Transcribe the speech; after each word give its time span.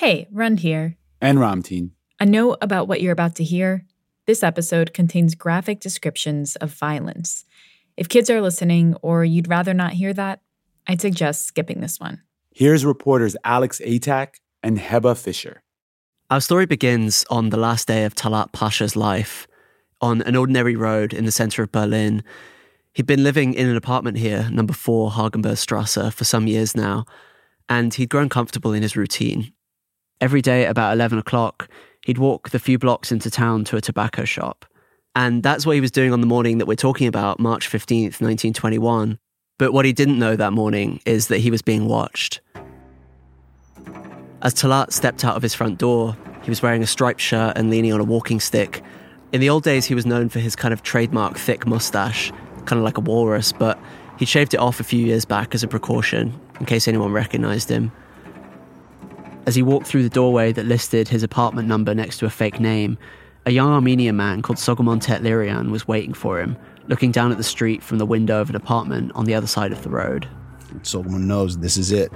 Hey, 0.00 0.28
Rund 0.32 0.60
here. 0.60 0.96
And 1.20 1.36
Ramtin. 1.36 1.90
A 2.18 2.24
note 2.24 2.56
about 2.62 2.88
what 2.88 3.02
you're 3.02 3.12
about 3.12 3.34
to 3.34 3.44
hear. 3.44 3.84
This 4.26 4.42
episode 4.42 4.94
contains 4.94 5.34
graphic 5.34 5.78
descriptions 5.78 6.56
of 6.56 6.72
violence. 6.72 7.44
If 7.98 8.08
kids 8.08 8.30
are 8.30 8.40
listening 8.40 8.96
or 9.02 9.26
you'd 9.26 9.50
rather 9.50 9.74
not 9.74 9.92
hear 9.92 10.14
that, 10.14 10.40
I'd 10.86 11.02
suggest 11.02 11.44
skipping 11.44 11.82
this 11.82 12.00
one. 12.00 12.22
Here's 12.50 12.82
reporters 12.82 13.36
Alex 13.44 13.78
Atak 13.84 14.36
and 14.62 14.78
Heba 14.78 15.18
Fisher. 15.18 15.60
Our 16.30 16.40
story 16.40 16.64
begins 16.64 17.26
on 17.28 17.50
the 17.50 17.58
last 17.58 17.86
day 17.86 18.06
of 18.06 18.14
Talat 18.14 18.52
Pasha's 18.52 18.96
life, 18.96 19.46
on 20.00 20.22
an 20.22 20.34
ordinary 20.34 20.76
road 20.76 21.12
in 21.12 21.26
the 21.26 21.30
center 21.30 21.62
of 21.62 21.72
Berlin. 21.72 22.24
He'd 22.94 23.04
been 23.04 23.22
living 23.22 23.52
in 23.52 23.68
an 23.68 23.76
apartment 23.76 24.16
here, 24.16 24.48
number 24.50 24.72
4 24.72 25.10
Hardenbergstrasse, 25.10 26.10
for 26.10 26.24
some 26.24 26.46
years 26.46 26.74
now, 26.74 27.04
and 27.68 27.92
he'd 27.92 28.08
grown 28.08 28.30
comfortable 28.30 28.72
in 28.72 28.80
his 28.80 28.96
routine. 28.96 29.52
Every 30.20 30.42
day 30.42 30.66
at 30.66 30.70
about 30.70 30.92
11 30.92 31.18
o'clock, 31.18 31.68
he'd 32.04 32.18
walk 32.18 32.50
the 32.50 32.58
few 32.58 32.78
blocks 32.78 33.10
into 33.10 33.30
town 33.30 33.64
to 33.64 33.76
a 33.76 33.80
tobacco 33.80 34.24
shop. 34.24 34.66
And 35.16 35.42
that's 35.42 35.64
what 35.64 35.74
he 35.74 35.80
was 35.80 35.90
doing 35.90 36.12
on 36.12 36.20
the 36.20 36.26
morning 36.26 36.58
that 36.58 36.66
we're 36.66 36.74
talking 36.74 37.06
about, 37.06 37.40
March 37.40 37.70
15th, 37.70 38.20
1921. 38.20 39.18
But 39.58 39.72
what 39.72 39.86
he 39.86 39.94
didn't 39.94 40.18
know 40.18 40.36
that 40.36 40.52
morning 40.52 41.00
is 41.06 41.28
that 41.28 41.38
he 41.38 41.50
was 41.50 41.62
being 41.62 41.86
watched. 41.86 42.42
As 44.42 44.52
Talat 44.52 44.92
stepped 44.92 45.24
out 45.24 45.36
of 45.36 45.42
his 45.42 45.54
front 45.54 45.78
door, 45.78 46.16
he 46.42 46.50
was 46.50 46.62
wearing 46.62 46.82
a 46.82 46.86
striped 46.86 47.20
shirt 47.20 47.56
and 47.56 47.70
leaning 47.70 47.92
on 47.92 48.00
a 48.00 48.04
walking 48.04 48.40
stick. 48.40 48.82
In 49.32 49.40
the 49.40 49.48
old 49.48 49.64
days, 49.64 49.86
he 49.86 49.94
was 49.94 50.04
known 50.04 50.28
for 50.28 50.38
his 50.38 50.54
kind 50.54 50.74
of 50.74 50.82
trademark 50.82 51.38
thick 51.38 51.66
mustache, 51.66 52.30
kind 52.66 52.78
of 52.78 52.84
like 52.84 52.98
a 52.98 53.02
walrus, 53.02 53.52
but 53.52 53.78
he 54.18 54.26
shaved 54.26 54.52
it 54.52 54.60
off 54.60 54.80
a 54.80 54.84
few 54.84 55.04
years 55.04 55.24
back 55.24 55.54
as 55.54 55.62
a 55.62 55.68
precaution, 55.68 56.38
in 56.58 56.66
case 56.66 56.86
anyone 56.86 57.12
recognized 57.12 57.70
him. 57.70 57.90
As 59.46 59.54
he 59.54 59.62
walked 59.62 59.86
through 59.86 60.02
the 60.02 60.10
doorway 60.10 60.52
that 60.52 60.66
listed 60.66 61.08
his 61.08 61.22
apartment 61.22 61.66
number 61.66 61.94
next 61.94 62.18
to 62.18 62.26
a 62.26 62.30
fake 62.30 62.60
name, 62.60 62.98
a 63.46 63.50
young 63.50 63.72
Armenian 63.72 64.16
man 64.16 64.42
called 64.42 64.58
Sogomon 64.58 65.02
Tehlirian 65.02 65.70
was 65.70 65.88
waiting 65.88 66.12
for 66.12 66.38
him, 66.38 66.56
looking 66.88 67.10
down 67.10 67.32
at 67.32 67.38
the 67.38 67.44
street 67.44 67.82
from 67.82 67.98
the 67.98 68.04
window 68.04 68.40
of 68.40 68.50
an 68.50 68.56
apartment 68.56 69.12
on 69.14 69.24
the 69.24 69.34
other 69.34 69.46
side 69.46 69.72
of 69.72 69.82
the 69.82 69.88
road. 69.88 70.28
Sogomon 70.82 71.22
knows 71.22 71.58
this 71.58 71.78
is 71.78 71.90
it. 71.90 72.12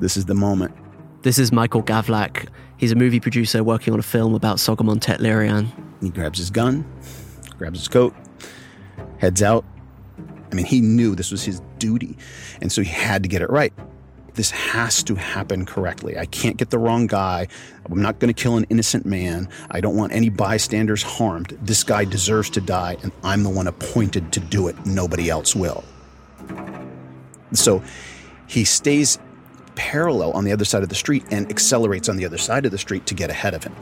This 0.00 0.16
is 0.16 0.24
the 0.24 0.34
moment. 0.34 0.74
This 1.22 1.38
is 1.38 1.52
Michael 1.52 1.82
Gavlak. 1.82 2.48
He's 2.78 2.92
a 2.92 2.96
movie 2.96 3.20
producer 3.20 3.62
working 3.62 3.94
on 3.94 4.00
a 4.00 4.02
film 4.02 4.34
about 4.34 4.56
Sogomon 4.56 4.98
Tehlirian. 4.98 5.68
He 6.02 6.10
grabs 6.10 6.38
his 6.38 6.50
gun, 6.50 6.84
grabs 7.58 7.78
his 7.78 7.88
coat, 7.88 8.12
heads 9.18 9.40
out. 9.40 9.64
I 10.50 10.54
mean, 10.54 10.66
he 10.66 10.80
knew 10.80 11.14
this 11.14 11.30
was 11.30 11.44
his 11.44 11.60
duty, 11.78 12.18
and 12.60 12.72
so 12.72 12.82
he 12.82 12.90
had 12.90 13.22
to 13.22 13.28
get 13.28 13.40
it 13.40 13.50
right 13.50 13.72
this 14.36 14.50
has 14.50 15.02
to 15.04 15.14
happen 15.14 15.64
correctly. 15.64 16.16
I 16.16 16.26
can't 16.26 16.56
get 16.56 16.70
the 16.70 16.78
wrong 16.78 17.06
guy. 17.06 17.48
I'm 17.90 18.00
not 18.00 18.18
going 18.18 18.32
to 18.32 18.40
kill 18.40 18.56
an 18.56 18.66
innocent 18.68 19.06
man. 19.06 19.48
I 19.70 19.80
don't 19.80 19.96
want 19.96 20.12
any 20.12 20.28
bystanders 20.28 21.02
harmed. 21.02 21.56
This 21.62 21.82
guy 21.82 22.04
deserves 22.04 22.50
to 22.50 22.60
die, 22.60 22.96
and 23.02 23.12
I'm 23.24 23.42
the 23.42 23.50
one 23.50 23.66
appointed 23.66 24.32
to 24.32 24.40
do 24.40 24.68
it. 24.68 24.86
Nobody 24.86 25.30
else 25.30 25.56
will. 25.56 25.82
So 27.52 27.82
he 28.46 28.64
stays 28.64 29.18
parallel 29.74 30.32
on 30.32 30.44
the 30.44 30.52
other 30.52 30.64
side 30.64 30.82
of 30.82 30.88
the 30.88 30.94
street 30.94 31.24
and 31.30 31.48
accelerates 31.50 32.08
on 32.08 32.16
the 32.16 32.24
other 32.24 32.38
side 32.38 32.64
of 32.64 32.72
the 32.72 32.78
street 32.78 33.06
to 33.06 33.14
get 33.14 33.30
ahead 33.30 33.54
of 33.54 33.64
him. 33.64 33.74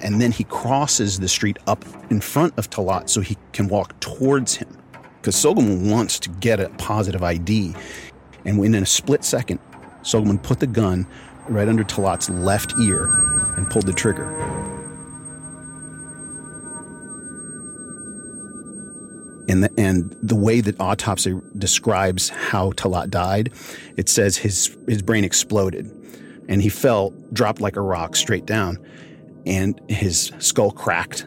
And 0.00 0.20
then 0.20 0.32
he 0.32 0.44
crosses 0.44 1.20
the 1.20 1.28
street 1.28 1.58
up 1.66 1.84
in 2.10 2.20
front 2.20 2.58
of 2.58 2.68
Talat 2.70 3.08
so 3.08 3.20
he 3.20 3.36
can 3.52 3.68
walk 3.68 3.98
towards 4.00 4.56
him. 4.56 4.68
Because 5.20 5.36
Sogomon 5.36 5.90
wants 5.90 6.18
to 6.20 6.30
get 6.30 6.58
a 6.58 6.68
positive 6.70 7.22
ID. 7.22 7.74
And 8.44 8.58
within 8.58 8.82
a 8.82 8.86
split 8.86 9.24
second, 9.24 9.60
Sogomon 10.02 10.42
put 10.42 10.60
the 10.60 10.66
gun 10.66 11.06
right 11.48 11.68
under 11.68 11.84
Talat's 11.84 12.30
left 12.30 12.74
ear 12.80 13.06
and 13.56 13.68
pulled 13.70 13.86
the 13.86 13.92
trigger. 13.92 14.30
And 19.48 19.64
the, 19.64 19.70
and 19.76 20.16
the 20.22 20.36
way 20.36 20.60
that 20.60 20.80
autopsy 20.80 21.38
describes 21.58 22.28
how 22.28 22.70
Talat 22.72 23.10
died, 23.10 23.52
it 23.96 24.08
says 24.08 24.36
his, 24.36 24.76
his 24.86 25.02
brain 25.02 25.24
exploded 25.24 25.90
and 26.48 26.62
he 26.62 26.68
fell, 26.68 27.10
dropped 27.32 27.60
like 27.60 27.76
a 27.76 27.80
rock 27.80 28.16
straight 28.16 28.46
down, 28.46 28.78
and 29.46 29.80
his 29.88 30.32
skull 30.38 30.70
cracked 30.70 31.26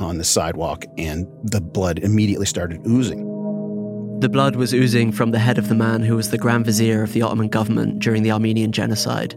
on 0.00 0.18
the 0.18 0.24
sidewalk 0.24 0.84
and 0.98 1.26
the 1.42 1.60
blood 1.60 1.98
immediately 2.00 2.46
started 2.46 2.80
oozing. 2.86 3.33
The 4.20 4.28
blood 4.28 4.56
was 4.56 4.72
oozing 4.72 5.12
from 5.12 5.32
the 5.32 5.38
head 5.38 5.58
of 5.58 5.68
the 5.68 5.74
man 5.74 6.02
who 6.02 6.16
was 6.16 6.30
the 6.30 6.38
Grand 6.38 6.64
Vizier 6.64 7.02
of 7.02 7.12
the 7.12 7.22
Ottoman 7.22 7.48
government 7.48 7.98
during 7.98 8.22
the 8.22 8.30
Armenian 8.30 8.72
genocide. 8.72 9.34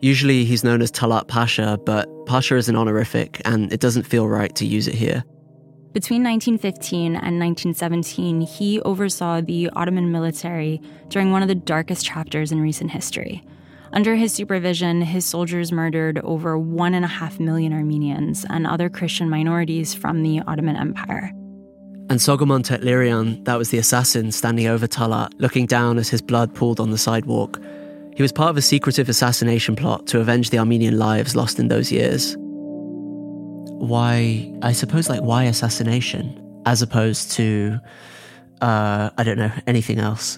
Usually 0.00 0.44
he's 0.44 0.62
known 0.62 0.80
as 0.80 0.92
Talat 0.92 1.28
Pasha, 1.28 1.78
but 1.84 2.08
Pasha 2.26 2.56
is 2.56 2.68
an 2.68 2.76
honorific 2.76 3.40
and 3.44 3.72
it 3.72 3.80
doesn't 3.80 4.04
feel 4.04 4.28
right 4.28 4.54
to 4.56 4.66
use 4.66 4.86
it 4.86 4.94
here. 4.94 5.24
Between 5.92 6.22
1915 6.22 7.16
and 7.16 7.40
1917, 7.40 8.42
he 8.42 8.80
oversaw 8.82 9.40
the 9.40 9.70
Ottoman 9.70 10.12
military 10.12 10.80
during 11.08 11.32
one 11.32 11.42
of 11.42 11.48
the 11.48 11.54
darkest 11.54 12.06
chapters 12.06 12.52
in 12.52 12.60
recent 12.60 12.92
history. 12.92 13.42
Under 13.92 14.14
his 14.14 14.32
supervision, 14.32 15.02
his 15.02 15.26
soldiers 15.26 15.72
murdered 15.72 16.18
over 16.18 16.56
one 16.56 16.94
and 16.94 17.04
a 17.04 17.08
half 17.08 17.40
million 17.40 17.72
Armenians 17.72 18.46
and 18.48 18.66
other 18.66 18.88
Christian 18.88 19.28
minorities 19.28 19.94
from 19.94 20.22
the 20.22 20.40
Ottoman 20.46 20.76
Empire. 20.76 21.32
And 22.10 22.18
Sogomon 22.18 22.64
Tehlirian, 22.64 23.44
that 23.44 23.56
was 23.56 23.70
the 23.70 23.78
assassin 23.78 24.32
standing 24.32 24.66
over 24.66 24.88
Talat, 24.88 25.32
looking 25.38 25.64
down 25.64 25.96
as 25.96 26.08
his 26.08 26.20
blood 26.20 26.52
pooled 26.56 26.80
on 26.80 26.90
the 26.90 26.98
sidewalk. 26.98 27.60
He 28.16 28.22
was 28.22 28.32
part 28.32 28.50
of 28.50 28.56
a 28.56 28.62
secretive 28.62 29.08
assassination 29.08 29.76
plot 29.76 30.08
to 30.08 30.18
avenge 30.18 30.50
the 30.50 30.58
Armenian 30.58 30.98
lives 30.98 31.36
lost 31.36 31.60
in 31.60 31.68
those 31.68 31.92
years. 31.92 32.34
Why, 32.36 34.52
I 34.60 34.72
suppose, 34.72 35.08
like, 35.08 35.22
why 35.22 35.44
assassination 35.44 36.36
as 36.66 36.82
opposed 36.82 37.30
to, 37.32 37.78
uh, 38.60 39.10
I 39.16 39.22
don't 39.22 39.38
know, 39.38 39.52
anything 39.68 40.00
else? 40.00 40.36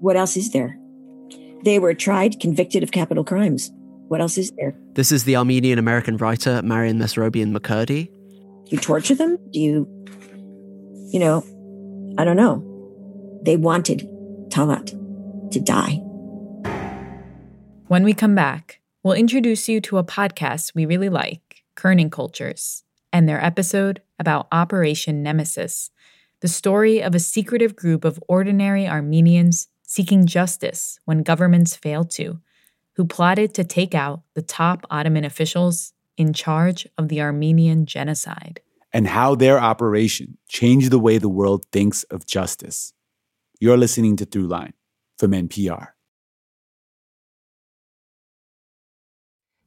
What 0.00 0.16
else 0.16 0.36
is 0.36 0.50
there? 0.50 0.76
They 1.64 1.78
were 1.78 1.94
tried, 1.94 2.40
convicted 2.40 2.82
of 2.82 2.90
capital 2.90 3.22
crimes. 3.22 3.70
What 4.08 4.20
else 4.20 4.36
is 4.36 4.50
there? 4.58 4.76
This 4.94 5.12
is 5.12 5.22
the 5.22 5.36
Armenian 5.36 5.78
American 5.78 6.16
writer 6.16 6.60
Marian 6.62 6.98
Mesrobian 6.98 7.56
MacCurdy. 7.56 8.10
You 8.66 8.78
torture 8.78 9.14
them? 9.14 9.38
Do 9.50 9.60
you 9.60 9.97
you 11.10 11.18
know, 11.18 11.42
I 12.18 12.24
don't 12.24 12.36
know. 12.36 12.62
They 13.42 13.56
wanted 13.56 14.08
Talat 14.48 14.90
to 15.52 15.60
die. 15.60 16.00
When 17.86 18.04
we 18.04 18.12
come 18.12 18.34
back, 18.34 18.80
we'll 19.02 19.14
introduce 19.14 19.68
you 19.68 19.80
to 19.82 19.98
a 19.98 20.04
podcast 20.04 20.74
we 20.74 20.84
really 20.84 21.08
like, 21.08 21.62
Kerning 21.76 22.12
Cultures, 22.12 22.84
and 23.12 23.26
their 23.26 23.42
episode 23.42 24.02
about 24.18 24.48
Operation 24.52 25.22
Nemesis, 25.22 25.90
the 26.40 26.48
story 26.48 27.02
of 27.02 27.14
a 27.14 27.20
secretive 27.20 27.74
group 27.74 28.04
of 28.04 28.22
ordinary 28.28 28.86
Armenians 28.86 29.68
seeking 29.82 30.26
justice 30.26 30.98
when 31.06 31.22
governments 31.22 31.74
failed 31.74 32.10
to, 32.10 32.40
who 32.96 33.06
plotted 33.06 33.54
to 33.54 33.64
take 33.64 33.94
out 33.94 34.22
the 34.34 34.42
top 34.42 34.84
Ottoman 34.90 35.24
officials 35.24 35.94
in 36.18 36.34
charge 36.34 36.86
of 36.98 37.08
the 37.08 37.22
Armenian 37.22 37.86
genocide 37.86 38.60
and 38.92 39.06
how 39.06 39.34
their 39.34 39.58
operation 39.60 40.38
changed 40.48 40.90
the 40.90 40.98
way 40.98 41.18
the 41.18 41.28
world 41.28 41.64
thinks 41.72 42.04
of 42.04 42.26
justice. 42.26 42.92
You're 43.60 43.76
listening 43.76 44.16
to 44.16 44.26
Throughline 44.26 44.72
from 45.18 45.32
NPR. 45.32 45.88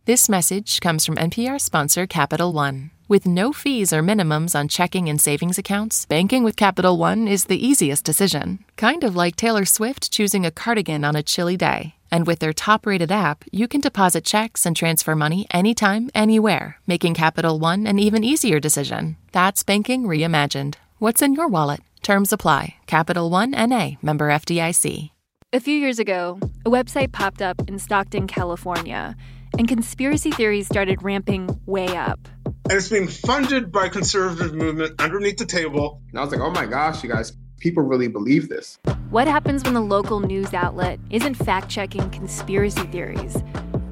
This 0.06 0.28
message 0.28 0.80
comes 0.80 1.06
from 1.06 1.16
NPR 1.16 1.62
sponsor 1.62 2.08
Capital 2.08 2.52
One. 2.54 2.92
With 3.08 3.28
no 3.28 3.54
fees 3.54 3.94
or 3.94 4.02
minimums 4.02 4.58
on 4.58 4.68
checking 4.68 5.10
and 5.10 5.22
savings 5.22 5.58
accounts, 5.58 6.06
banking 6.06 6.44
with 6.44 6.56
Capital 6.56 6.98
One 6.98 7.28
is 7.28 7.46
the 7.46 7.68
easiest 7.68 8.04
decision. 8.04 8.66
Kind 8.78 9.04
of 9.04 9.16
like 9.16 9.36
Taylor 9.36 9.66
Swift 9.66 10.12
choosing 10.12 10.46
a 10.46 10.52
cardigan 10.52 11.04
on 11.04 11.16
a 11.16 11.22
chilly 11.22 11.56
day. 11.56 11.96
And 12.12 12.28
with 12.28 12.40
their 12.40 12.54
top 12.54 12.86
rated 12.86 13.12
app, 13.12 13.46
you 13.52 13.68
can 13.68 13.82
deposit 13.82 14.26
checks 14.26 14.66
and 14.66 14.76
transfer 14.76 15.16
money 15.16 15.48
anytime, 15.52 16.10
anywhere, 16.14 16.78
making 16.86 17.14
Capital 17.14 17.58
One 17.58 17.88
an 17.88 18.00
even 18.00 18.24
easier 18.24 18.60
decision. 18.60 19.18
That's 19.32 19.64
banking 19.64 20.04
reimagined. 20.04 20.76
What's 21.00 21.22
in 21.22 21.34
your 21.34 21.48
wallet? 21.48 21.80
Terms 22.04 22.34
apply. 22.34 22.76
Capital 22.86 23.30
One 23.30 23.52
NA 23.52 23.92
member 24.02 24.30
FDIC. 24.30 25.12
A 25.54 25.60
few 25.60 25.76
years 25.76 26.00
ago, 26.00 26.40
a 26.66 26.70
website 26.70 27.12
popped 27.12 27.42
up 27.42 27.68
in 27.68 27.78
Stockton, 27.78 28.28
California, 28.28 29.16
and 29.58 29.68
conspiracy 29.68 30.32
theories 30.32 30.66
started 30.66 31.04
ramping 31.04 31.60
way 31.66 31.88
up. 31.88 32.20
And 32.46 32.74
it's 32.74 32.88
being 32.88 33.08
funded 33.08 33.72
by 33.72 33.90
conservative 33.90 34.54
movement 34.54 35.02
underneath 35.02 35.38
the 35.38 35.46
table. 35.46 36.02
And 36.10 36.20
I 36.20 36.24
was 36.24 36.32
like, 36.32 36.40
oh 36.40 36.52
my 36.52 36.66
gosh, 36.66 37.04
you 37.04 37.10
guys, 37.10 37.34
people 37.62 37.84
really 37.84 38.10
believe 38.10 38.50
this. 38.50 38.78
What 39.10 39.28
happens 39.28 39.64
when 39.64 39.74
the 39.74 39.82
local 39.82 40.20
news 40.20 40.54
outlet 40.54 41.00
isn't 41.10 41.36
fact 41.36 41.70
checking 41.70 42.10
conspiracy 42.10 42.84
theories, 42.88 43.38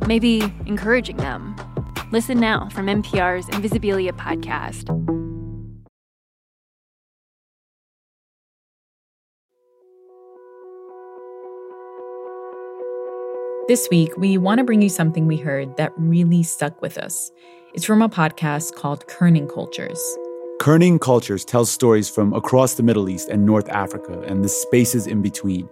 maybe 0.08 0.42
encouraging 0.66 1.18
them? 1.18 1.56
Listen 2.12 2.40
now 2.40 2.68
from 2.70 2.88
NPR's 2.88 3.46
Invisibilia 3.48 4.12
podcast. 4.12 4.90
This 13.68 13.88
week, 13.92 14.18
we 14.18 14.40
want 14.40 14.58
to 14.58 14.64
bring 14.64 14.82
you 14.82 14.90
something 14.90 15.28
we 15.28 15.38
heard 15.38 15.78
that 15.78 15.92
really 15.96 16.42
stuck 16.42 16.82
with 16.82 16.98
us. 16.98 17.32
It's 17.76 17.86
from 17.86 18.02
a 18.02 18.10
podcast 18.10 18.74
called 18.74 19.06
Kerning 19.06 19.48
Cultures. 19.48 20.02
Kerning 20.60 21.00
Cultures 21.00 21.46
tells 21.46 21.72
stories 21.72 22.10
from 22.10 22.34
across 22.34 22.74
the 22.74 22.84
Middle 22.84 23.08
East 23.08 23.30
and 23.30 23.46
North 23.46 23.70
Africa 23.70 24.20
and 24.28 24.44
the 24.44 24.50
spaces 24.50 25.08
in 25.08 25.22
between. 25.22 25.70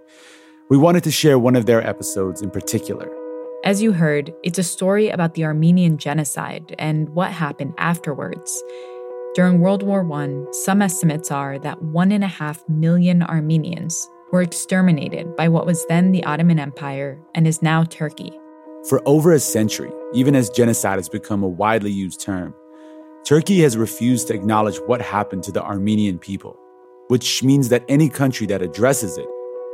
We 0.70 0.78
wanted 0.78 1.04
to 1.04 1.12
share 1.12 1.38
one 1.38 1.58
of 1.58 1.66
their 1.66 1.86
episodes 1.86 2.42
in 2.42 2.50
particular. 2.52 3.14
As 3.66 3.82
you 3.82 3.92
heard, 3.92 4.34
it's 4.44 4.60
a 4.60 4.64
story 4.64 5.10
about 5.10 5.34
the 5.34 5.44
Armenian 5.44 5.98
genocide 5.98 6.74
and 6.80 7.10
what 7.10 7.32
happened 7.32 7.74
afterwards. 7.78 8.64
During 9.36 9.60
World 9.60 9.84
War 9.84 10.10
I, 10.10 10.46
some 10.54 10.82
estimates 10.82 11.32
are 11.32 11.60
that 11.60 11.82
one 11.82 12.14
and 12.14 12.24
a 12.24 12.28
half 12.28 12.64
million 12.70 13.24
Armenians 13.24 14.08
were 14.32 14.42
exterminated 14.42 15.36
by 15.36 15.50
what 15.50 15.66
was 15.66 15.86
then 15.88 16.14
the 16.14 16.24
Ottoman 16.24 16.60
Empire 16.60 17.20
and 17.36 17.46
is 17.46 17.62
now 17.62 17.84
Turkey. 17.84 18.32
For 18.88 19.02
over 19.06 19.34
a 19.34 19.40
century, 19.40 19.92
even 20.14 20.34
as 20.34 20.50
genocide 20.50 20.98
has 20.98 21.10
become 21.10 21.44
a 21.44 21.48
widely 21.50 21.92
used 21.92 22.22
term, 22.22 22.54
Turkey 23.28 23.60
has 23.60 23.76
refused 23.76 24.30
to 24.30 24.34
acknowledge 24.34 24.78
what 24.86 25.02
happened 25.02 25.44
to 25.44 25.52
the 25.52 25.62
Armenian 25.62 26.18
people, 26.18 26.58
which 27.10 27.44
means 27.44 27.68
that 27.68 27.84
any 27.90 28.08
country 28.08 28.48
that 28.48 28.62
addresses 28.62 29.18
it 29.18 29.28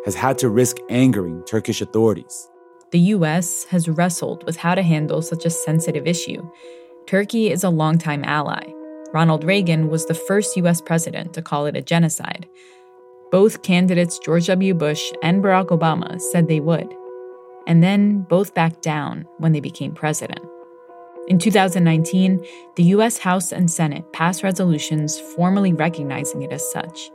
has 0.06 0.16
had 0.16 0.40
to 0.40 0.50
risk 0.50 0.78
angering 0.90 1.44
Turkish 1.46 1.80
authorities. 1.80 2.50
The 2.90 3.14
US 3.14 3.66
has 3.66 3.88
wrestled 3.88 4.44
with 4.48 4.58
how 4.58 4.74
to 4.74 4.82
handle 4.82 5.22
such 5.22 5.46
a 5.46 5.52
sensitive 5.52 6.08
issue. 6.08 6.42
Turkey 7.06 7.52
is 7.52 7.64
a 7.64 7.70
longtime 7.70 8.24
ally. 8.24 8.74
Ronald 9.14 9.44
Reagan 9.44 9.88
was 9.88 10.08
the 10.08 10.16
first 10.16 10.58
US 10.58 10.82
president 10.82 11.36
to 11.36 11.44
call 11.44 11.68
it 11.68 11.78
a 11.78 11.82
genocide. 11.84 12.48
Both 13.30 13.62
candidates, 13.62 14.18
George 14.18 14.48
W. 14.48 14.74
Bush 14.74 15.12
and 15.22 15.44
Barack 15.44 15.68
Obama, 15.68 16.20
said 16.20 16.48
they 16.48 16.60
would. 16.60 16.92
And 17.68 17.84
then 17.84 18.22
both 18.24 18.56
backed 18.56 18.82
down 18.82 19.28
when 19.38 19.52
they 19.52 19.60
became 19.60 19.94
president. 19.94 20.44
In 21.30 21.40
2019, 21.40 22.46
the 22.76 22.84
US 22.96 23.18
House 23.18 23.54
and 23.54 23.72
Senate 23.72 24.12
passed 24.12 24.44
resolutions 24.44 25.18
formally 25.18 25.72
recognizing 25.72 26.42
it 26.42 26.52
as 26.52 26.70
such. 26.70 27.10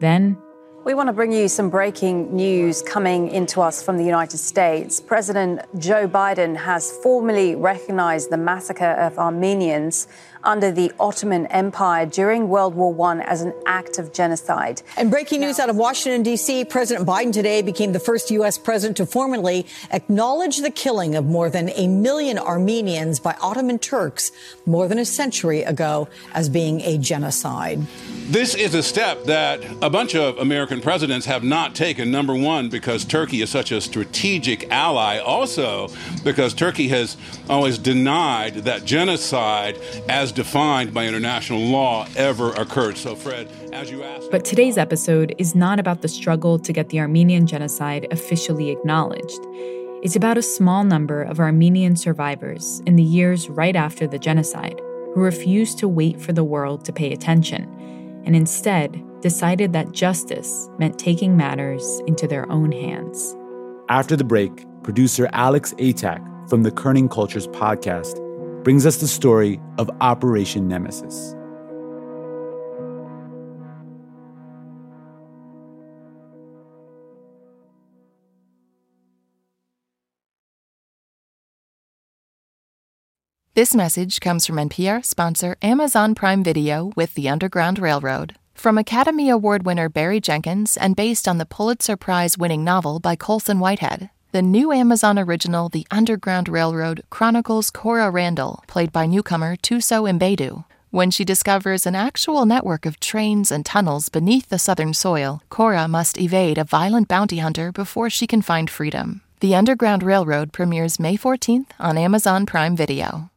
Then, 0.00 0.36
we 0.84 0.94
want 0.94 1.08
to 1.08 1.12
bring 1.12 1.30
you 1.30 1.46
some 1.46 1.70
breaking 1.70 2.34
news 2.34 2.82
coming 2.82 3.28
into 3.28 3.60
us 3.60 3.80
from 3.80 3.96
the 3.96 4.04
United 4.04 4.38
States. 4.38 5.00
President 5.00 5.60
Joe 5.78 6.08
Biden 6.08 6.56
has 6.56 6.90
formally 7.04 7.54
recognized 7.54 8.30
the 8.30 8.36
massacre 8.36 8.90
of 8.90 9.16
Armenians 9.16 10.08
under 10.44 10.70
the 10.70 10.92
Ottoman 10.98 11.46
Empire 11.46 12.06
during 12.06 12.48
World 12.48 12.74
War 12.74 12.94
I 13.08 13.20
as 13.22 13.42
an 13.42 13.52
act 13.66 13.98
of 13.98 14.12
genocide. 14.12 14.82
And 14.96 15.10
breaking 15.10 15.40
news 15.40 15.58
out 15.58 15.70
of 15.70 15.76
Washington, 15.76 16.22
D.C. 16.22 16.64
President 16.64 17.06
Biden 17.06 17.32
today 17.32 17.62
became 17.62 17.92
the 17.92 18.00
first 18.00 18.30
U.S. 18.30 18.58
president 18.58 18.96
to 18.98 19.06
formally 19.06 19.66
acknowledge 19.90 20.58
the 20.58 20.70
killing 20.70 21.14
of 21.14 21.24
more 21.26 21.50
than 21.50 21.70
a 21.70 21.86
million 21.86 22.38
Armenians 22.38 23.20
by 23.20 23.36
Ottoman 23.40 23.78
Turks 23.78 24.32
more 24.66 24.88
than 24.88 24.98
a 24.98 25.04
century 25.04 25.62
ago 25.62 26.08
as 26.34 26.48
being 26.48 26.80
a 26.82 26.98
genocide. 26.98 27.80
This 28.26 28.54
is 28.54 28.74
a 28.74 28.82
step 28.82 29.24
that 29.24 29.62
a 29.82 29.90
bunch 29.90 30.14
of 30.14 30.38
American 30.38 30.80
presidents 30.80 31.26
have 31.26 31.44
not 31.44 31.74
taken. 31.74 32.10
Number 32.10 32.34
one, 32.34 32.68
because 32.68 33.04
Turkey 33.04 33.42
is 33.42 33.50
such 33.50 33.72
a 33.72 33.80
strategic 33.80 34.70
ally. 34.70 35.18
Also, 35.18 35.88
because 36.24 36.54
Turkey 36.54 36.88
has 36.88 37.16
always 37.48 37.78
denied 37.78 38.54
that 38.64 38.84
genocide, 38.84 39.78
as 40.08 40.31
defined 40.34 40.92
by 40.92 41.06
international 41.06 41.60
law, 41.60 42.06
ever 42.16 42.52
occurred. 42.52 42.96
So, 42.96 43.14
Fred, 43.14 43.48
as 43.72 43.90
you 43.90 44.02
asked. 44.02 44.30
But 44.30 44.44
today's 44.44 44.78
episode 44.78 45.34
is 45.38 45.54
not 45.54 45.78
about 45.78 46.02
the 46.02 46.08
struggle 46.08 46.58
to 46.58 46.72
get 46.72 46.88
the 46.88 47.00
Armenian 47.00 47.46
genocide 47.46 48.06
officially 48.10 48.70
acknowledged. 48.70 49.38
It's 50.02 50.16
about 50.16 50.38
a 50.38 50.42
small 50.42 50.84
number 50.84 51.22
of 51.22 51.38
Armenian 51.38 51.96
survivors 51.96 52.82
in 52.86 52.96
the 52.96 53.02
years 53.02 53.48
right 53.48 53.76
after 53.76 54.06
the 54.06 54.18
genocide 54.18 54.80
who 55.14 55.20
refused 55.20 55.78
to 55.78 55.88
wait 55.88 56.20
for 56.20 56.32
the 56.32 56.44
world 56.44 56.84
to 56.86 56.92
pay 56.92 57.12
attention 57.12 57.64
and 58.24 58.34
instead 58.34 59.02
decided 59.20 59.72
that 59.72 59.92
justice 59.92 60.68
meant 60.78 60.98
taking 60.98 61.36
matters 61.36 62.00
into 62.06 62.26
their 62.26 62.50
own 62.50 62.72
hands. 62.72 63.36
After 63.88 64.16
the 64.16 64.24
break, 64.24 64.66
producer 64.82 65.28
Alex 65.32 65.74
Atak 65.78 66.48
from 66.48 66.62
the 66.62 66.70
Kerning 66.70 67.10
Cultures 67.10 67.46
podcast 67.48 68.18
brings 68.64 68.86
us 68.86 68.96
the 68.96 69.08
story 69.08 69.60
of 69.78 69.90
Operation 70.00 70.68
Nemesis. 70.68 71.34
This 83.54 83.74
message 83.74 84.20
comes 84.20 84.46
from 84.46 84.56
NPR 84.56 85.04
sponsor 85.04 85.56
Amazon 85.60 86.14
Prime 86.14 86.42
Video 86.42 86.90
with 86.96 87.12
The 87.14 87.28
Underground 87.28 87.78
Railroad. 87.78 88.34
From 88.54 88.78
Academy 88.78 89.28
Award 89.28 89.66
winner 89.66 89.90
Barry 89.90 90.20
Jenkins 90.20 90.78
and 90.78 90.96
based 90.96 91.28
on 91.28 91.36
the 91.36 91.44
Pulitzer 91.44 91.96
Prize 91.96 92.38
winning 92.38 92.64
novel 92.64 92.98
by 92.98 93.14
Colson 93.14 93.58
Whitehead, 93.58 94.08
the 94.32 94.40
new 94.40 94.72
Amazon 94.72 95.18
original 95.18 95.68
The 95.68 95.86
Underground 95.90 96.48
Railroad 96.48 97.04
chronicles 97.10 97.70
Cora 97.70 98.10
Randall, 98.10 98.64
played 98.66 98.90
by 98.90 99.04
newcomer 99.04 99.56
Thuso 99.56 100.08
Mbedu. 100.10 100.64
When 100.90 101.10
she 101.10 101.22
discovers 101.22 101.84
an 101.84 101.94
actual 101.94 102.46
network 102.46 102.86
of 102.86 102.98
trains 102.98 103.52
and 103.52 103.64
tunnels 103.64 104.08
beneath 104.08 104.48
the 104.48 104.58
southern 104.58 104.94
soil, 104.94 105.42
Cora 105.50 105.86
must 105.86 106.18
evade 106.18 106.56
a 106.56 106.64
violent 106.64 107.08
bounty 107.08 107.38
hunter 107.38 107.72
before 107.72 108.08
she 108.08 108.26
can 108.26 108.40
find 108.40 108.70
freedom. 108.70 109.20
The 109.40 109.54
Underground 109.54 110.02
Railroad 110.02 110.50
premieres 110.50 110.98
May 110.98 111.18
14th 111.18 111.66
on 111.78 111.98
Amazon 111.98 112.46
Prime 112.46 112.74
Video. 112.74 113.31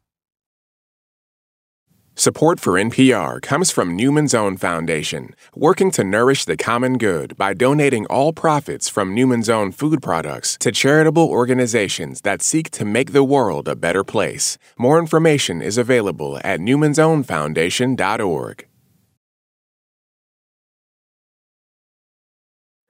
Support 2.18 2.62
for 2.62 2.76
NPR 2.76 3.42
comes 3.42 3.72
from 3.72 3.94
Newman's 3.94 4.34
Own 4.34 4.56
Foundation, 4.56 5.36
working 5.54 5.92
to 5.92 6.02
nourish 6.02 6.46
the 6.46 6.56
common 6.56 6.98
good 6.98 7.36
by 7.36 7.54
donating 7.54 8.06
all 8.06 8.32
profits 8.32 8.88
from 8.88 9.14
Newman's 9.14 9.50
Own 9.50 9.74
food 9.74 10.02
products 10.02 10.56
to 10.62 10.72
charitable 10.72 11.28
organizations 11.28 12.22
that 12.22 12.42
seek 12.42 12.72
to 12.72 12.86
make 12.86 13.12
the 13.12 13.26
world 13.26 13.68
a 13.68 13.76
better 13.76 14.06
place. 14.06 14.58
More 14.78 14.98
information 14.98 15.62
is 15.62 15.78
available 15.78 16.40
at 16.42 16.62
newmansownfoundation.org. 16.62 18.68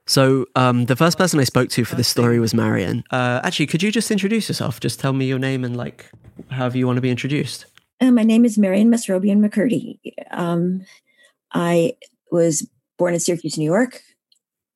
So, 0.06 0.46
um, 0.56 0.86
the 0.86 0.96
first 0.96 1.18
person 1.18 1.40
I 1.40 1.46
spoke 1.46 1.70
to 1.70 1.84
for 1.84 1.96
this 1.96 2.08
story 2.08 2.40
was 2.40 2.54
Marian. 2.54 3.04
Uh, 3.10 3.42
actually, 3.44 3.66
could 3.66 3.82
you 3.82 3.92
just 3.92 4.12
introduce 4.12 4.48
yourself? 4.48 4.80
Just 4.80 5.00
tell 5.00 5.14
me 5.14 5.26
your 5.26 5.40
name 5.40 5.64
and 5.64 5.76
like 5.76 6.12
however 6.52 6.78
you 6.78 6.86
want 6.86 6.98
to 6.98 7.02
be 7.02 7.10
introduced. 7.10 7.66
Uh, 8.02 8.12
my 8.12 8.24
name 8.24 8.46
is 8.46 8.58
Marian 8.58 8.90
Mesrobian 8.90 9.40
MacCurdy. 9.40 10.00
Um, 10.32 10.86
I 11.54 11.96
was 12.32 12.68
born 12.98 13.14
in 13.14 13.20
Syracuse, 13.20 13.58
New 13.58 13.66
York, 13.66 14.02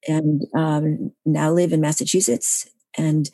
and 0.08 0.46
um, 0.56 1.12
now 1.26 1.52
live 1.52 1.74
in 1.74 1.82
Massachusetts. 1.82 2.70
And 2.98 3.30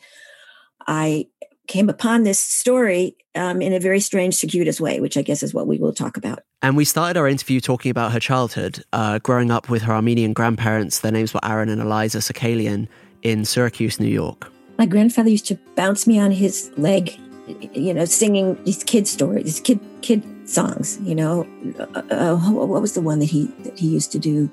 I 0.86 1.26
came 1.68 1.88
upon 1.88 2.22
this 2.22 2.38
story 2.38 3.16
um, 3.34 3.60
in 3.60 3.72
a 3.72 3.80
very 3.80 4.00
strange, 4.00 4.34
circuitous 4.34 4.80
way, 4.80 5.00
which 5.00 5.16
I 5.16 5.22
guess 5.22 5.42
is 5.42 5.54
what 5.54 5.66
we 5.66 5.78
will 5.78 5.92
talk 5.92 6.16
about. 6.16 6.40
And 6.62 6.76
we 6.76 6.84
started 6.84 7.18
our 7.18 7.28
interview 7.28 7.60
talking 7.60 7.90
about 7.90 8.12
her 8.12 8.20
childhood, 8.20 8.82
uh, 8.92 9.18
growing 9.20 9.50
up 9.50 9.68
with 9.68 9.82
her 9.82 9.92
Armenian 9.92 10.32
grandparents. 10.32 11.00
Their 11.00 11.12
names 11.12 11.34
were 11.34 11.44
Aaron 11.44 11.68
and 11.68 11.80
Eliza 11.80 12.18
Sakalian 12.18 12.88
in 13.22 13.44
Syracuse, 13.44 14.00
New 14.00 14.08
York. 14.08 14.50
My 14.78 14.86
grandfather 14.86 15.30
used 15.30 15.46
to 15.46 15.58
bounce 15.74 16.06
me 16.06 16.18
on 16.18 16.30
his 16.30 16.70
leg 16.76 17.18
you 17.46 17.94
know, 17.94 18.04
singing 18.04 18.62
these 18.64 18.82
kid 18.84 19.06
stories, 19.06 19.44
these 19.44 19.60
kid 19.60 19.80
kid 20.02 20.22
songs. 20.48 20.98
You 21.02 21.14
know, 21.14 21.46
uh, 21.78 22.02
uh, 22.10 22.36
what 22.36 22.80
was 22.82 22.94
the 22.94 23.00
one 23.00 23.18
that 23.20 23.26
he 23.26 23.46
that 23.64 23.78
he 23.78 23.88
used 23.88 24.12
to 24.12 24.18
do? 24.18 24.50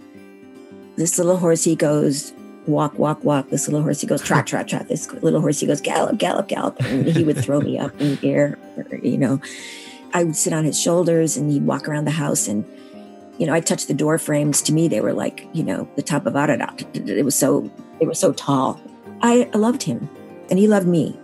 This 0.95 1.17
little 1.17 1.37
horse, 1.37 1.63
he 1.63 1.75
goes 1.75 2.33
walk, 2.67 2.97
walk, 2.99 3.23
walk. 3.23 3.49
This 3.49 3.67
little 3.67 3.81
horse, 3.81 4.01
he 4.01 4.07
goes 4.07 4.21
trot, 4.21 4.47
trot, 4.47 4.67
trot. 4.67 4.87
This 4.87 5.11
little 5.11 5.41
horse, 5.41 5.59
he 5.59 5.67
goes 5.67 5.81
gallop, 5.81 6.17
gallop, 6.17 6.47
gallop. 6.47 6.79
And 6.81 7.07
he 7.07 7.23
would 7.23 7.37
throw 7.37 7.59
me 7.59 7.79
up 7.79 7.99
in 7.99 8.15
the 8.15 8.29
air. 8.29 8.57
Or, 8.77 8.97
you 8.97 9.17
know, 9.17 9.41
I 10.13 10.23
would 10.23 10.35
sit 10.35 10.53
on 10.53 10.63
his 10.63 10.79
shoulders, 10.79 11.35
and 11.35 11.51
he'd 11.51 11.65
walk 11.65 11.87
around 11.87 12.05
the 12.05 12.11
house 12.11 12.47
and. 12.47 12.65
You 13.39 13.47
know, 13.47 13.53
I 13.53 13.61
touched 13.61 13.87
the 13.87 13.95
door 13.95 14.19
frames. 14.19 14.61
To 14.61 14.71
me, 14.71 14.87
they 14.87 15.01
were 15.01 15.11
like, 15.11 15.47
you 15.53 15.63
know, 15.63 15.89
the 15.95 16.03
top 16.03 16.27
of 16.27 16.35
Ararat. 16.35 16.85
It 16.93 17.25
was 17.25 17.33
so, 17.33 17.67
they 17.99 18.05
were 18.05 18.13
so 18.13 18.31
tall. 18.31 18.79
I 19.23 19.49
loved 19.55 19.81
him, 19.81 20.07
and 20.51 20.59
he 20.59 20.67
loved 20.67 20.85
me 20.85 21.19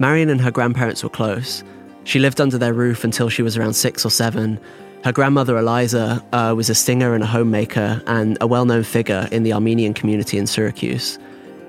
Marian 0.00 0.30
and 0.30 0.40
her 0.40 0.50
grandparents 0.50 1.04
were 1.04 1.10
close. 1.10 1.62
She 2.04 2.18
lived 2.18 2.40
under 2.40 2.56
their 2.56 2.72
roof 2.72 3.04
until 3.04 3.28
she 3.28 3.42
was 3.42 3.58
around 3.58 3.74
six 3.74 4.02
or 4.02 4.10
seven. 4.10 4.58
Her 5.04 5.12
grandmother, 5.12 5.58
Eliza, 5.58 6.24
uh, 6.32 6.54
was 6.56 6.70
a 6.70 6.74
singer 6.74 7.14
and 7.14 7.22
a 7.22 7.26
homemaker 7.26 8.02
and 8.06 8.38
a 8.40 8.46
well 8.46 8.64
known 8.64 8.82
figure 8.82 9.28
in 9.30 9.42
the 9.42 9.52
Armenian 9.52 9.92
community 9.92 10.38
in 10.38 10.46
Syracuse. 10.46 11.18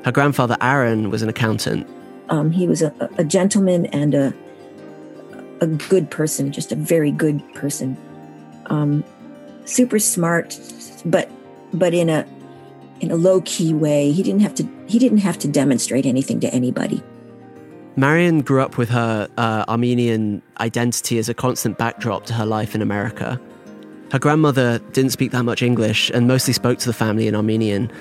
Her 0.06 0.14
grandfather, 0.14 0.56
Aaron, 0.62 1.10
was 1.10 1.22
an 1.22 1.28
accountant. 1.28 1.86
Um, 2.30 2.52
he 2.52 2.70
was 2.70 2.82
a, 2.82 2.94
a, 3.18 3.26
gentleman 3.26 3.88
and 3.88 4.16
a, 4.16 4.34
a 5.60 5.68
good 5.68 6.10
person, 6.10 6.54
just 6.54 6.72
a 6.72 6.76
very 6.76 7.12
good 7.12 7.44
person. 7.54 7.98
Um, 8.68 9.04
super 9.66 10.00
smart, 10.00 10.58
but 11.04 11.30
but 11.74 11.94
in 11.94 12.08
a 12.08 12.26
in 13.02 13.12
a 13.12 13.16
low 13.16 13.42
key 13.42 13.74
way. 13.74 14.14
He 14.14 14.24
didn't 14.24 14.42
have 14.42 14.56
to 14.56 14.70
he 14.88 15.00
didn't 15.00 15.18
have 15.18 15.38
to 15.40 15.50
demonstrate 15.50 16.06
anything 16.06 16.40
to 16.40 16.48
anybody 16.54 17.04
Marian 17.96 18.42
grew 18.42 18.62
up 18.62 18.78
with 18.78 18.90
her 18.90 19.28
uh, 19.38 19.66
Armenian 19.68 20.42
identity 20.60 21.18
as 21.18 21.28
a 21.28 21.34
constant 21.34 21.78
backdrop 21.78 22.26
to 22.28 22.34
her 22.34 22.46
life 22.46 22.74
in 22.74 22.82
America. 22.82 23.40
Her 24.12 24.20
grandmother 24.20 24.80
didn't 24.92 25.12
speak 25.12 25.32
that 25.32 25.44
much 25.44 25.62
English 25.62 26.10
and 26.10 26.28
mostly 26.28 26.54
spoke 26.54 26.80
to 26.80 26.88
the 26.88 26.94
family 26.94 27.28
in 27.28 27.36
Armenian, 27.36 27.92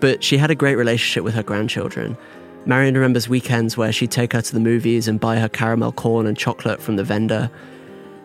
but 0.00 0.24
she 0.24 0.38
had 0.38 0.50
a 0.50 0.54
great 0.54 0.76
relationship 0.76 1.22
with 1.22 1.34
her 1.34 1.42
grandchildren. 1.42 2.16
Marian 2.64 2.94
remembers 2.94 3.28
weekends 3.28 3.76
where 3.76 3.92
she'd 3.92 4.10
take 4.10 4.32
her 4.32 4.42
to 4.42 4.52
the 4.52 4.60
movies 4.60 5.06
and 5.06 5.20
buy 5.20 5.38
her 5.38 5.48
caramel 5.48 5.92
corn 5.92 6.26
and 6.26 6.36
chocolate 6.36 6.80
from 6.80 6.96
the 6.96 7.04
vendor. 7.04 7.50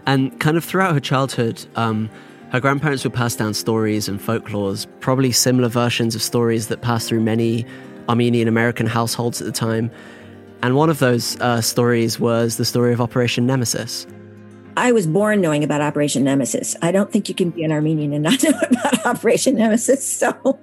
And 0.05 0.37
kind 0.39 0.57
of 0.57 0.65
throughout 0.65 0.93
her 0.93 0.99
childhood, 0.99 1.63
um, 1.75 2.09
her 2.51 2.59
grandparents 2.59 3.03
would 3.03 3.13
pass 3.13 3.35
down 3.35 3.53
stories 3.53 4.09
and 4.09 4.19
folklores, 4.19 4.87
probably 4.99 5.31
similar 5.31 5.69
versions 5.69 6.15
of 6.15 6.21
stories 6.21 6.67
that 6.69 6.81
passed 6.81 7.07
through 7.07 7.21
many 7.21 7.65
Armenian 8.09 8.47
American 8.47 8.87
households 8.87 9.39
at 9.41 9.45
the 9.45 9.53
time. 9.53 9.91
And 10.63 10.75
one 10.75 10.89
of 10.89 10.99
those 10.99 11.39
uh, 11.41 11.61
stories 11.61 12.19
was 12.19 12.57
the 12.57 12.65
story 12.65 12.93
of 12.93 13.01
Operation 13.01 13.47
Nemesis. 13.47 14.05
I 14.77 14.91
was 14.91 15.07
born 15.07 15.41
knowing 15.41 15.63
about 15.63 15.81
Operation 15.81 16.23
Nemesis. 16.23 16.75
I 16.81 16.91
don't 16.91 17.11
think 17.11 17.27
you 17.27 17.35
can 17.35 17.49
be 17.49 17.63
an 17.63 17.71
Armenian 17.71 18.13
and 18.13 18.23
not 18.23 18.43
know 18.43 18.51
about 18.69 19.05
Operation 19.05 19.55
Nemesis. 19.55 20.05
So, 20.05 20.59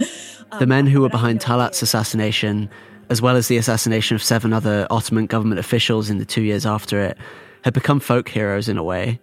the 0.59 0.67
men 0.67 0.87
who 0.87 1.01
were 1.03 1.09
behind 1.09 1.41
Talat's 1.41 1.83
assassination, 1.83 2.71
as 3.11 3.21
well 3.21 3.37
as 3.37 3.49
the 3.49 3.57
assassination 3.57 4.15
of 4.15 4.23
seven 4.23 4.53
other 4.53 4.87
Ottoman 4.91 5.27
government 5.27 5.59
officials 5.59 6.11
in 6.11 6.19
the 6.19 6.25
two 6.25 6.43
years 6.43 6.65
after 6.65 7.01
it, 7.01 7.19
had 7.63 7.75
become 7.75 8.01
folk 8.01 8.29
heroes 8.29 8.69
in 8.69 8.79
a 8.79 8.85
way. 8.85 9.21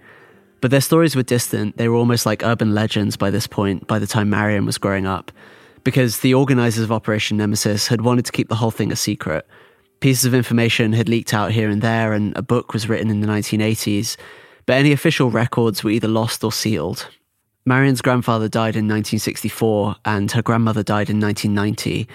But 0.61 0.71
their 0.71 0.81
stories 0.81 1.15
were 1.15 1.23
distant. 1.23 1.77
They 1.77 1.87
were 1.87 1.95
almost 1.95 2.25
like 2.25 2.43
urban 2.43 2.73
legends 2.73 3.17
by 3.17 3.29
this 3.29 3.47
point, 3.47 3.87
by 3.87 3.99
the 3.99 4.07
time 4.07 4.29
Marian 4.29 4.65
was 4.65 4.77
growing 4.77 5.05
up, 5.05 5.31
because 5.83 6.19
the 6.19 6.33
organizers 6.33 6.83
of 6.83 6.91
Operation 6.91 7.37
Nemesis 7.37 7.87
had 7.87 8.01
wanted 8.01 8.25
to 8.25 8.31
keep 8.31 8.49
the 8.49 8.55
whole 8.55 8.71
thing 8.71 8.91
a 8.91 8.95
secret. 8.95 9.47
Pieces 9.99 10.25
of 10.25 10.33
information 10.33 10.93
had 10.93 11.09
leaked 11.09 11.33
out 11.33 11.51
here 11.51 11.69
and 11.69 11.81
there, 11.81 12.13
and 12.13 12.35
a 12.37 12.41
book 12.41 12.73
was 12.73 12.87
written 12.87 13.09
in 13.09 13.21
the 13.21 13.27
1980s, 13.27 14.17
but 14.65 14.73
any 14.73 14.91
official 14.91 15.31
records 15.31 15.83
were 15.83 15.91
either 15.91 16.07
lost 16.07 16.43
or 16.43 16.51
sealed. 16.51 17.07
Marian's 17.65 18.01
grandfather 18.01 18.47
died 18.47 18.75
in 18.75 18.85
1964, 18.85 19.95
and 20.05 20.31
her 20.31 20.41
grandmother 20.41 20.83
died 20.83 21.09
in 21.09 21.19
1990. 21.19 22.07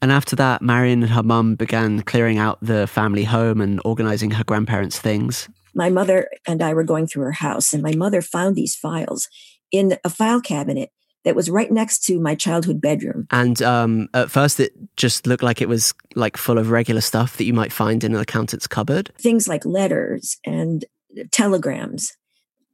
And 0.00 0.12
after 0.12 0.36
that, 0.36 0.62
Marian 0.62 1.02
and 1.02 1.12
her 1.12 1.24
mum 1.24 1.56
began 1.56 2.02
clearing 2.02 2.38
out 2.38 2.58
the 2.62 2.86
family 2.86 3.24
home 3.24 3.60
and 3.60 3.80
organizing 3.84 4.30
her 4.32 4.44
grandparents' 4.44 5.00
things 5.00 5.48
my 5.78 5.90
mother 5.90 6.28
and 6.46 6.60
I 6.60 6.74
were 6.74 6.82
going 6.82 7.06
through 7.06 7.22
her 7.22 7.32
house, 7.32 7.72
and 7.72 7.82
my 7.82 7.94
mother 7.94 8.20
found 8.20 8.56
these 8.56 8.74
files 8.74 9.28
in 9.70 9.96
a 10.04 10.10
file 10.10 10.40
cabinet 10.40 10.90
that 11.24 11.36
was 11.36 11.50
right 11.50 11.70
next 11.70 12.04
to 12.04 12.20
my 12.20 12.34
childhood 12.34 12.80
bedroom. 12.80 13.26
And 13.30 13.60
um, 13.62 14.08
at 14.14 14.30
first, 14.30 14.60
it 14.60 14.72
just 14.96 15.26
looked 15.26 15.42
like 15.42 15.60
it 15.60 15.68
was 15.68 15.94
like 16.14 16.36
full 16.36 16.58
of 16.58 16.70
regular 16.70 17.00
stuff 17.00 17.36
that 17.36 17.44
you 17.44 17.52
might 17.52 17.72
find 17.72 18.04
in 18.04 18.14
an 18.14 18.20
accountant's 18.20 18.66
cupboard. 18.66 19.10
Things 19.18 19.48
like 19.48 19.64
letters 19.64 20.38
and 20.44 20.84
telegrams, 21.30 22.16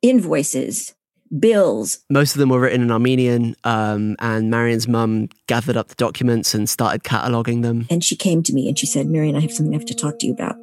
invoices, 0.03 0.95
bills. 1.39 2.01
Most 2.11 2.35
of 2.35 2.39
them 2.39 2.51
were 2.51 2.61
written 2.61 2.83
in 2.83 2.91
Armenian, 2.91 3.57
um, 3.65 4.17
and 4.19 4.51
Marian's 4.51 4.87
mum 4.87 5.29
gathered 5.47 5.77
up 5.77 5.89
the 5.89 5.95
documents 5.95 6.55
and 6.55 6.69
started 6.69 7.03
cataloging 7.03 7.63
them. 7.63 7.87
And 7.91 8.05
she 8.05 8.17
came 8.17 8.43
to 8.45 8.53
me 8.53 8.69
and 8.69 8.79
she 8.79 8.87
said, 8.87 9.07
Marian, 9.07 9.37
I 9.37 9.41
have 9.41 9.53
something 9.53 9.75
I 9.75 9.79
have 9.79 9.87
to 9.87 9.95
talk 9.95 10.19
to 10.21 10.27
you 10.27 10.33
about. 10.33 10.57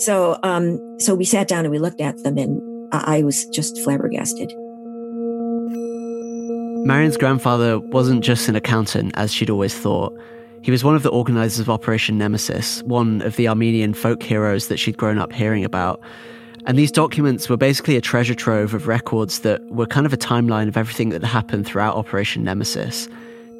So, 0.00 0.38
um, 0.44 1.00
so 1.00 1.14
we 1.14 1.24
sat 1.24 1.48
down 1.48 1.64
and 1.64 1.72
we 1.72 1.78
looked 1.78 2.00
at 2.00 2.22
them, 2.22 2.38
and 2.38 2.62
I 2.92 3.22
was 3.22 3.46
just 3.46 3.78
flabbergasted. 3.80 4.52
Marian's 6.88 7.18
grandfather 7.18 7.78
wasn't 7.78 8.24
just 8.24 8.48
an 8.48 8.56
accountant, 8.56 9.12
as 9.14 9.30
she'd 9.30 9.50
always 9.50 9.76
thought. 9.76 10.18
He 10.62 10.70
was 10.70 10.82
one 10.82 10.96
of 10.96 11.02
the 11.02 11.10
organizers 11.10 11.58
of 11.58 11.68
Operation 11.68 12.16
Nemesis, 12.16 12.82
one 12.84 13.20
of 13.20 13.36
the 13.36 13.46
Armenian 13.46 13.92
folk 13.92 14.22
heroes 14.22 14.68
that 14.68 14.78
she'd 14.78 14.96
grown 14.96 15.18
up 15.18 15.30
hearing 15.30 15.66
about. 15.66 16.00
And 16.64 16.78
these 16.78 16.90
documents 16.90 17.46
were 17.46 17.58
basically 17.58 17.96
a 17.96 18.00
treasure 18.00 18.34
trove 18.34 18.72
of 18.72 18.86
records 18.86 19.40
that 19.40 19.62
were 19.66 19.84
kind 19.84 20.06
of 20.06 20.14
a 20.14 20.16
timeline 20.16 20.66
of 20.66 20.78
everything 20.78 21.10
that 21.10 21.22
happened 21.22 21.66
throughout 21.66 21.94
Operation 21.94 22.42
Nemesis. 22.42 23.06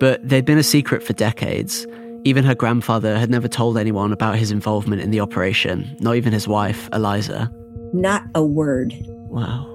But 0.00 0.26
they'd 0.26 0.46
been 0.46 0.56
a 0.56 0.62
secret 0.62 1.02
for 1.02 1.12
decades. 1.12 1.86
Even 2.24 2.44
her 2.44 2.54
grandfather 2.54 3.18
had 3.18 3.28
never 3.28 3.46
told 3.46 3.76
anyone 3.76 4.10
about 4.10 4.36
his 4.36 4.50
involvement 4.50 5.02
in 5.02 5.10
the 5.10 5.20
operation, 5.20 5.94
not 6.00 6.16
even 6.16 6.32
his 6.32 6.48
wife, 6.48 6.88
Eliza. 6.94 7.52
Not 7.92 8.22
a 8.34 8.42
word. 8.42 8.94
Wow. 9.28 9.66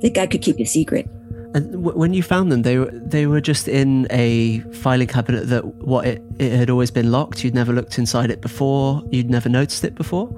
The 0.00 0.10
guy 0.10 0.26
could 0.26 0.42
keep 0.42 0.58
a 0.58 0.64
secret. 0.64 1.08
And 1.54 1.72
w- 1.72 1.98
when 1.98 2.12
you 2.14 2.22
found 2.22 2.52
them, 2.52 2.62
they 2.62 2.78
were 2.78 2.90
they 2.92 3.26
were 3.26 3.40
just 3.40 3.68
in 3.68 4.06
a 4.10 4.60
filing 4.72 5.08
cabinet 5.08 5.48
that 5.48 5.64
what 5.76 6.06
it, 6.06 6.22
it 6.38 6.52
had 6.52 6.70
always 6.70 6.90
been 6.90 7.10
locked. 7.10 7.42
You'd 7.42 7.54
never 7.54 7.72
looked 7.72 7.98
inside 7.98 8.30
it 8.30 8.40
before. 8.40 9.02
You'd 9.10 9.30
never 9.30 9.48
noticed 9.48 9.84
it 9.84 9.94
before. 9.94 10.28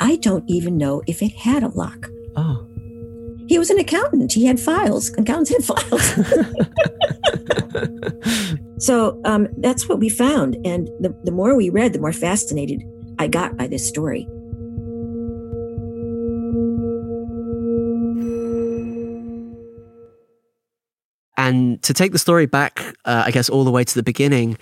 I 0.00 0.16
don't 0.16 0.44
even 0.48 0.76
know 0.76 1.02
if 1.06 1.22
it 1.22 1.32
had 1.32 1.62
a 1.62 1.68
lock. 1.68 2.10
Oh. 2.36 2.66
He 3.46 3.58
was 3.58 3.70
an 3.70 3.78
accountant. 3.78 4.32
He 4.32 4.46
had 4.46 4.58
files. 4.58 5.10
Accountants 5.18 5.50
had 5.50 5.64
files. 5.64 6.14
so 8.84 9.20
um, 9.24 9.48
that's 9.58 9.88
what 9.88 10.00
we 10.00 10.08
found. 10.08 10.56
And 10.64 10.88
the, 10.98 11.14
the 11.24 11.30
more 11.30 11.54
we 11.54 11.68
read, 11.68 11.92
the 11.92 12.00
more 12.00 12.12
fascinated 12.12 12.82
I 13.18 13.28
got 13.28 13.56
by 13.56 13.66
this 13.66 13.86
story. 13.86 14.26
And 21.44 21.82
to 21.82 21.92
take 21.92 22.12
the 22.12 22.18
story 22.18 22.46
back, 22.46 22.80
uh, 23.04 23.24
I 23.26 23.30
guess, 23.30 23.50
all 23.50 23.64
the 23.64 23.70
way 23.70 23.84
to 23.84 23.94
the 23.94 24.02
beginning, 24.02 24.56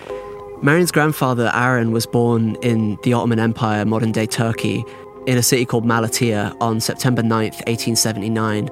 Marian's 0.62 0.90
grandfather, 0.90 1.48
Aaron, 1.54 1.92
was 1.92 2.06
born 2.06 2.56
in 2.56 2.98
the 3.04 3.12
Ottoman 3.12 3.38
Empire, 3.38 3.84
modern 3.84 4.10
day 4.10 4.26
Turkey, 4.26 4.84
in 5.28 5.38
a 5.38 5.44
city 5.44 5.64
called 5.64 5.84
Malatya 5.84 6.56
on 6.60 6.80
September 6.80 7.22
9th, 7.22 7.62
1879. 7.68 8.68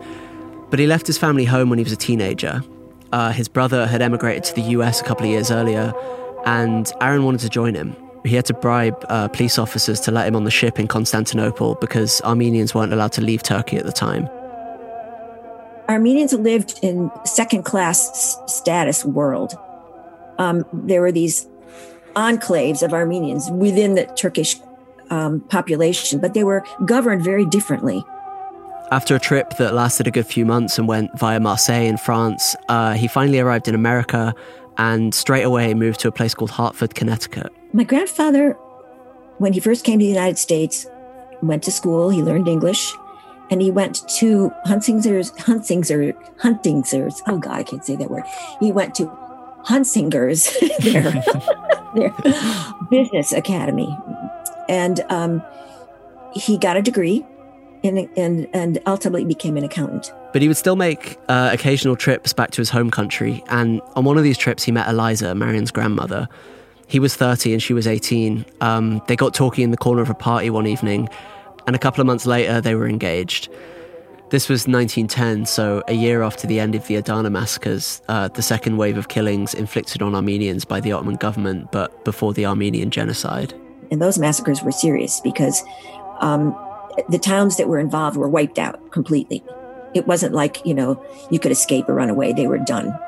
But 0.70 0.80
he 0.80 0.88
left 0.88 1.06
his 1.06 1.18
family 1.18 1.44
home 1.44 1.70
when 1.70 1.78
he 1.78 1.84
was 1.84 1.92
a 1.92 1.96
teenager. 1.96 2.64
Uh, 3.12 3.30
his 3.30 3.46
brother 3.46 3.86
had 3.86 4.02
emigrated 4.02 4.42
to 4.42 4.54
the 4.56 4.62
US 4.74 5.00
a 5.00 5.04
couple 5.04 5.26
of 5.26 5.30
years 5.30 5.52
earlier, 5.52 5.92
and 6.46 6.90
Aaron 7.00 7.22
wanted 7.22 7.42
to 7.42 7.48
join 7.48 7.76
him. 7.76 7.94
He 8.24 8.34
had 8.34 8.46
to 8.46 8.54
bribe 8.54 9.06
uh, 9.08 9.28
police 9.28 9.56
officers 9.56 10.00
to 10.00 10.10
let 10.10 10.26
him 10.26 10.34
on 10.34 10.42
the 10.42 10.50
ship 10.50 10.80
in 10.80 10.88
Constantinople 10.88 11.76
because 11.76 12.20
Armenians 12.22 12.74
weren't 12.74 12.92
allowed 12.92 13.12
to 13.12 13.20
leave 13.20 13.44
Turkey 13.44 13.76
at 13.76 13.86
the 13.86 13.92
time. 13.92 14.28
Armenians 15.90 16.32
lived 16.32 16.78
in 16.82 17.10
second 17.24 17.64
class 17.64 18.38
status 18.46 19.04
world. 19.04 19.58
Um, 20.38 20.64
there 20.72 21.00
were 21.00 21.10
these 21.10 21.48
enclaves 22.14 22.84
of 22.84 22.92
Armenians 22.92 23.50
within 23.50 23.96
the 23.96 24.06
Turkish 24.16 24.54
um, 25.10 25.40
population, 25.40 26.20
but 26.20 26.32
they 26.32 26.44
were 26.44 26.62
governed 26.86 27.24
very 27.24 27.44
differently. 27.44 28.04
After 28.92 29.16
a 29.16 29.18
trip 29.18 29.56
that 29.58 29.74
lasted 29.74 30.06
a 30.06 30.12
good 30.12 30.26
few 30.26 30.46
months 30.46 30.78
and 30.78 30.86
went 30.86 31.10
via 31.18 31.40
Marseille 31.40 31.86
in 31.86 31.96
France, 31.96 32.54
uh, 32.68 32.94
he 32.94 33.08
finally 33.08 33.40
arrived 33.40 33.66
in 33.66 33.74
America 33.74 34.32
and 34.78 35.12
straight 35.12 35.42
away 35.42 35.74
moved 35.74 35.98
to 36.00 36.08
a 36.08 36.12
place 36.12 36.34
called 36.34 36.50
Hartford, 36.50 36.94
Connecticut. 36.94 37.52
My 37.72 37.82
grandfather, 37.82 38.52
when 39.38 39.52
he 39.52 39.58
first 39.58 39.84
came 39.84 39.98
to 39.98 40.04
the 40.04 40.08
United 40.08 40.38
States, 40.38 40.86
went 41.42 41.64
to 41.64 41.72
school, 41.72 42.10
he 42.10 42.22
learned 42.22 42.46
English, 42.46 42.92
and 43.50 43.60
he 43.60 43.70
went 43.70 44.08
to 44.08 44.52
Huntingers, 44.64 45.30
Huntingers, 45.40 46.14
Huntingers. 46.38 47.22
Oh 47.26 47.38
God, 47.38 47.52
I 47.52 47.62
can't 47.62 47.84
say 47.84 47.96
that 47.96 48.10
word. 48.10 48.24
He 48.60 48.72
went 48.72 48.94
to 48.96 49.06
Hunsinger's, 49.64 50.56
their, 50.80 51.12
their 51.94 52.14
business 52.90 53.32
academy, 53.32 53.96
and 54.68 55.00
um, 55.10 55.42
he 56.32 56.56
got 56.56 56.76
a 56.76 56.82
degree 56.82 57.26
and, 57.82 58.08
and, 58.16 58.48
and 58.52 58.78
ultimately 58.86 59.24
became 59.24 59.56
an 59.56 59.64
accountant. 59.64 60.12
But 60.32 60.42
he 60.42 60.48
would 60.48 60.56
still 60.56 60.76
make 60.76 61.18
uh, 61.28 61.50
occasional 61.52 61.96
trips 61.96 62.32
back 62.32 62.50
to 62.52 62.60
his 62.60 62.70
home 62.70 62.90
country. 62.90 63.42
And 63.48 63.80
on 63.96 64.04
one 64.04 64.16
of 64.16 64.22
these 64.22 64.38
trips, 64.38 64.62
he 64.62 64.72
met 64.72 64.88
Eliza, 64.88 65.34
Marion's 65.34 65.70
grandmother. 65.70 66.28
He 66.86 66.98
was 66.98 67.16
30 67.16 67.52
and 67.52 67.62
she 67.62 67.72
was 67.72 67.86
18. 67.86 68.44
Um, 68.60 69.00
they 69.08 69.16
got 69.16 69.34
talking 69.34 69.64
in 69.64 69.70
the 69.70 69.76
corner 69.76 70.02
of 70.02 70.10
a 70.10 70.14
party 70.14 70.50
one 70.50 70.66
evening, 70.66 71.08
and 71.70 71.76
a 71.76 71.78
couple 71.78 72.00
of 72.00 72.06
months 72.08 72.26
later, 72.26 72.60
they 72.60 72.74
were 72.74 72.88
engaged. 72.88 73.48
This 74.30 74.48
was 74.48 74.66
1910, 74.66 75.46
so 75.46 75.84
a 75.86 75.92
year 75.92 76.24
after 76.24 76.48
the 76.48 76.58
end 76.58 76.74
of 76.74 76.84
the 76.88 76.96
Adana 76.96 77.30
massacres, 77.30 78.02
uh, 78.08 78.26
the 78.26 78.42
second 78.42 78.76
wave 78.76 78.98
of 78.98 79.06
killings 79.06 79.54
inflicted 79.54 80.02
on 80.02 80.16
Armenians 80.16 80.64
by 80.64 80.80
the 80.80 80.90
Ottoman 80.90 81.14
government, 81.14 81.70
but 81.70 82.04
before 82.04 82.34
the 82.34 82.44
Armenian 82.44 82.90
genocide. 82.90 83.54
And 83.92 84.02
those 84.02 84.18
massacres 84.18 84.64
were 84.64 84.72
serious 84.72 85.20
because 85.20 85.62
um, 86.18 86.58
the 87.08 87.20
towns 87.20 87.56
that 87.58 87.68
were 87.68 87.78
involved 87.78 88.16
were 88.16 88.28
wiped 88.28 88.58
out 88.58 88.90
completely. 88.90 89.40
It 89.94 90.08
wasn't 90.08 90.34
like, 90.34 90.66
you 90.66 90.74
know, 90.74 91.00
you 91.30 91.38
could 91.38 91.52
escape 91.52 91.88
or 91.88 91.94
run 91.94 92.10
away, 92.10 92.32
they 92.32 92.48
were 92.48 92.58
done. 92.58 92.98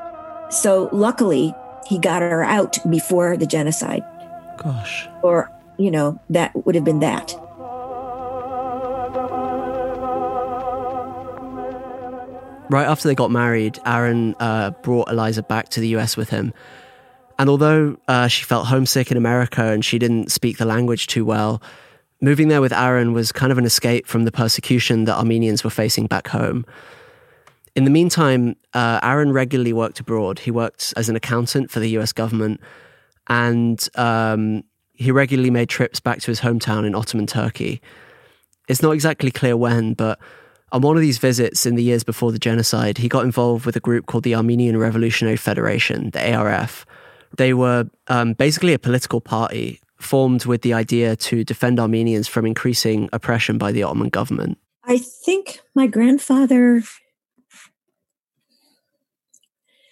So 0.51 0.87
luckily, 0.93 1.53
he 1.85 1.99
got 1.99 2.21
her 2.21 2.45
out 2.45 2.77
before 2.89 3.35
the 3.35 3.45
genocide. 3.45 4.05
Gosh. 4.57 5.09
Or, 5.21 5.51
you 5.77 5.91
know, 5.91 6.17
that 6.29 6.65
would 6.65 6.75
have 6.75 6.85
been 6.85 7.01
that. 7.01 7.37
Right 12.73 12.87
after 12.87 13.07
they 13.07 13.13
got 13.13 13.29
married, 13.29 13.77
Aaron 13.85 14.33
uh, 14.39 14.71
brought 14.81 15.07
Eliza 15.07 15.43
back 15.43 15.69
to 15.69 15.79
the 15.79 15.89
US 15.89 16.17
with 16.17 16.31
him. 16.31 16.51
And 17.37 17.47
although 17.47 17.97
uh, 18.07 18.27
she 18.27 18.45
felt 18.45 18.65
homesick 18.65 19.11
in 19.11 19.17
America 19.17 19.63
and 19.63 19.85
she 19.85 19.99
didn't 19.99 20.31
speak 20.31 20.57
the 20.57 20.65
language 20.65 21.05
too 21.05 21.23
well, 21.23 21.61
moving 22.19 22.47
there 22.47 22.61
with 22.61 22.73
Aaron 22.73 23.13
was 23.13 23.31
kind 23.31 23.51
of 23.51 23.59
an 23.59 23.65
escape 23.65 24.07
from 24.07 24.23
the 24.23 24.31
persecution 24.31 25.03
that 25.03 25.15
Armenians 25.19 25.63
were 25.63 25.69
facing 25.69 26.07
back 26.07 26.29
home. 26.29 26.65
In 27.75 27.83
the 27.83 27.91
meantime, 27.91 28.55
uh, 28.73 28.99
Aaron 29.03 29.31
regularly 29.31 29.71
worked 29.71 29.99
abroad. 29.99 30.39
He 30.39 30.49
worked 30.49 30.95
as 30.97 31.09
an 31.09 31.15
accountant 31.15 31.69
for 31.69 31.79
the 31.79 31.89
US 31.99 32.11
government 32.11 32.59
and 33.27 33.87
um, 33.93 34.63
he 34.93 35.11
regularly 35.11 35.51
made 35.51 35.69
trips 35.69 35.99
back 35.99 36.21
to 36.21 36.31
his 36.31 36.39
hometown 36.39 36.87
in 36.87 36.95
Ottoman 36.95 37.27
Turkey. 37.27 37.83
It's 38.67 38.81
not 38.81 38.93
exactly 38.93 39.29
clear 39.29 39.55
when, 39.55 39.93
but 39.93 40.17
on 40.73 40.81
one 40.81 40.97
of 40.97 41.01
these 41.01 41.19
visits 41.19 41.67
in 41.67 41.75
the 41.75 41.83
years 41.83 42.03
before 42.03 42.31
the 42.31 42.39
genocide, 42.39 42.97
he 42.97 43.07
got 43.07 43.23
involved 43.23 43.65
with 43.65 43.75
a 43.75 43.79
group 43.79 44.07
called 44.07 44.23
the 44.23 44.33
Armenian 44.33 44.75
Revolutionary 44.75 45.37
Federation, 45.37 46.09
the 46.09 46.33
ARF. 46.33 46.85
They 47.37 47.53
were 47.53 47.87
um, 48.07 48.33
basically 48.33 48.73
a 48.73 48.79
political 48.79 49.21
party 49.21 49.79
formed 49.97 50.45
with 50.45 50.63
the 50.63 50.73
idea 50.73 51.15
to 51.15 51.43
defend 51.43 51.79
Armenians 51.79 52.27
from 52.27 52.47
increasing 52.47 53.07
oppression 53.13 53.59
by 53.59 53.71
the 53.71 53.83
Ottoman 53.83 54.09
government. 54.09 54.57
I 54.83 54.97
think 54.97 55.59
my 55.75 55.85
grandfather 55.85 56.81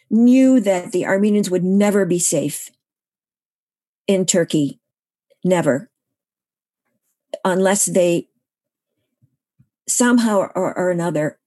knew 0.10 0.60
that 0.60 0.92
the 0.92 1.06
Armenians 1.06 1.50
would 1.50 1.64
never 1.64 2.06
be 2.06 2.20
safe 2.20 2.72
in 4.08 4.26
Turkey. 4.26 4.80
Never. 5.44 5.92
Unless 7.46 7.86
they 7.86 8.28
somehow 9.88 10.38
or, 10.56 10.78
or 10.78 10.92
another 10.92 11.40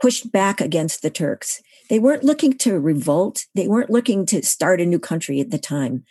pushed 0.00 0.30
back 0.30 0.60
against 0.60 1.02
the 1.02 1.10
Turks. 1.10 1.62
They 1.88 1.98
weren't 1.98 2.24
looking 2.24 2.56
to 2.58 2.78
revolt. 2.78 3.46
They 3.54 3.66
weren't 3.66 3.90
looking 3.90 4.26
to 4.26 4.42
start 4.42 4.80
a 4.80 4.86
new 4.86 4.98
country 4.98 5.40
at 5.40 5.50
the 5.50 5.58
time. 5.58 6.04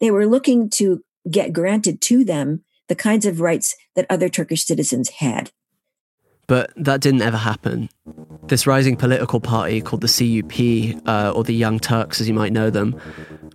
They 0.00 0.10
were 0.10 0.26
looking 0.26 0.70
to 0.70 1.02
get 1.30 1.52
granted 1.52 2.00
to 2.02 2.24
them 2.24 2.64
the 2.88 2.94
kinds 2.94 3.26
of 3.26 3.40
rights 3.40 3.74
that 3.96 4.06
other 4.08 4.28
Turkish 4.28 4.64
citizens 4.64 5.10
had. 5.10 5.50
But 6.46 6.72
that 6.76 7.02
didn't 7.02 7.20
ever 7.20 7.36
happen. 7.36 7.90
This 8.46 8.66
rising 8.66 8.96
political 8.96 9.38
party 9.38 9.82
called 9.82 10.00
the 10.00 10.08
CUP, 10.08 11.02
uh, 11.06 11.32
or 11.32 11.44
the 11.44 11.54
Young 11.54 11.78
Turks 11.78 12.22
as 12.22 12.28
you 12.28 12.32
might 12.32 12.52
know 12.52 12.70
them, 12.70 12.98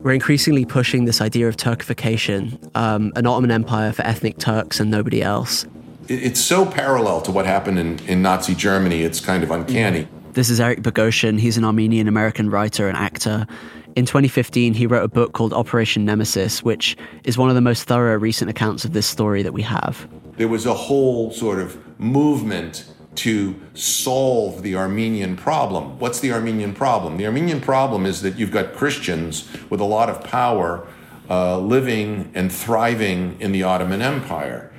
were 0.01 0.11
increasingly 0.11 0.63
pushing 0.63 1.05
this 1.05 1.19
idea 1.19 1.47
of 1.47 1.57
Turkification, 1.57 2.59
um, 2.77 3.11
an 3.15 3.25
Ottoman 3.25 3.49
Empire 3.49 3.91
for 3.91 4.03
ethnic 4.03 4.37
Turks 4.37 4.79
and 4.79 4.91
nobody 4.91 5.23
else. 5.23 5.65
It's 6.07 6.41
so 6.41 6.65
parallel 6.65 7.21
to 7.21 7.31
what 7.31 7.45
happened 7.45 7.79
in, 7.79 7.99
in 8.07 8.21
Nazi 8.21 8.55
Germany, 8.55 9.03
it's 9.03 9.19
kind 9.19 9.43
of 9.43 9.51
uncanny. 9.51 10.07
This 10.33 10.49
is 10.49 10.59
Eric 10.59 10.81
Bogosian. 10.81 11.39
He's 11.39 11.57
an 11.57 11.63
Armenian 11.63 12.07
American 12.07 12.49
writer 12.49 12.89
and 12.89 12.97
actor. 12.97 13.47
In 13.95 14.05
2015, 14.05 14.73
he 14.73 14.87
wrote 14.87 15.03
a 15.03 15.07
book 15.07 15.33
called 15.33 15.53
Operation 15.53 16.03
Nemesis, 16.03 16.63
which 16.63 16.97
is 17.23 17.37
one 17.37 17.49
of 17.49 17.55
the 17.55 17.61
most 17.61 17.83
thorough 17.83 18.17
recent 18.17 18.49
accounts 18.49 18.83
of 18.83 18.93
this 18.93 19.05
story 19.05 19.43
that 19.43 19.53
we 19.53 19.61
have. 19.61 20.07
There 20.35 20.47
was 20.47 20.65
a 20.65 20.73
whole 20.73 21.31
sort 21.31 21.59
of 21.59 21.77
movement 21.99 22.85
to 23.15 23.55
solve 23.75 24.63
the 24.63 24.75
Armenian 24.75 25.37
problem. 25.37 25.99
What's 25.99 26.19
the 26.19 26.33
Armenian 26.33 26.73
problem? 26.73 27.17
The 27.17 27.27
Armenian 27.27 27.61
problem 27.61 28.05
is 28.05 28.23
that 28.23 28.37
you've 28.37 28.51
got 28.51 28.73
Christians 28.73 29.47
with 29.69 29.79
a 29.79 29.85
lot 29.85 30.09
of 30.09 30.23
power 30.23 30.87
uh, 31.29 31.59
living 31.59 32.31
and 32.33 32.51
thriving 32.51 33.39
in 33.39 33.51
the 33.51 33.63
Ottoman 33.63 34.01
Empire. 34.01 34.72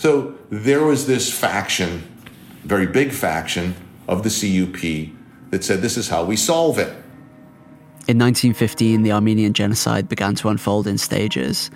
So 0.00 0.34
there 0.48 0.82
was 0.82 1.06
this 1.06 1.30
faction, 1.30 2.02
very 2.64 2.86
big 2.86 3.12
faction 3.12 3.74
of 4.08 4.22
the 4.22 4.30
CUP, 4.30 5.14
that 5.50 5.62
said 5.62 5.82
this 5.82 5.98
is 5.98 6.08
how 6.08 6.24
we 6.24 6.36
solve 6.36 6.78
it. 6.78 6.88
In 8.08 8.18
1915, 8.18 9.02
the 9.02 9.12
Armenian 9.12 9.52
genocide 9.52 10.08
began 10.08 10.34
to 10.36 10.48
unfold 10.48 10.86
in 10.86 10.96
stages. 10.96 11.70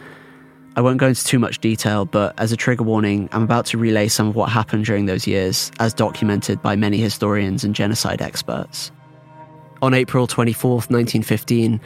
I 0.75 0.81
won't 0.81 0.97
go 0.97 1.09
into 1.09 1.23
too 1.23 1.39
much 1.39 1.59
detail, 1.59 2.07
but 2.07 2.33
as 2.41 2.51
a 2.51 2.57
trigger 2.57 2.83
warning, 2.83 3.29
I'm 3.31 3.43
about 3.43 3.67
to 3.67 3.77
relay 3.77 4.09
some 4.09 4.29
of 4.29 4.35
what 4.35 4.49
happened 4.49 4.87
during 4.87 5.05
those 5.05 5.27
years, 5.27 5.71
as 5.79 5.93
documented 5.93 6.63
by 6.63 6.77
many 6.77 6.97
historians 6.97 7.63
and 7.63 7.75
genocide 7.75 8.23
experts. 8.23 8.91
On 9.83 9.93
April 9.93 10.27
24, 10.27 10.71
1915, 10.77 11.79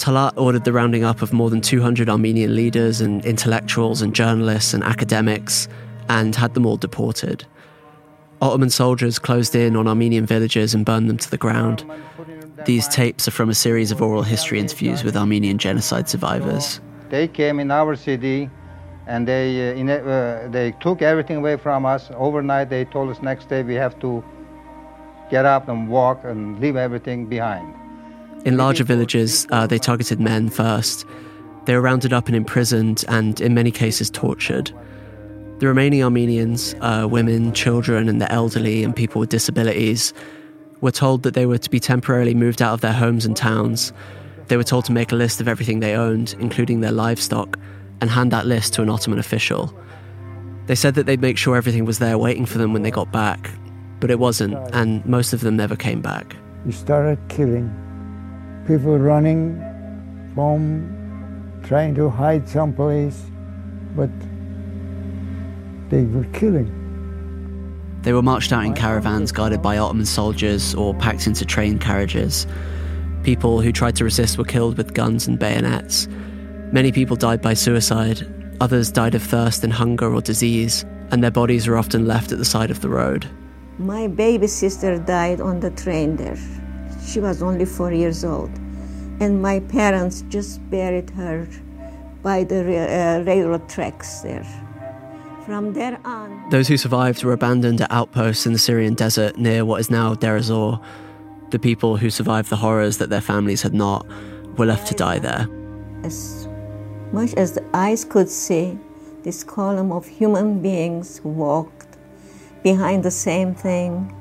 Talat 0.00 0.32
ordered 0.38 0.64
the 0.64 0.72
rounding 0.72 1.04
up 1.04 1.20
of 1.20 1.30
more 1.30 1.50
than 1.50 1.60
200 1.60 2.08
Armenian 2.08 2.56
leaders 2.56 3.02
and 3.02 3.22
intellectuals 3.22 4.00
and 4.00 4.14
journalists 4.14 4.72
and 4.72 4.82
academics 4.82 5.68
and 6.08 6.34
had 6.34 6.54
them 6.54 6.64
all 6.64 6.78
deported. 6.78 7.44
Ottoman 8.40 8.70
soldiers 8.70 9.18
closed 9.18 9.54
in 9.54 9.76
on 9.76 9.86
Armenian 9.86 10.24
villages 10.24 10.72
and 10.72 10.86
burned 10.86 11.10
them 11.10 11.18
to 11.18 11.30
the 11.30 11.36
ground. 11.36 11.84
These 12.64 12.88
tapes 12.88 13.28
are 13.28 13.30
from 13.30 13.50
a 13.50 13.54
series 13.54 13.90
of 13.90 14.00
oral 14.00 14.22
history 14.22 14.58
interviews 14.58 15.04
with 15.04 15.18
Armenian 15.18 15.58
genocide 15.58 16.08
survivors. 16.08 16.80
They 17.10 17.28
came 17.28 17.60
in 17.60 17.70
our 17.70 17.94
city 17.94 18.48
and 19.06 19.28
they, 19.28 19.70
uh, 19.70 19.74
in, 19.74 19.90
uh, 19.90 20.48
they 20.50 20.72
took 20.80 21.02
everything 21.02 21.36
away 21.36 21.58
from 21.58 21.84
us. 21.84 22.10
Overnight, 22.16 22.70
they 22.70 22.86
told 22.86 23.10
us 23.10 23.20
next 23.20 23.50
day 23.50 23.62
we 23.62 23.74
have 23.74 24.00
to 24.00 24.24
get 25.30 25.44
up 25.44 25.68
and 25.68 25.90
walk 25.90 26.24
and 26.24 26.58
leave 26.58 26.76
everything 26.76 27.26
behind. 27.26 27.74
In 28.44 28.56
larger 28.56 28.84
villages, 28.84 29.46
uh, 29.50 29.66
they 29.66 29.78
targeted 29.78 30.20
men 30.20 30.48
first. 30.48 31.04
They 31.66 31.74
were 31.74 31.80
rounded 31.80 32.12
up 32.12 32.26
and 32.26 32.36
imprisoned 32.36 33.04
and, 33.08 33.40
in 33.40 33.54
many 33.54 33.70
cases, 33.70 34.10
tortured. 34.10 34.72
The 35.58 35.66
remaining 35.66 36.02
Armenians, 36.02 36.74
uh, 36.80 37.06
women, 37.10 37.52
children, 37.52 38.08
and 38.08 38.20
the 38.20 38.32
elderly, 38.32 38.82
and 38.82 38.96
people 38.96 39.20
with 39.20 39.28
disabilities, 39.28 40.14
were 40.80 40.90
told 40.90 41.22
that 41.24 41.34
they 41.34 41.44
were 41.44 41.58
to 41.58 41.70
be 41.70 41.78
temporarily 41.78 42.34
moved 42.34 42.62
out 42.62 42.72
of 42.72 42.80
their 42.80 42.94
homes 42.94 43.26
and 43.26 43.36
towns 43.36 43.92
they 44.50 44.56
were 44.56 44.64
told 44.64 44.84
to 44.86 44.92
make 44.92 45.12
a 45.12 45.14
list 45.14 45.40
of 45.40 45.46
everything 45.46 45.78
they 45.78 45.94
owned, 45.94 46.34
including 46.40 46.80
their 46.80 46.90
livestock, 46.90 47.56
and 48.00 48.10
hand 48.10 48.32
that 48.32 48.46
list 48.46 48.74
to 48.74 48.82
an 48.82 48.90
Ottoman 48.90 49.20
official. 49.20 49.72
They 50.66 50.74
said 50.74 50.96
that 50.96 51.06
they'd 51.06 51.20
make 51.20 51.38
sure 51.38 51.56
everything 51.56 51.84
was 51.84 52.00
there 52.00 52.18
waiting 52.18 52.46
for 52.46 52.58
them 52.58 52.72
when 52.72 52.82
they 52.82 52.90
got 52.90 53.12
back, 53.12 53.48
but 54.00 54.10
it 54.10 54.18
wasn't, 54.18 54.54
and 54.74 55.06
most 55.06 55.32
of 55.32 55.42
them 55.42 55.56
never 55.56 55.76
came 55.76 56.00
back. 56.00 56.34
We 56.66 56.72
started 56.72 57.20
killing. 57.28 57.72
People 58.70 58.98
running 59.00 59.58
from 60.32 61.60
trying 61.64 61.92
to 61.96 62.08
hide 62.08 62.48
someplace, 62.48 63.20
but 63.96 64.10
they 65.88 66.04
were 66.04 66.22
killing. 66.32 66.70
They 68.02 68.12
were 68.12 68.22
marched 68.22 68.52
out 68.52 68.64
in 68.64 68.74
caravans 68.74 69.32
guided 69.32 69.60
by 69.60 69.78
Ottoman 69.78 70.06
soldiers 70.06 70.72
or 70.76 70.94
packed 70.94 71.26
into 71.26 71.44
train 71.44 71.80
carriages. 71.80 72.46
People 73.24 73.60
who 73.60 73.72
tried 73.72 73.96
to 73.96 74.04
resist 74.04 74.38
were 74.38 74.44
killed 74.44 74.76
with 74.76 74.94
guns 74.94 75.26
and 75.26 75.36
bayonets. 75.36 76.06
Many 76.70 76.92
people 76.92 77.16
died 77.16 77.42
by 77.42 77.54
suicide, 77.54 78.22
others 78.60 78.92
died 78.92 79.16
of 79.16 79.22
thirst 79.24 79.64
and 79.64 79.72
hunger 79.72 80.14
or 80.14 80.20
disease, 80.20 80.84
and 81.10 81.24
their 81.24 81.32
bodies 81.32 81.66
were 81.66 81.76
often 81.76 82.06
left 82.06 82.30
at 82.30 82.38
the 82.38 82.44
side 82.44 82.70
of 82.70 82.82
the 82.82 82.88
road. 82.88 83.28
My 83.80 84.06
baby 84.06 84.46
sister 84.46 84.96
died 84.96 85.40
on 85.40 85.58
the 85.58 85.72
train 85.72 86.14
there. 86.14 86.38
She 87.04 87.20
was 87.20 87.42
only 87.42 87.64
four 87.64 87.92
years 87.92 88.24
old. 88.24 88.50
And 89.20 89.42
my 89.42 89.60
parents 89.60 90.22
just 90.28 90.58
buried 90.70 91.10
her 91.10 91.46
by 92.22 92.44
the 92.44 92.60
uh, 92.60 93.22
railroad 93.24 93.68
tracks 93.68 94.20
there. 94.20 94.46
From 95.46 95.72
there 95.72 95.98
on. 96.04 96.48
Those 96.50 96.68
who 96.68 96.76
survived 96.76 97.24
were 97.24 97.32
abandoned 97.32 97.80
at 97.80 97.90
outposts 97.90 98.46
in 98.46 98.52
the 98.52 98.58
Syrian 98.58 98.94
desert 98.94 99.36
near 99.36 99.64
what 99.64 99.80
is 99.80 99.90
now 99.90 100.14
Deir 100.14 100.36
ez-Zor, 100.36 100.80
the 101.50 101.58
people 101.58 101.96
who 101.96 102.10
survived 102.10 102.50
the 102.50 102.56
horrors 102.56 102.98
that 102.98 103.10
their 103.10 103.20
families 103.20 103.62
had 103.62 103.74
not 103.74 104.06
were 104.56 104.66
left 104.66 104.86
to 104.88 104.94
die 104.94 105.18
there. 105.18 105.48
As 106.04 106.48
much 107.12 107.34
as 107.34 107.52
the 107.52 107.64
eyes 107.74 108.04
could 108.04 108.28
see, 108.28 108.78
this 109.22 109.44
column 109.44 109.92
of 109.92 110.06
human 110.06 110.62
beings 110.62 111.20
walked 111.24 111.98
behind 112.62 113.02
the 113.02 113.10
same 113.10 113.54
thing, 113.54 114.14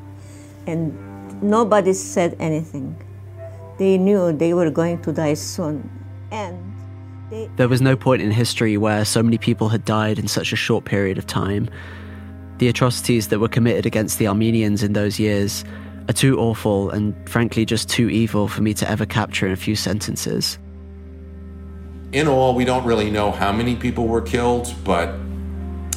and 0.67 0.97
nobody 1.41 1.93
said 1.93 2.35
anything. 2.39 2.95
They 3.77 3.97
knew 3.97 4.33
they 4.33 4.53
were 4.53 4.69
going 4.69 5.01
to 5.03 5.11
die 5.11 5.35
soon. 5.35 5.89
And 6.31 6.57
they... 7.29 7.49
there 7.55 7.67
was 7.67 7.81
no 7.81 7.95
point 7.95 8.21
in 8.21 8.31
history 8.31 8.77
where 8.77 9.05
so 9.05 9.23
many 9.23 9.37
people 9.37 9.69
had 9.69 9.85
died 9.85 10.19
in 10.19 10.27
such 10.27 10.51
a 10.51 10.55
short 10.55 10.85
period 10.85 11.17
of 11.17 11.25
time. 11.25 11.69
The 12.57 12.67
atrocities 12.67 13.29
that 13.29 13.39
were 13.39 13.47
committed 13.47 13.85
against 13.85 14.19
the 14.19 14.27
Armenians 14.27 14.83
in 14.83 14.93
those 14.93 15.17
years 15.19 15.63
are 16.09 16.13
too 16.13 16.39
awful 16.39 16.89
and 16.89 17.15
frankly 17.29 17.65
just 17.65 17.87
too 17.87 18.09
evil 18.09 18.47
for 18.47 18.61
me 18.61 18.73
to 18.73 18.89
ever 18.89 19.05
capture 19.05 19.45
in 19.45 19.53
a 19.53 19.57
few 19.57 19.75
sentences. 19.75 20.57
In 22.11 22.27
all, 22.27 22.55
we 22.55 22.65
don't 22.65 22.83
really 22.83 23.11
know 23.11 23.31
how 23.31 23.51
many 23.51 23.75
people 23.75 24.07
were 24.07 24.21
killed, 24.21 24.73
but 24.83 25.13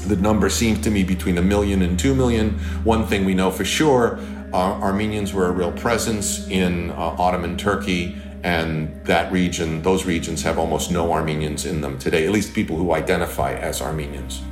the 0.07 0.17
number 0.17 0.51
seems 0.51 0.81
to 0.81 0.91
me 0.91 1.05
between 1.05 1.39
a 1.39 1.43
million 1.43 1.83
and 1.83 1.99
two 1.99 2.15
million. 2.15 2.59
One 2.85 3.07
thing 3.07 3.25
we 3.25 3.35
know 3.35 3.51
for 3.51 3.65
sure 3.65 4.19
uh, 4.53 4.81
Armenians 4.83 5.33
were 5.33 5.47
a 5.47 5.51
real 5.51 5.73
presence 5.73 6.47
in 6.49 6.91
uh, 6.91 6.95
Ottoman 6.95 7.57
Turkey, 7.57 8.17
and 8.43 9.05
that 9.05 9.33
region, 9.33 9.83
those 9.83 10.05
regions 10.05 10.43
have 10.43 10.59
almost 10.59 10.91
no 10.91 11.13
Armenians 11.13 11.65
in 11.65 11.81
them 11.81 11.99
today, 11.99 12.27
at 12.27 12.33
least 12.33 12.53
people 12.55 12.77
who 12.77 12.93
identify 12.93 13.55
as 13.55 13.81
Armenians. 13.81 14.43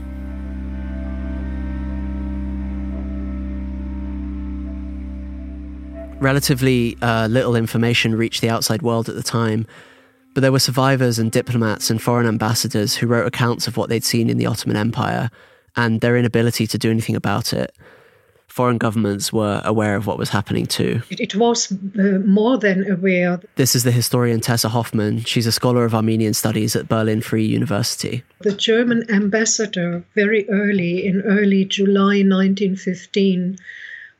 Relatively 6.21 6.97
uh, 7.03 7.27
little 7.29 7.57
information 7.57 8.15
reached 8.15 8.41
the 8.43 8.51
outside 8.51 8.83
world 8.83 9.09
at 9.09 9.15
the 9.15 9.23
time, 9.23 9.67
But 10.35 10.43
there 10.43 10.53
were 10.53 10.61
survivors 10.61 11.19
and 11.19 11.33
diplomats 11.33 11.91
and 11.91 12.01
foreign 12.01 12.27
ambassadors 12.27 12.97
who 12.97 13.07
wrote 13.07 13.27
accounts 13.27 13.67
of 13.67 13.77
what 13.77 13.89
they'd 13.89 14.05
seen 14.05 14.31
in 14.31 14.39
the 14.39 14.47
Ottoman 14.47 14.77
Empire 14.77 15.31
and 15.77 16.01
their 16.01 16.17
inability 16.17 16.67
to 16.69 16.79
do 16.79 16.91
anything 16.91 17.17
about 17.17 17.53
it. 17.53 17.75
Foreign 18.51 18.79
governments 18.79 19.33
were 19.33 19.63
aware 19.65 19.95
of 19.95 20.09
what 20.09 20.19
was 20.19 20.29
happening 20.29 20.67
too. 20.67 21.03
It 21.09 21.37
was 21.37 21.71
uh, 21.71 22.19
more 22.27 22.59
than 22.59 22.91
aware. 22.91 23.41
This 23.55 23.77
is 23.77 23.85
the 23.85 23.93
historian 23.93 24.41
Tessa 24.41 24.69
Hofmann. 24.69 25.21
She's 25.21 25.47
a 25.47 25.53
scholar 25.53 25.85
of 25.85 25.95
Armenian 25.95 26.35
studies 26.35 26.75
at 26.75 26.89
Berlin 26.89 27.21
Free 27.21 27.47
University. 27.47 28.25
The 28.41 28.53
German 28.53 29.09
ambassador, 29.09 30.05
very 30.17 30.51
early, 30.51 31.07
in 31.07 31.23
early 31.23 31.65
July 31.65 32.25
1915, 32.25 33.57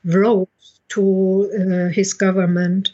wrote 0.05 0.49
to 0.91 1.51
uh, 1.53 1.93
his 1.93 2.15
government 2.15 2.93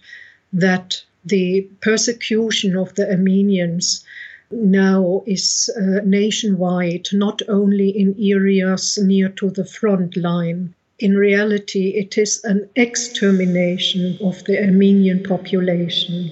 that 0.55 1.03
the 1.23 1.69
persecution 1.83 2.77
of 2.77 2.95
the 2.95 3.11
Armenians 3.11 4.03
now 4.51 5.23
is 5.27 5.69
uh, 5.77 6.01
nationwide, 6.05 7.09
not 7.13 7.43
only 7.47 7.91
in 7.91 8.17
areas 8.19 8.99
near 9.03 9.29
to 9.29 9.51
the 9.51 9.67
front 9.67 10.17
line. 10.17 10.75
In 10.99 11.15
reality, 11.15 11.91
it 11.91 12.17
is 12.17 12.43
an 12.45 12.71
extermination 12.75 14.17
of 14.23 14.43
the 14.45 14.59
Armenian 14.65 15.23
population. 15.23 16.31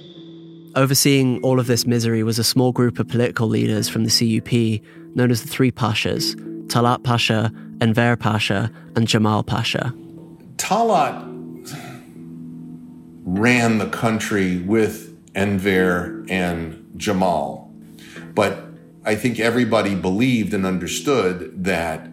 Overseeing 0.75 1.39
all 1.43 1.59
of 1.59 1.67
this 1.67 1.85
misery 1.85 2.23
was 2.23 2.39
a 2.39 2.43
small 2.43 2.71
group 2.71 2.97
of 2.97 3.07
political 3.07 3.47
leaders 3.47 3.87
from 3.87 4.05
the 4.05 4.09
CUP 4.09 4.81
known 5.15 5.29
as 5.29 5.43
the 5.43 5.47
Three 5.47 5.71
Pashas 5.71 6.33
Talat 6.65 7.03
Pasha, 7.03 7.51
Enver 7.79 8.15
Pasha, 8.15 8.71
and 8.95 9.07
Jamal 9.07 9.43
Pasha. 9.43 9.93
Talat 10.55 11.23
ran 13.23 13.77
the 13.77 13.89
country 13.89 14.57
with 14.63 15.15
Enver 15.35 16.25
and 16.27 16.91
Jamal. 16.97 17.71
But 18.33 18.65
I 19.05 19.13
think 19.13 19.39
everybody 19.39 19.93
believed 19.93 20.55
and 20.55 20.65
understood 20.65 21.63
that 21.65 22.09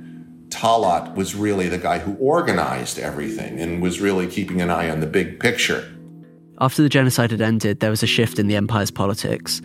Talat 0.52 1.14
was 1.14 1.34
really 1.34 1.68
the 1.68 1.78
guy 1.78 1.98
who 1.98 2.14
organized 2.16 2.98
everything 2.98 3.58
and 3.58 3.82
was 3.82 4.00
really 4.00 4.26
keeping 4.26 4.60
an 4.60 4.70
eye 4.70 4.90
on 4.90 5.00
the 5.00 5.06
big 5.06 5.40
picture. 5.40 5.90
After 6.60 6.82
the 6.82 6.88
genocide 6.88 7.30
had 7.30 7.40
ended, 7.40 7.80
there 7.80 7.90
was 7.90 8.02
a 8.02 8.06
shift 8.06 8.38
in 8.38 8.46
the 8.46 8.56
empire's 8.56 8.90
politics. 8.90 9.62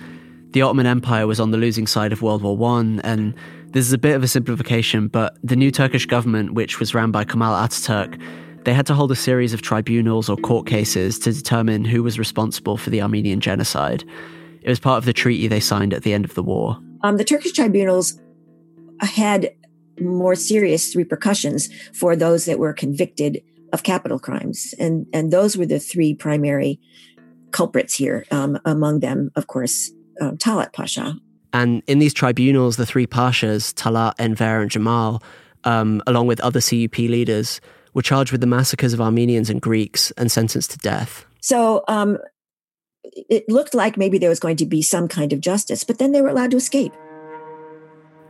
The 0.51 0.61
Ottoman 0.61 0.85
Empire 0.85 1.27
was 1.27 1.39
on 1.39 1.51
the 1.51 1.57
losing 1.57 1.85
side 1.85 2.13
of 2.13 2.21
World 2.21 2.41
War 2.41 2.57
I, 2.79 2.99
and 3.03 3.35
this 3.73 3.85
is 3.85 3.93
a 3.93 3.97
bit 3.97 4.15
of 4.15 4.23
a 4.23 4.27
simplification, 4.27 5.09
but 5.09 5.37
the 5.43 5.57
new 5.57 5.71
Turkish 5.71 6.05
government, 6.05 6.53
which 6.53 6.79
was 6.79 6.95
ran 6.95 7.11
by 7.11 7.25
Kemal 7.25 7.53
Ataturk, 7.53 8.19
they 8.63 8.73
had 8.73 8.85
to 8.87 8.93
hold 8.93 9.11
a 9.11 9.15
series 9.15 9.53
of 9.53 9.61
tribunals 9.61 10.29
or 10.29 10.37
court 10.37 10.65
cases 10.65 11.19
to 11.19 11.33
determine 11.33 11.85
who 11.85 12.01
was 12.01 12.17
responsible 12.17 12.77
for 12.77 12.89
the 12.89 13.01
Armenian 13.01 13.41
genocide. 13.41 14.03
It 14.61 14.69
was 14.69 14.79
part 14.79 14.97
of 14.97 15.05
the 15.05 15.13
treaty 15.13 15.47
they 15.47 15.59
signed 15.59 15.93
at 15.93 16.03
the 16.03 16.13
end 16.13 16.25
of 16.25 16.33
the 16.33 16.43
war. 16.43 16.79
Um, 17.03 17.17
the 17.17 17.23
Turkish 17.23 17.51
tribunals 17.51 18.19
had 19.01 19.51
more 19.99 20.35
serious 20.35 20.95
repercussions 20.95 21.69
for 21.93 22.15
those 22.15 22.45
that 22.45 22.59
were 22.59 22.73
convicted 22.73 23.41
of 23.73 23.83
capital 23.83 24.19
crimes, 24.19 24.73
and 24.79 25.05
and 25.13 25.31
those 25.31 25.57
were 25.57 25.65
the 25.65 25.79
three 25.79 26.13
primary 26.13 26.79
culprits 27.51 27.93
here. 27.93 28.25
Um, 28.31 28.59
among 28.65 28.99
them, 28.99 29.31
of 29.35 29.47
course, 29.47 29.91
uh, 30.21 30.31
Talat 30.31 30.73
Pasha. 30.73 31.15
And 31.53 31.81
in 31.87 31.99
these 31.99 32.13
tribunals, 32.13 32.77
the 32.77 32.85
three 32.85 33.07
pashas, 33.07 33.73
Talat, 33.73 34.13
Enver, 34.19 34.61
and 34.61 34.69
Jamal, 34.69 35.23
um, 35.63 36.01
along 36.05 36.27
with 36.27 36.39
other 36.41 36.61
CUP 36.61 36.97
leaders, 36.97 37.61
were 37.93 38.01
charged 38.01 38.31
with 38.31 38.41
the 38.41 38.47
massacres 38.47 38.93
of 38.93 39.01
Armenians 39.01 39.49
and 39.49 39.61
Greeks 39.61 40.11
and 40.11 40.31
sentenced 40.31 40.71
to 40.71 40.77
death. 40.77 41.25
So 41.41 41.83
um, 41.87 42.17
it 43.03 43.45
looked 43.47 43.73
like 43.73 43.97
maybe 43.97 44.17
there 44.17 44.29
was 44.29 44.39
going 44.39 44.57
to 44.57 44.65
be 44.65 44.81
some 44.81 45.07
kind 45.07 45.33
of 45.33 45.39
justice, 45.39 45.83
but 45.83 45.97
then 45.97 46.11
they 46.11 46.21
were 46.21 46.29
allowed 46.29 46.51
to 46.51 46.57
escape. 46.57 46.93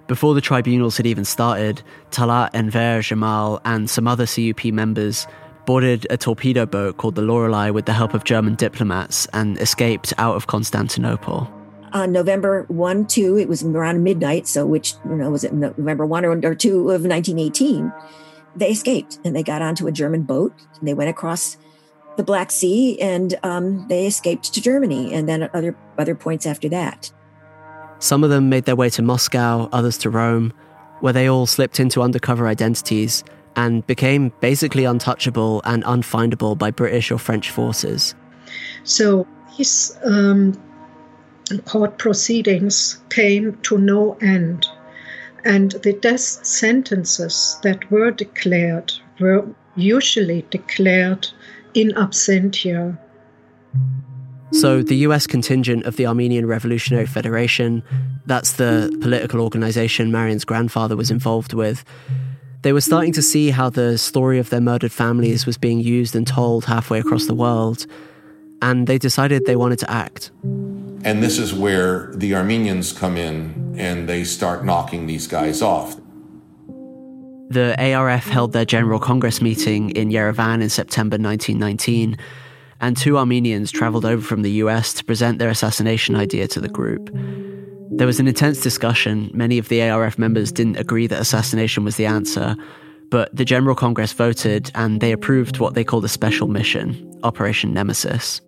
Before 0.08 0.34
the 0.34 0.41
tribunals 0.41 0.98
had 0.98 1.06
even 1.06 1.26
started, 1.26 1.82
Talat, 2.12 2.52
Enver, 2.54 3.02
Jamal, 3.02 3.62
and 3.65 3.89
some 3.89 4.08
other 4.08 4.26
CUP 4.26 4.65
members 4.65 5.28
boarded 5.65 6.08
a 6.10 6.17
torpedo 6.17 6.65
boat 6.65 6.98
called 6.98 7.15
the 7.15 7.22
Lorelei 7.22 7.70
with 7.72 7.86
the 7.86 7.93
help 7.93 8.13
of 8.13 8.24
German 8.24 8.56
diplomats 8.56 9.28
and 9.34 9.58
escaped 9.60 10.13
out 10.17 10.36
of 10.36 10.48
Constantinople. 10.48 11.52
On 11.93 12.12
November 12.12 12.63
1 12.70 13.08
2, 13.08 13.38
it 13.38 13.50
was 13.50 13.63
around 13.63 14.04
midnight, 14.04 14.48
so 14.48 14.65
which, 14.65 14.93
you 15.06 15.15
know, 15.15 15.30
was 15.30 15.43
it 15.43 15.54
November 15.54 16.06
1 16.06 16.26
or 16.26 16.56
2 16.56 16.91
of 16.91 17.06
1918? 17.06 17.91
they 18.58 18.72
escaped 18.72 19.20
and 19.24 19.36
they 19.36 19.43
got 19.43 19.62
onto 19.62 19.88
a 19.88 19.91
German 19.91 20.24
boat 20.24 20.54
and 20.80 20.88
they 20.88 20.93
went 20.93 21.10
across 21.10 21.58
the 22.17 22.24
Black 22.24 22.50
Sea 22.50 23.00
and 23.00 23.38
um, 23.43 23.88
they 23.88 24.08
escaped 24.08 24.54
to 24.54 24.62
Germany 24.62 25.13
and 25.13 25.30
then 25.30 25.50
other 25.54 25.78
other 25.98 26.15
points 26.15 26.46
after 26.46 26.67
that. 26.70 27.12
Some 27.99 28.23
of 28.23 28.29
them 28.29 28.49
made 28.49 28.65
their 28.65 28.75
way 28.75 28.89
to 28.91 29.01
Moscow, 29.01 29.69
others 29.71 29.97
to 29.99 30.10
Rome, 30.10 30.53
where 30.99 31.13
they 31.13 31.27
all 31.27 31.45
slipped 31.45 31.79
into 31.79 32.01
undercover 32.01 32.47
identities 32.47 33.23
and 33.55 33.86
became 33.88 34.31
basically 34.39 34.86
untouchable 34.86 35.62
and 35.65 35.83
unfindable 35.83 36.57
by 36.57 36.71
British 36.71 37.12
or 37.12 37.17
French 37.17 37.49
forces. 37.49 38.13
So 38.83 39.27
these 39.57 39.97
um, 40.03 40.60
court 41.65 41.97
proceedings 41.97 42.99
came 43.10 43.57
to 43.63 43.77
no 43.77 44.17
end 44.21 44.67
and 45.47 45.71
the 45.83 45.93
death 45.93 46.45
sentences 46.45 47.57
that 47.63 47.89
were 47.89 48.12
declared 48.12 48.91
were 49.19 49.45
usually 49.75 50.45
declared 50.49 51.27
in 51.73 51.91
absentia. 51.91 52.97
So, 54.51 54.81
the 54.81 54.95
US 55.07 55.27
contingent 55.27 55.86
of 55.86 55.97
the 55.97 56.07
Armenian 56.07 56.45
Revolutionary 56.45 57.05
Federation, 57.05 57.83
that's 58.25 58.53
the 58.53 58.95
political 59.01 59.41
organization 59.41 60.12
Marian's 60.12 60.45
grandfather 60.45 60.95
was 60.95 61.12
involved 61.12 61.53
with, 61.53 61.83
they 62.62 62.73
were 62.73 62.81
starting 62.81 63.13
to 63.13 63.21
see 63.21 63.51
how 63.51 63.69
the 63.69 63.97
story 63.97 64.39
of 64.39 64.49
their 64.49 64.62
murdered 64.62 64.91
families 64.91 65.45
was 65.45 65.57
being 65.57 65.79
used 65.79 66.15
and 66.15 66.25
told 66.25 66.65
halfway 66.65 66.99
across 66.99 67.25
the 67.25 67.36
world, 67.36 67.86
and 68.62 68.88
they 68.88 68.97
decided 68.97 69.45
they 69.45 69.55
wanted 69.55 69.79
to 69.79 69.91
act. 69.91 70.31
And 71.03 71.21
this 71.21 71.38
is 71.38 71.53
where 71.53 72.12
the 72.15 72.36
Armenians 72.36 72.91
come 72.91 73.15
in 73.15 73.75
and 73.77 74.10
they 74.10 74.23
start 74.23 74.65
knocking 74.65 75.07
these 75.07 75.27
guys 75.27 75.62
off. 75.62 75.95
The 77.49 77.75
ARF 77.79 78.25
held 78.25 78.51
their 78.51 78.65
General 78.65 78.99
Congress 78.99 79.41
meeting 79.41 79.91
in 79.91 80.10
Yerevan 80.10 80.62
in 80.62 80.69
September 80.69 81.17
1919, 81.17 82.17
and 82.79 82.95
two 82.95 83.17
Armenians 83.17 83.71
traveled 83.71 84.05
over 84.05 84.21
from 84.21 84.41
the 84.41 84.51
US 84.63 84.93
to 84.93 85.05
present 85.05 85.39
their 85.39 85.49
assassination 85.49 86.15
idea 86.15 86.47
to 86.47 86.59
the 86.59 86.69
group. 86.69 87.09
There 87.91 88.07
was 88.07 88.19
an 88.19 88.27
intense 88.27 88.61
discussion. 88.61 89.31
Many 89.33 89.57
of 89.57 89.69
the 89.69 89.81
ARF 89.81 90.19
members 90.19 90.51
didn't 90.51 90.77
agree 90.77 91.07
that 91.07 91.21
assassination 91.21 91.83
was 91.83 91.95
the 91.95 92.05
answer, 92.05 92.55
but 93.09 93.35
the 93.35 93.45
General 93.45 93.75
Congress 93.75 94.13
voted 94.13 94.71
and 94.75 95.01
they 95.01 95.11
approved 95.11 95.59
what 95.59 95.73
they 95.73 95.83
called 95.83 96.05
a 96.05 96.09
special 96.09 96.47
mission, 96.47 97.19
Operation 97.23 97.73
Nemesis. 97.73 98.41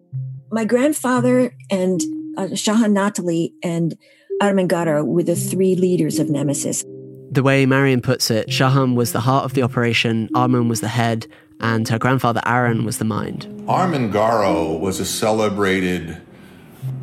My 0.51 0.65
grandfather 0.65 1.55
and 1.71 2.01
uh, 2.37 2.47
Shahan 2.47 2.93
Natali 2.93 3.53
and 3.63 3.95
Armen 4.41 4.67
Garo 4.67 5.05
were 5.05 5.23
the 5.23 5.35
three 5.35 5.75
leaders 5.75 6.19
of 6.19 6.29
Nemesis. 6.29 6.83
The 7.31 7.43
way 7.43 7.65
Marian 7.65 8.01
puts 8.01 8.31
it, 8.31 8.49
Shahan 8.49 8.95
was 8.95 9.11
the 9.11 9.19
heart 9.19 9.45
of 9.45 9.53
the 9.53 9.61
operation, 9.61 10.29
Armen 10.33 10.67
was 10.67 10.81
the 10.81 10.87
head, 10.87 11.27
and 11.59 11.87
her 11.89 11.99
grandfather 11.99 12.41
Aaron 12.45 12.85
was 12.85 12.97
the 12.97 13.05
mind. 13.05 13.47
Armen 13.67 14.11
Garo 14.11 14.79
was 14.79 14.99
a 14.99 15.05
celebrated 15.05 16.21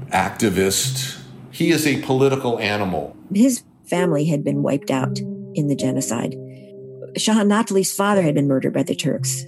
activist. 0.08 1.20
He 1.50 1.70
is 1.70 1.86
a 1.86 2.00
political 2.02 2.58
animal. 2.58 3.16
His 3.34 3.62
family 3.84 4.26
had 4.26 4.44
been 4.44 4.62
wiped 4.62 4.90
out 4.90 5.18
in 5.54 5.68
the 5.68 5.76
genocide. 5.76 6.34
Shahan 7.16 7.46
Natali's 7.48 7.94
father 7.94 8.22
had 8.22 8.34
been 8.34 8.48
murdered 8.48 8.74
by 8.74 8.82
the 8.82 8.94
Turks. 8.94 9.44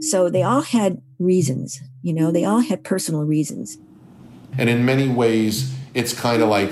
So 0.00 0.28
they 0.28 0.42
all 0.42 0.62
had 0.62 1.00
reasons, 1.18 1.80
you 2.02 2.12
know, 2.12 2.32
they 2.32 2.44
all 2.44 2.60
had 2.60 2.82
personal 2.84 3.22
reasons. 3.22 3.78
And 4.58 4.68
in 4.68 4.84
many 4.84 5.08
ways, 5.08 5.72
it's 5.94 6.12
kind 6.12 6.42
of 6.42 6.48
like 6.48 6.70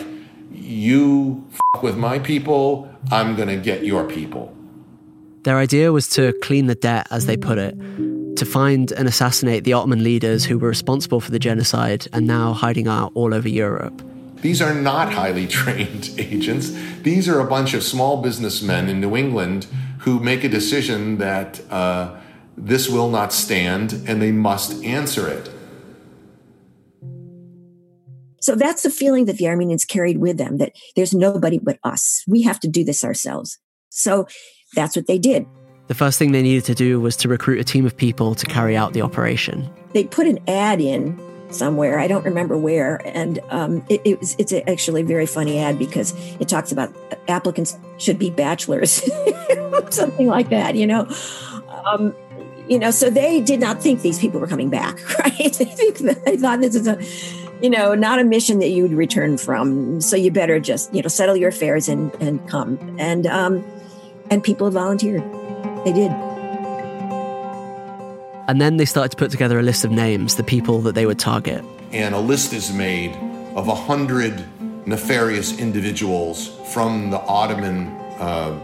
you 0.50 1.46
f- 1.52 1.82
with 1.82 1.96
my 1.96 2.18
people, 2.18 2.92
I'm 3.10 3.36
going 3.36 3.48
to 3.48 3.56
get 3.56 3.84
your 3.84 4.04
people. 4.04 4.54
Their 5.42 5.56
idea 5.56 5.90
was 5.90 6.06
to 6.10 6.34
clean 6.42 6.66
the 6.66 6.74
debt, 6.74 7.06
as 7.10 7.24
they 7.24 7.36
put 7.36 7.56
it, 7.56 7.74
to 8.36 8.44
find 8.44 8.92
and 8.92 9.08
assassinate 9.08 9.64
the 9.64 9.72
Ottoman 9.72 10.04
leaders 10.04 10.44
who 10.44 10.58
were 10.58 10.68
responsible 10.68 11.20
for 11.20 11.30
the 11.30 11.38
genocide 11.38 12.06
and 12.12 12.26
now 12.26 12.52
hiding 12.52 12.88
out 12.88 13.12
all 13.14 13.32
over 13.32 13.48
Europe. 13.48 14.02
These 14.42 14.60
are 14.60 14.74
not 14.74 15.12
highly 15.12 15.46
trained 15.60 16.10
agents. 16.18 16.70
These 17.02 17.28
are 17.28 17.40
a 17.40 17.46
bunch 17.46 17.72
of 17.72 17.82
small 17.82 18.20
businessmen 18.20 18.88
in 18.88 19.00
New 19.00 19.16
England 19.16 19.66
who 20.00 20.20
make 20.20 20.44
a 20.44 20.48
decision 20.48 21.18
that 21.18 21.60
uh, 21.70 22.18
this 22.56 22.88
will 22.88 23.10
not 23.10 23.32
stand 23.32 23.92
and 24.06 24.20
they 24.20 24.32
must 24.32 24.82
answer 24.84 25.26
it. 25.28 25.50
So 28.42 28.54
that's 28.54 28.82
the 28.82 28.90
feeling 28.90 29.26
that 29.26 29.36
the 29.36 29.48
Armenians 29.48 29.84
carried 29.84 30.18
with 30.18 30.38
them 30.38 30.56
that 30.58 30.72
there's 30.96 31.14
nobody 31.14 31.58
but 31.58 31.78
us. 31.84 32.24
We 32.26 32.42
have 32.42 32.60
to 32.60 32.68
do 32.68 32.84
this 32.84 33.04
ourselves. 33.04 33.58
So 33.90 34.26
that's 34.74 34.96
what 34.96 35.06
they 35.06 35.18
did. 35.18 35.46
The 35.88 35.94
first 35.94 36.18
thing 36.18 36.32
they 36.32 36.42
needed 36.42 36.64
to 36.66 36.74
do 36.74 37.00
was 37.00 37.16
to 37.16 37.28
recruit 37.28 37.58
a 37.58 37.64
team 37.64 37.84
of 37.84 37.96
people 37.96 38.34
to 38.36 38.46
carry 38.46 38.76
out 38.76 38.92
the 38.92 39.02
operation. 39.02 39.68
They 39.92 40.04
put 40.04 40.26
an 40.26 40.38
ad 40.46 40.80
in 40.80 41.18
somewhere. 41.52 41.98
I 41.98 42.06
don't 42.06 42.24
remember 42.24 42.56
where. 42.56 43.00
And 43.04 43.40
um, 43.50 43.84
it, 43.88 44.00
it 44.04 44.20
was, 44.20 44.36
it's 44.38 44.52
actually 44.52 45.02
a 45.02 45.04
very 45.04 45.26
funny 45.26 45.58
ad 45.58 45.78
because 45.78 46.14
it 46.38 46.48
talks 46.48 46.70
about 46.70 46.94
applicants 47.28 47.76
should 47.98 48.18
be 48.18 48.30
bachelors, 48.30 49.02
something 49.90 50.28
like 50.28 50.50
that, 50.50 50.76
you 50.76 50.86
know. 50.86 51.08
Um, 51.84 52.14
you 52.68 52.78
know, 52.78 52.92
so 52.92 53.10
they 53.10 53.40
did 53.40 53.58
not 53.58 53.82
think 53.82 54.02
these 54.02 54.20
people 54.20 54.38
were 54.38 54.46
coming 54.46 54.70
back, 54.70 54.96
right? 55.18 55.52
they, 55.52 55.64
think 55.64 55.98
they 55.98 56.36
thought 56.36 56.60
this 56.60 56.76
is 56.76 56.86
a, 56.86 57.02
you 57.60 57.68
know, 57.68 57.96
not 57.96 58.20
a 58.20 58.24
mission 58.24 58.60
that 58.60 58.68
you 58.68 58.84
would 58.84 58.92
return 58.92 59.36
from. 59.38 60.00
So 60.00 60.14
you 60.14 60.30
better 60.30 60.60
just, 60.60 60.94
you 60.94 61.02
know, 61.02 61.08
settle 61.08 61.36
your 61.36 61.48
affairs 61.48 61.88
and 61.88 62.14
and 62.22 62.46
come. 62.48 62.78
And 62.98 63.26
um, 63.26 63.64
and 64.30 64.42
people 64.42 64.70
volunteered. 64.70 65.22
They 65.84 65.92
did. 65.92 66.12
And 68.48 68.60
then 68.60 68.78
they 68.78 68.84
started 68.84 69.10
to 69.10 69.16
put 69.16 69.30
together 69.30 69.58
a 69.58 69.62
list 69.62 69.84
of 69.84 69.90
names, 69.90 70.36
the 70.36 70.42
people 70.42 70.80
that 70.80 70.94
they 70.94 71.06
would 71.06 71.18
target. 71.18 71.64
And 71.92 72.14
a 72.14 72.18
list 72.18 72.52
is 72.52 72.72
made 72.72 73.14
of 73.54 73.68
a 73.68 73.74
hundred 73.74 74.44
nefarious 74.86 75.58
individuals 75.58 76.48
from 76.72 77.10
the 77.10 77.20
Ottoman 77.20 77.88
uh, 78.18 78.58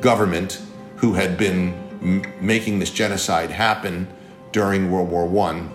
government 0.00 0.60
who 0.96 1.14
had 1.14 1.36
been 1.36 1.74
m- 2.02 2.22
making 2.40 2.78
this 2.78 2.90
genocide 2.90 3.50
happen 3.50 4.06
during 4.52 4.90
World 4.90 5.10
War 5.10 5.26
One, 5.26 5.70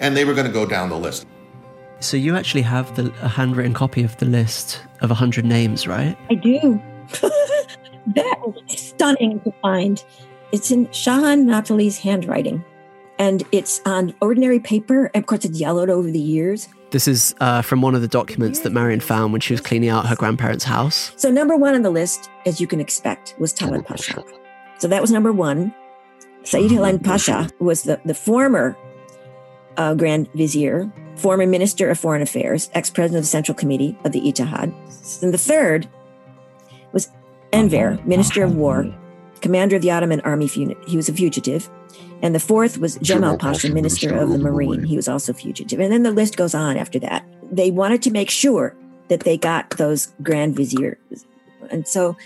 and 0.00 0.16
they 0.16 0.24
were 0.24 0.34
going 0.34 0.46
to 0.46 0.52
go 0.52 0.66
down 0.66 0.88
the 0.88 0.98
list. 0.98 1.26
So 2.00 2.16
you 2.16 2.36
actually 2.36 2.62
have 2.62 2.94
the, 2.96 3.12
a 3.22 3.28
handwritten 3.28 3.74
copy 3.74 4.02
of 4.02 4.16
the 4.18 4.26
list 4.26 4.82
of 5.00 5.10
a 5.10 5.14
100 5.14 5.44
names, 5.44 5.86
right? 5.86 6.16
I 6.30 6.34
do. 6.34 6.82
that 8.08 8.36
is 8.68 8.80
stunning 8.80 9.40
to 9.40 9.52
find. 9.62 10.02
It's 10.52 10.70
in 10.70 10.86
Shahan 10.88 11.44
Natali's 11.44 11.98
handwriting, 11.98 12.64
and 13.18 13.42
it's 13.52 13.80
on 13.86 14.14
ordinary 14.20 14.58
paper. 14.58 15.10
Of 15.14 15.26
course, 15.26 15.44
it's 15.44 15.58
yellowed 15.58 15.90
over 15.90 16.10
the 16.10 16.20
years. 16.20 16.68
This 16.90 17.06
is 17.06 17.36
uh, 17.40 17.62
from 17.62 17.82
one 17.82 17.94
of 17.94 18.00
the 18.00 18.08
documents 18.08 18.60
that 18.60 18.70
Marian 18.70 18.98
found 18.98 19.32
when 19.32 19.40
she 19.40 19.52
was 19.52 19.60
cleaning 19.60 19.90
out 19.90 20.06
her 20.06 20.16
grandparents' 20.16 20.64
house. 20.64 21.12
So, 21.16 21.30
number 21.30 21.56
one 21.56 21.74
on 21.74 21.82
the 21.82 21.90
list, 21.90 22.28
as 22.46 22.60
you 22.60 22.66
can 22.66 22.80
expect, 22.80 23.36
was 23.38 23.54
Talat 23.54 23.86
Pasha. 23.86 24.24
So 24.78 24.88
that 24.88 25.00
was 25.00 25.10
number 25.10 25.30
one. 25.30 25.74
Said 26.42 26.70
Halim 26.70 26.98
Pasha 26.98 27.50
was 27.58 27.82
the, 27.82 28.00
the 28.06 28.14
former 28.14 28.76
uh, 29.76 29.94
Grand 29.94 30.32
Vizier, 30.32 30.90
former 31.16 31.46
Minister 31.46 31.90
of 31.90 31.98
Foreign 31.98 32.22
Affairs, 32.22 32.70
ex 32.72 32.88
president 32.88 33.18
of 33.18 33.24
the 33.24 33.28
Central 33.28 33.54
Committee 33.54 33.96
of 34.04 34.12
the 34.12 34.20
Ittihad. 34.22 34.72
And 35.22 35.34
the 35.34 35.38
third 35.38 35.86
Enver, 37.52 37.98
Minister 38.04 38.44
of 38.44 38.54
War, 38.54 38.92
commander 39.40 39.76
of 39.76 39.82
the 39.82 39.90
Ottoman 39.90 40.20
army. 40.20 40.46
He 40.46 40.96
was 40.96 41.08
a 41.08 41.12
fugitive. 41.12 41.68
And 42.22 42.34
the 42.34 42.40
fourth 42.40 42.78
was 42.78 42.96
Jemal 42.96 43.38
Pasha, 43.38 43.70
Minister 43.72 44.14
of 44.14 44.28
the 44.30 44.38
Marine. 44.38 44.84
He 44.84 44.96
was 44.96 45.08
also 45.08 45.32
fugitive. 45.32 45.80
And 45.80 45.92
then 45.92 46.02
the 46.02 46.10
list 46.10 46.36
goes 46.36 46.54
on 46.54 46.76
after 46.76 46.98
that. 46.98 47.26
They 47.50 47.70
wanted 47.70 48.02
to 48.02 48.10
make 48.10 48.30
sure 48.30 48.76
that 49.08 49.20
they 49.20 49.36
got 49.36 49.70
those 49.70 50.12
Grand 50.22 50.54
Viziers. 50.54 50.98
And 51.70 51.88
so 51.88 52.16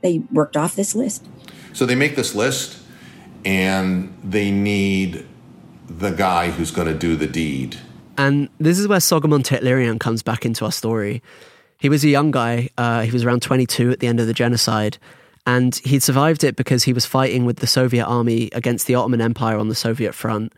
they 0.00 0.18
worked 0.32 0.56
off 0.56 0.74
this 0.74 0.94
list. 0.94 1.24
So 1.72 1.86
they 1.86 1.94
make 1.94 2.16
this 2.16 2.34
list 2.34 2.82
and 3.44 4.12
they 4.24 4.50
need 4.50 5.26
the 5.86 6.10
guy 6.10 6.50
who's 6.50 6.70
going 6.70 6.88
to 6.88 6.98
do 6.98 7.14
the 7.16 7.26
deed. 7.26 7.76
And 8.16 8.48
this 8.58 8.78
is 8.78 8.88
where 8.88 8.98
Soghomon 8.98 9.42
Tehlirian 9.42 10.00
comes 10.00 10.22
back 10.22 10.44
into 10.44 10.64
our 10.64 10.72
story. 10.72 11.22
He 11.82 11.88
was 11.88 12.04
a 12.04 12.08
young 12.08 12.30
guy. 12.30 12.68
Uh, 12.78 13.00
he 13.02 13.10
was 13.10 13.24
around 13.24 13.42
22 13.42 13.90
at 13.90 13.98
the 13.98 14.06
end 14.06 14.20
of 14.20 14.28
the 14.28 14.32
genocide. 14.32 14.98
And 15.44 15.74
he'd 15.84 16.04
survived 16.04 16.44
it 16.44 16.54
because 16.54 16.84
he 16.84 16.92
was 16.92 17.04
fighting 17.04 17.44
with 17.44 17.56
the 17.56 17.66
Soviet 17.66 18.06
army 18.06 18.50
against 18.52 18.86
the 18.86 18.94
Ottoman 18.94 19.20
Empire 19.20 19.58
on 19.58 19.68
the 19.68 19.74
Soviet 19.74 20.14
front. 20.14 20.52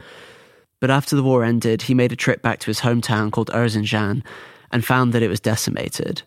But 0.80 0.90
after 0.90 1.16
the 1.16 1.22
war 1.22 1.42
ended, 1.42 1.80
he 1.80 1.94
made 1.94 2.12
a 2.12 2.16
trip 2.16 2.42
back 2.42 2.58
to 2.58 2.66
his 2.66 2.80
hometown 2.80 3.32
called 3.32 3.48
Erzincan 3.54 4.22
and 4.70 4.84
found 4.84 5.14
that 5.14 5.22
it 5.22 5.28
was 5.28 5.40
decimated. 5.40 6.20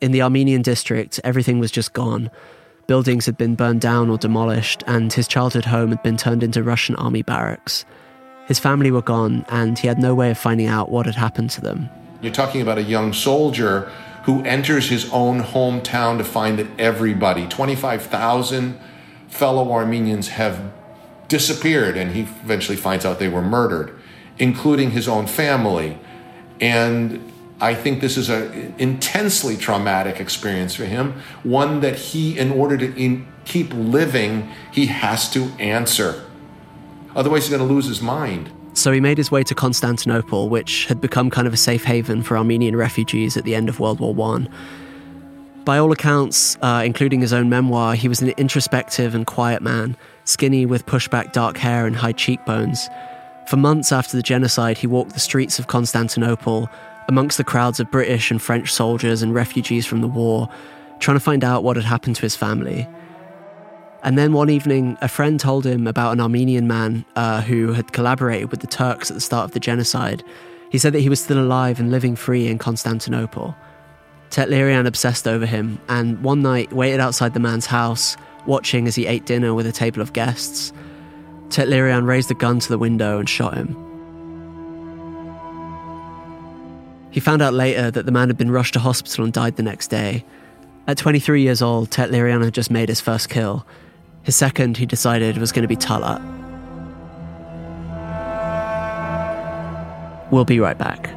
In 0.00 0.12
the 0.12 0.22
Armenian 0.22 0.62
district, 0.62 1.20
everything 1.22 1.58
was 1.58 1.70
just 1.70 1.92
gone. 1.92 2.30
Buildings 2.86 3.26
had 3.26 3.36
been 3.36 3.56
burned 3.56 3.82
down 3.82 4.08
or 4.08 4.16
demolished, 4.16 4.82
and 4.86 5.12
his 5.12 5.28
childhood 5.28 5.66
home 5.66 5.90
had 5.90 6.02
been 6.02 6.16
turned 6.16 6.42
into 6.42 6.62
Russian 6.62 6.96
army 6.96 7.20
barracks. 7.20 7.84
His 8.46 8.58
family 8.58 8.90
were 8.90 9.02
gone, 9.02 9.44
and 9.50 9.78
he 9.78 9.86
had 9.86 9.98
no 9.98 10.14
way 10.14 10.30
of 10.30 10.38
finding 10.38 10.66
out 10.66 10.90
what 10.90 11.04
had 11.04 11.14
happened 11.14 11.50
to 11.50 11.60
them. 11.60 11.90
You're 12.22 12.32
talking 12.32 12.62
about 12.62 12.78
a 12.78 12.82
young 12.82 13.12
soldier 13.12 13.92
who 14.24 14.42
enters 14.44 14.88
his 14.88 15.10
own 15.12 15.42
hometown 15.42 16.18
to 16.18 16.24
find 16.24 16.58
that 16.58 16.66
everybody, 16.78 17.46
25,000 17.46 18.78
fellow 19.28 19.72
Armenians, 19.72 20.28
have 20.28 20.72
disappeared, 21.28 21.96
and 21.96 22.12
he 22.12 22.22
eventually 22.22 22.76
finds 22.76 23.04
out 23.04 23.18
they 23.18 23.28
were 23.28 23.42
murdered, 23.42 23.98
including 24.38 24.90
his 24.92 25.08
own 25.08 25.26
family. 25.26 25.98
And 26.60 27.32
I 27.60 27.74
think 27.74 28.00
this 28.00 28.16
is 28.16 28.30
an 28.30 28.74
intensely 28.78 29.56
traumatic 29.56 30.20
experience 30.20 30.74
for 30.74 30.84
him, 30.84 31.20
one 31.42 31.80
that 31.80 31.96
he, 31.96 32.38
in 32.38 32.50
order 32.50 32.78
to 32.78 32.96
in, 32.96 33.26
keep 33.44 33.72
living, 33.74 34.50
he 34.72 34.86
has 34.86 35.30
to 35.30 35.44
answer. 35.58 36.24
Otherwise, 37.14 37.44
he's 37.44 37.56
going 37.56 37.66
to 37.66 37.74
lose 37.74 37.86
his 37.86 38.00
mind. 38.00 38.50
So 38.74 38.92
he 38.92 39.00
made 39.00 39.18
his 39.18 39.30
way 39.30 39.44
to 39.44 39.54
Constantinople, 39.54 40.48
which 40.48 40.86
had 40.86 41.00
become 41.00 41.30
kind 41.30 41.46
of 41.46 41.54
a 41.54 41.56
safe 41.56 41.84
haven 41.84 42.22
for 42.22 42.36
Armenian 42.36 42.76
refugees 42.76 43.36
at 43.36 43.44
the 43.44 43.54
end 43.54 43.68
of 43.68 43.80
World 43.80 44.00
War 44.00 44.12
One. 44.12 44.48
By 45.64 45.78
all 45.78 45.92
accounts, 45.92 46.58
uh, 46.60 46.82
including 46.84 47.20
his 47.20 47.32
own 47.32 47.48
memoir, 47.48 47.94
he 47.94 48.08
was 48.08 48.20
an 48.20 48.30
introspective 48.36 49.14
and 49.14 49.26
quiet 49.26 49.62
man, 49.62 49.96
skinny 50.24 50.66
with 50.66 50.84
pushback 50.84 51.32
dark 51.32 51.56
hair 51.56 51.86
and 51.86 51.96
high 51.96 52.12
cheekbones. 52.12 52.90
For 53.48 53.56
months 53.56 53.92
after 53.92 54.16
the 54.16 54.22
genocide, 54.22 54.76
he 54.76 54.86
walked 54.86 55.14
the 55.14 55.20
streets 55.20 55.58
of 55.58 55.68
Constantinople 55.68 56.68
amongst 57.08 57.38
the 57.38 57.44
crowds 57.44 57.80
of 57.80 57.90
British 57.90 58.30
and 58.30 58.42
French 58.42 58.72
soldiers 58.72 59.22
and 59.22 59.32
refugees 59.32 59.86
from 59.86 60.00
the 60.00 60.08
war, 60.08 60.48
trying 60.98 61.16
to 61.16 61.24
find 61.24 61.44
out 61.44 61.62
what 61.62 61.76
had 61.76 61.84
happened 61.84 62.16
to 62.16 62.22
his 62.22 62.36
family. 62.36 62.88
And 64.04 64.18
then 64.18 64.34
one 64.34 64.50
evening, 64.50 64.98
a 65.00 65.08
friend 65.08 65.40
told 65.40 65.64
him 65.64 65.86
about 65.86 66.12
an 66.12 66.20
Armenian 66.20 66.68
man 66.68 67.06
uh, 67.16 67.40
who 67.40 67.72
had 67.72 67.92
collaborated 67.92 68.50
with 68.50 68.60
the 68.60 68.66
Turks 68.66 69.10
at 69.10 69.14
the 69.14 69.20
start 69.20 69.46
of 69.46 69.52
the 69.52 69.60
genocide. 69.60 70.22
He 70.70 70.76
said 70.76 70.92
that 70.92 71.00
he 71.00 71.08
was 71.08 71.20
still 71.20 71.38
alive 71.38 71.80
and 71.80 71.90
living 71.90 72.14
free 72.14 72.46
in 72.46 72.58
Constantinople. 72.58 73.56
Tehlirian 74.28 74.86
obsessed 74.86 75.26
over 75.26 75.46
him, 75.46 75.80
and 75.88 76.22
one 76.22 76.42
night 76.42 76.70
waited 76.70 77.00
outside 77.00 77.32
the 77.32 77.40
man's 77.40 77.64
house, 77.64 78.14
watching 78.46 78.86
as 78.86 78.94
he 78.94 79.06
ate 79.06 79.24
dinner 79.24 79.54
with 79.54 79.66
a 79.66 79.72
table 79.72 80.02
of 80.02 80.12
guests. 80.12 80.74
Tehlirian 81.48 82.06
raised 82.06 82.30
a 82.30 82.34
gun 82.34 82.60
to 82.60 82.68
the 82.68 82.78
window 82.78 83.18
and 83.18 83.28
shot 83.28 83.54
him. 83.54 83.74
He 87.10 87.20
found 87.20 87.40
out 87.40 87.54
later 87.54 87.90
that 87.90 88.04
the 88.04 88.12
man 88.12 88.28
had 88.28 88.36
been 88.36 88.50
rushed 88.50 88.74
to 88.74 88.80
hospital 88.80 89.24
and 89.24 89.32
died 89.32 89.56
the 89.56 89.62
next 89.62 89.88
day. 89.88 90.26
At 90.86 90.98
23 90.98 91.40
years 91.40 91.62
old, 91.62 91.90
Tehlirian 91.90 92.44
had 92.44 92.52
just 92.52 92.70
made 92.70 92.90
his 92.90 93.00
first 93.00 93.30
kill. 93.30 93.64
His 94.24 94.34
second, 94.34 94.78
he 94.78 94.86
decided, 94.86 95.36
was 95.36 95.52
going 95.52 95.62
to 95.62 95.68
be 95.68 95.76
Talat. 95.76 96.20
We'll 100.30 100.46
be 100.46 100.58
right 100.58 100.76
back. 100.76 101.10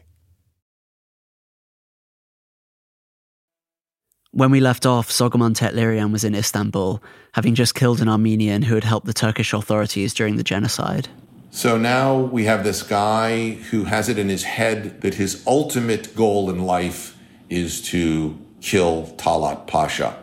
When 4.36 4.52
we 4.52 4.60
left 4.60 4.86
off, 4.86 5.10
Soghomon 5.10 5.54
Tehlirian 5.54 6.12
was 6.12 6.26
in 6.26 6.36
Istanbul, 6.36 7.02
having 7.32 7.56
just 7.56 7.74
killed 7.74 8.02
an 8.02 8.10
Armenian 8.10 8.64
who 8.64 8.76
had 8.76 8.84
helped 8.84 9.06
the 9.06 9.14
Turkish 9.14 9.54
authorities 9.54 10.14
during 10.14 10.36
the 10.36 10.44
genocide. 10.44 11.08
So 11.52 11.78
now 11.78 12.18
we 12.18 12.44
have 12.44 12.66
this 12.66 12.84
guy 12.84 13.52
who 13.52 13.86
has 13.86 14.10
it 14.10 14.20
in 14.20 14.28
his 14.28 14.44
head 14.44 15.00
that 15.04 15.14
his 15.14 15.42
ultimate 15.48 16.18
goal 16.18 16.50
in 16.50 16.66
life 16.66 17.18
is 17.50 17.82
to 17.92 18.38
kill 18.60 19.08
Talat 19.16 19.68
Pasha. 19.68 20.22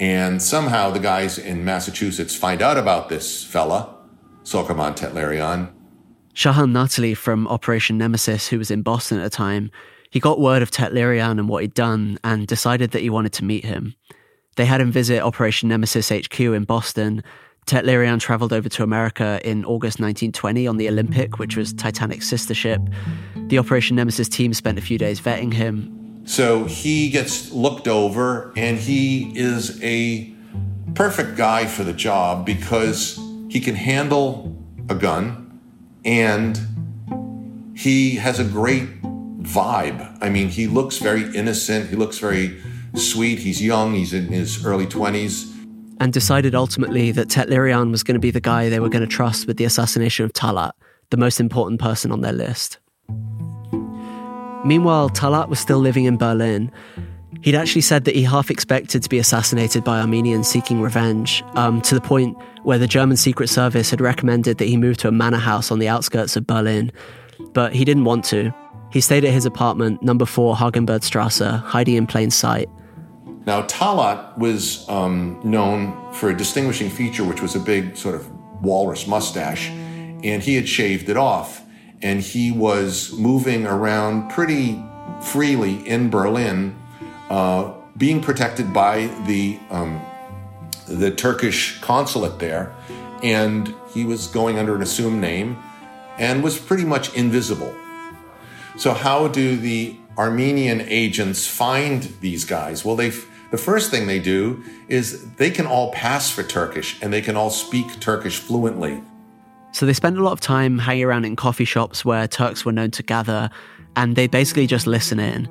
And 0.00 0.42
somehow 0.42 0.90
the 0.90 0.98
guys 0.98 1.38
in 1.38 1.64
Massachusetts 1.64 2.34
find 2.34 2.60
out 2.60 2.76
about 2.76 3.08
this 3.08 3.44
fella, 3.44 3.94
Soghomon 4.42 4.96
Tehlirian. 4.96 5.70
Shahan 6.34 6.72
Natali 6.72 7.16
from 7.16 7.46
Operation 7.46 7.98
Nemesis, 7.98 8.48
who 8.48 8.58
was 8.58 8.72
in 8.72 8.82
Boston 8.82 9.20
at 9.20 9.22
the 9.22 9.30
time, 9.30 9.70
he 10.16 10.20
got 10.20 10.40
word 10.40 10.62
of 10.62 10.70
Tehlirian 10.70 11.32
and 11.32 11.46
what 11.46 11.60
he'd 11.60 11.74
done 11.74 12.18
and 12.24 12.46
decided 12.46 12.92
that 12.92 13.02
he 13.02 13.10
wanted 13.10 13.34
to 13.34 13.44
meet 13.44 13.66
him. 13.66 13.94
They 14.56 14.64
had 14.64 14.80
him 14.80 14.90
visit 14.90 15.20
Operation 15.20 15.68
Nemesis 15.68 16.08
HQ 16.08 16.40
in 16.40 16.64
Boston. 16.64 17.22
Tehlirian 17.66 18.18
traveled 18.18 18.50
over 18.50 18.66
to 18.66 18.82
America 18.82 19.38
in 19.44 19.62
August 19.66 20.00
1920 20.00 20.66
on 20.66 20.78
the 20.78 20.88
Olympic, 20.88 21.38
which 21.38 21.54
was 21.54 21.74
Titanic's 21.74 22.26
sister 22.26 22.54
ship. 22.54 22.80
The 23.48 23.58
Operation 23.58 23.96
Nemesis 23.96 24.26
team 24.30 24.54
spent 24.54 24.78
a 24.78 24.80
few 24.80 24.96
days 24.96 25.20
vetting 25.20 25.52
him. 25.52 26.22
So 26.24 26.64
he 26.64 27.10
gets 27.10 27.52
looked 27.52 27.86
over, 27.86 28.54
and 28.56 28.78
he 28.78 29.38
is 29.38 29.78
a 29.82 30.34
perfect 30.94 31.36
guy 31.36 31.66
for 31.66 31.84
the 31.84 31.92
job 31.92 32.46
because 32.46 33.20
he 33.50 33.60
can 33.60 33.74
handle 33.74 34.56
a 34.88 34.94
gun 34.94 35.60
and 36.06 36.58
he 37.76 38.14
has 38.14 38.40
a 38.40 38.44
great 38.44 38.95
vibe. 39.46 40.18
I 40.20 40.28
mean, 40.28 40.48
he 40.48 40.66
looks 40.66 40.98
very 40.98 41.24
innocent, 41.34 41.88
he 41.88 41.96
looks 41.96 42.18
very 42.18 42.60
sweet, 42.94 43.38
he's 43.38 43.62
young, 43.62 43.94
he's 43.94 44.12
in 44.12 44.26
his 44.26 44.66
early 44.66 44.86
20s. 44.86 45.52
And 45.98 46.12
decided 46.12 46.54
ultimately 46.54 47.12
that 47.12 47.28
Tehlirian 47.28 47.90
was 47.90 48.02
going 48.02 48.14
to 48.14 48.20
be 48.20 48.30
the 48.30 48.40
guy 48.40 48.68
they 48.68 48.80
were 48.80 48.88
going 48.88 49.08
to 49.08 49.08
trust 49.08 49.46
with 49.46 49.56
the 49.56 49.64
assassination 49.64 50.24
of 50.24 50.32
Talat, 50.32 50.72
the 51.10 51.16
most 51.16 51.40
important 51.40 51.80
person 51.80 52.12
on 52.12 52.20
their 52.20 52.32
list. 52.32 52.78
Meanwhile, 54.64 55.10
Talat 55.10 55.48
was 55.48 55.60
still 55.60 55.78
living 55.78 56.04
in 56.04 56.16
Berlin. 56.16 56.72
He'd 57.42 57.54
actually 57.54 57.82
said 57.82 58.04
that 58.04 58.16
he 58.16 58.24
half 58.24 58.50
expected 58.50 59.02
to 59.04 59.08
be 59.08 59.18
assassinated 59.18 59.84
by 59.84 60.00
Armenians 60.00 60.48
seeking 60.48 60.82
revenge, 60.82 61.44
um, 61.54 61.80
to 61.82 61.94
the 61.94 62.00
point 62.00 62.36
where 62.64 62.78
the 62.78 62.88
German 62.88 63.16
Secret 63.16 63.48
Service 63.48 63.90
had 63.90 64.00
recommended 64.00 64.58
that 64.58 64.66
he 64.66 64.76
move 64.76 64.96
to 64.98 65.08
a 65.08 65.12
manor 65.12 65.38
house 65.38 65.70
on 65.70 65.78
the 65.78 65.88
outskirts 65.88 66.36
of 66.36 66.46
Berlin. 66.46 66.90
But 67.52 67.74
he 67.74 67.84
didn't 67.84 68.04
want 68.04 68.24
to. 68.26 68.52
He 68.90 69.00
stayed 69.00 69.24
at 69.24 69.32
his 69.32 69.44
apartment, 69.44 70.02
number 70.02 70.24
4 70.24 70.56
Hardenbergstrasse, 70.56 71.62
hiding 71.62 71.96
in 71.96 72.06
plain 72.06 72.30
sight. 72.30 72.68
Now, 73.46 73.62
Talat 73.62 74.36
was 74.38 74.88
um, 74.88 75.40
known 75.44 76.12
for 76.12 76.30
a 76.30 76.36
distinguishing 76.36 76.90
feature, 76.90 77.24
which 77.24 77.40
was 77.40 77.54
a 77.54 77.60
big 77.60 77.96
sort 77.96 78.14
of 78.14 78.28
walrus 78.62 79.06
mustache, 79.06 79.68
and 79.70 80.42
he 80.42 80.56
had 80.56 80.68
shaved 80.68 81.08
it 81.08 81.16
off. 81.16 81.62
And 82.02 82.20
he 82.20 82.52
was 82.52 83.12
moving 83.12 83.66
around 83.66 84.30
pretty 84.30 84.84
freely 85.22 85.86
in 85.88 86.10
Berlin, 86.10 86.76
uh, 87.30 87.72
being 87.96 88.20
protected 88.20 88.72
by 88.72 89.06
the 89.26 89.58
um, 89.70 90.02
the 90.86 91.10
Turkish 91.10 91.80
consulate 91.80 92.38
there, 92.38 92.74
and 93.22 93.74
he 93.94 94.04
was 94.04 94.26
going 94.26 94.58
under 94.58 94.74
an 94.76 94.82
assumed 94.82 95.20
name, 95.20 95.56
and 96.18 96.44
was 96.44 96.58
pretty 96.58 96.84
much 96.84 97.14
invisible. 97.14 97.74
So, 98.76 98.92
how 98.92 99.28
do 99.28 99.56
the 99.56 99.96
Armenian 100.18 100.82
agents 100.82 101.46
find 101.46 102.02
these 102.20 102.44
guys? 102.44 102.84
Well, 102.84 102.96
they 102.96 103.10
the 103.50 103.58
first 103.58 103.90
thing 103.90 104.06
they 104.06 104.18
do 104.18 104.62
is 104.88 105.32
they 105.34 105.50
can 105.50 105.66
all 105.66 105.92
pass 105.92 106.30
for 106.30 106.42
Turkish 106.42 107.00
and 107.00 107.12
they 107.12 107.22
can 107.22 107.36
all 107.36 107.50
speak 107.50 108.00
Turkish 108.00 108.38
fluently. 108.38 109.02
So 109.72 109.86
they 109.86 109.92
spend 109.92 110.18
a 110.18 110.22
lot 110.22 110.32
of 110.32 110.40
time 110.40 110.78
hanging 110.78 111.04
around 111.04 111.24
in 111.24 111.36
coffee 111.36 111.64
shops 111.64 112.04
where 112.04 112.26
Turks 112.26 112.64
were 112.64 112.72
known 112.72 112.90
to 112.92 113.02
gather, 113.02 113.50
and 113.94 114.16
they 114.16 114.26
basically 114.26 114.66
just 114.66 114.86
listen 114.86 115.20
in. 115.20 115.48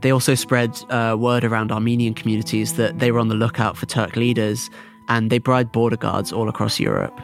They 0.00 0.10
also 0.10 0.34
spread 0.34 0.76
uh, 0.90 1.16
word 1.18 1.44
around 1.44 1.70
Armenian 1.70 2.14
communities 2.14 2.74
that 2.74 2.98
they 2.98 3.12
were 3.12 3.20
on 3.20 3.28
the 3.28 3.34
lookout 3.34 3.76
for 3.76 3.86
Turk 3.86 4.16
leaders, 4.16 4.70
and 5.08 5.30
they 5.30 5.38
bribed 5.38 5.72
border 5.72 5.96
guards 5.96 6.32
all 6.32 6.48
across 6.48 6.80
Europe. 6.80 7.20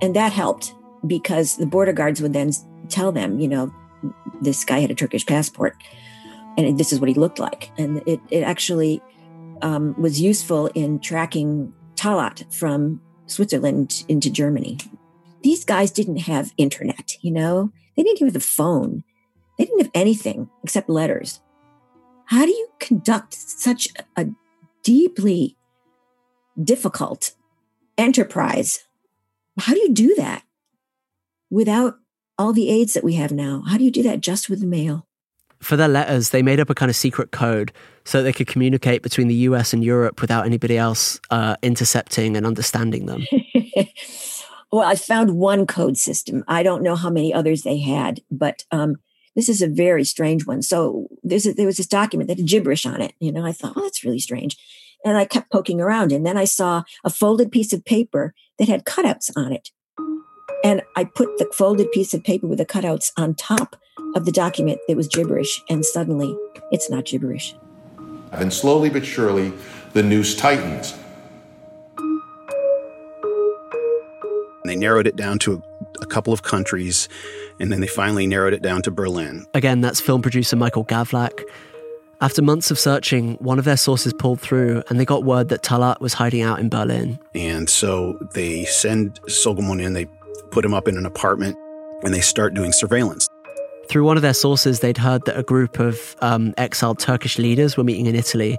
And 0.00 0.16
that 0.16 0.32
helped 0.32 0.74
because 1.06 1.56
the 1.56 1.66
border 1.66 1.92
guards 1.92 2.22
would 2.22 2.32
then 2.32 2.52
tell 2.88 3.12
them, 3.12 3.38
you 3.38 3.48
know, 3.48 3.72
this 4.42 4.64
guy 4.64 4.80
had 4.80 4.90
a 4.90 4.94
Turkish 4.94 5.26
passport, 5.26 5.76
and 6.56 6.78
this 6.78 6.92
is 6.92 7.00
what 7.00 7.08
he 7.08 7.14
looked 7.14 7.38
like. 7.38 7.70
And 7.78 8.02
it, 8.06 8.20
it 8.30 8.42
actually 8.42 9.02
um, 9.62 9.94
was 10.00 10.20
useful 10.20 10.66
in 10.68 10.98
tracking 10.98 11.72
Talat 11.94 12.52
from 12.52 13.00
Switzerland 13.26 14.04
into 14.08 14.30
Germany. 14.30 14.78
These 15.42 15.64
guys 15.64 15.90
didn't 15.90 16.18
have 16.18 16.52
internet, 16.56 17.16
you 17.20 17.30
know, 17.30 17.72
they 17.96 18.02
didn't 18.02 18.24
have 18.24 18.32
the 18.32 18.40
phone, 18.40 19.04
they 19.58 19.64
didn't 19.64 19.82
have 19.82 19.90
anything 19.94 20.48
except 20.62 20.88
letters. 20.88 21.40
How 22.26 22.44
do 22.44 22.50
you 22.50 22.68
conduct 22.78 23.34
such 23.34 23.88
a 24.16 24.26
deeply 24.82 25.56
difficult 26.62 27.32
enterprise? 27.98 28.84
How 29.58 29.74
do 29.74 29.80
you 29.80 29.92
do 29.92 30.14
that 30.16 30.42
without 31.50 31.98
all 32.38 32.52
the 32.52 32.70
aids 32.70 32.94
that 32.94 33.04
we 33.04 33.14
have 33.14 33.32
now. 33.32 33.62
How 33.66 33.78
do 33.78 33.84
you 33.84 33.90
do 33.90 34.02
that 34.04 34.20
just 34.20 34.48
with 34.48 34.60
the 34.60 34.66
mail? 34.66 35.06
For 35.60 35.76
their 35.76 35.88
letters, 35.88 36.30
they 36.30 36.42
made 36.42 36.58
up 36.58 36.70
a 36.70 36.74
kind 36.74 36.90
of 36.90 36.96
secret 36.96 37.30
code 37.30 37.72
so 38.04 38.22
they 38.22 38.32
could 38.32 38.48
communicate 38.48 39.02
between 39.02 39.28
the 39.28 39.34
US 39.34 39.72
and 39.72 39.84
Europe 39.84 40.20
without 40.20 40.44
anybody 40.44 40.76
else 40.76 41.20
uh, 41.30 41.56
intercepting 41.62 42.36
and 42.36 42.44
understanding 42.44 43.06
them. 43.06 43.24
well, 44.72 44.82
I 44.82 44.96
found 44.96 45.36
one 45.36 45.66
code 45.66 45.96
system. 45.96 46.42
I 46.48 46.64
don't 46.64 46.82
know 46.82 46.96
how 46.96 47.10
many 47.10 47.32
others 47.32 47.62
they 47.62 47.78
had, 47.78 48.20
but 48.30 48.64
um, 48.72 48.96
this 49.36 49.48
is 49.48 49.62
a 49.62 49.68
very 49.68 50.04
strange 50.04 50.46
one. 50.46 50.62
So 50.62 51.06
there's 51.22 51.46
a, 51.46 51.52
there 51.52 51.66
was 51.66 51.76
this 51.76 51.86
document 51.86 52.28
that 52.28 52.38
had 52.38 52.48
gibberish 52.48 52.84
on 52.84 53.00
it. 53.00 53.14
You 53.20 53.30
know, 53.32 53.46
I 53.46 53.52
thought, 53.52 53.74
oh, 53.76 53.82
that's 53.82 54.04
really 54.04 54.18
strange. 54.18 54.56
And 55.04 55.16
I 55.16 55.24
kept 55.24 55.50
poking 55.50 55.80
around, 55.80 56.12
and 56.12 56.24
then 56.24 56.36
I 56.36 56.44
saw 56.44 56.84
a 57.04 57.10
folded 57.10 57.50
piece 57.50 57.72
of 57.72 57.84
paper 57.84 58.34
that 58.58 58.68
had 58.68 58.84
cutouts 58.84 59.30
on 59.36 59.52
it. 59.52 59.70
And 60.64 60.82
I 60.96 61.04
put 61.04 61.38
the 61.38 61.46
folded 61.52 61.90
piece 61.92 62.14
of 62.14 62.22
paper 62.22 62.46
with 62.46 62.58
the 62.58 62.66
cutouts 62.66 63.12
on 63.16 63.34
top 63.34 63.76
of 64.14 64.24
the 64.24 64.32
document 64.32 64.78
that 64.86 64.96
was 64.96 65.08
gibberish, 65.08 65.62
and 65.68 65.84
suddenly 65.84 66.36
it's 66.70 66.88
not 66.90 67.06
gibberish. 67.06 67.56
And 68.30 68.52
slowly 68.52 68.88
but 68.88 69.04
surely, 69.04 69.52
the 69.92 70.02
noose 70.02 70.34
tightens. 70.34 70.94
They 74.64 74.76
narrowed 74.76 75.06
it 75.06 75.16
down 75.16 75.38
to 75.40 75.54
a, 75.54 76.02
a, 76.02 76.06
couple 76.06 76.32
of 76.32 76.42
countries, 76.42 77.08
and 77.58 77.72
then 77.72 77.80
they 77.80 77.86
finally 77.88 78.26
narrowed 78.26 78.54
it 78.54 78.62
down 78.62 78.82
to 78.82 78.90
Berlin. 78.90 79.44
Again, 79.54 79.80
that's 79.80 80.00
film 80.00 80.22
producer 80.22 80.56
Michael 80.56 80.84
Gavlak. 80.84 81.42
After 82.22 82.40
months 82.40 82.70
of 82.70 82.78
searching, 82.78 83.34
one 83.34 83.58
of 83.58 83.64
their 83.64 83.76
sources 83.76 84.12
pulled 84.12 84.40
through 84.40 84.84
and 84.88 85.00
they 85.00 85.04
got 85.04 85.24
word 85.24 85.48
that 85.48 85.64
Talat 85.64 86.00
was 86.00 86.14
hiding 86.14 86.42
out 86.42 86.60
in 86.60 86.68
Berlin. 86.68 87.18
And 87.34 87.68
so 87.68 88.16
they 88.32 88.64
send 88.64 89.20
Soghomon 89.22 89.82
in, 89.82 89.94
they 89.94 90.06
put 90.52 90.64
him 90.64 90.74
up 90.74 90.86
in 90.86 90.96
an 90.96 91.06
apartment, 91.06 91.56
and 92.02 92.14
they 92.14 92.20
start 92.20 92.54
doing 92.54 92.72
surveillance. 92.72 93.28
Through 93.88 94.04
one 94.04 94.16
of 94.16 94.22
their 94.22 94.34
sources, 94.34 94.80
they'd 94.80 94.98
heard 94.98 95.24
that 95.24 95.36
a 95.36 95.42
group 95.42 95.80
of 95.80 96.14
um, 96.20 96.54
exiled 96.56 96.98
Turkish 96.98 97.38
leaders 97.38 97.76
were 97.76 97.84
meeting 97.84 98.06
in 98.06 98.14
Italy, 98.14 98.58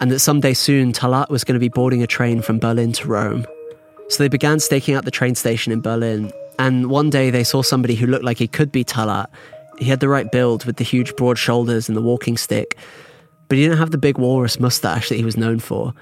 and 0.00 0.10
that 0.10 0.18
someday 0.18 0.54
soon 0.54 0.92
Talat 0.92 1.28
was 1.28 1.44
going 1.44 1.54
to 1.54 1.60
be 1.60 1.68
boarding 1.68 2.02
a 2.02 2.06
train 2.06 2.42
from 2.42 2.58
Berlin 2.58 2.92
to 2.94 3.08
Rome. 3.08 3.46
So 4.08 4.22
they 4.22 4.28
began 4.28 4.58
staking 4.58 4.94
out 4.94 5.04
the 5.04 5.10
train 5.10 5.34
station 5.34 5.72
in 5.72 5.80
Berlin, 5.80 6.32
and 6.58 6.90
one 6.90 7.10
day 7.10 7.30
they 7.30 7.44
saw 7.44 7.62
somebody 7.62 7.94
who 7.94 8.06
looked 8.06 8.24
like 8.24 8.38
he 8.38 8.48
could 8.48 8.72
be 8.72 8.84
Talat. 8.84 9.26
He 9.78 9.84
had 9.84 10.00
the 10.00 10.08
right 10.08 10.30
build 10.30 10.64
with 10.64 10.76
the 10.76 10.84
huge 10.84 11.14
broad 11.14 11.38
shoulders 11.38 11.88
and 11.88 11.96
the 11.96 12.02
walking 12.02 12.36
stick, 12.36 12.76
but 13.48 13.58
he 13.58 13.64
didn't 13.64 13.78
have 13.78 13.90
the 13.90 13.98
big 13.98 14.18
walrus 14.18 14.58
mustache 14.58 15.08
that 15.08 15.16
he 15.16 15.24
was 15.24 15.36
known 15.36 15.60
for, 15.60 15.94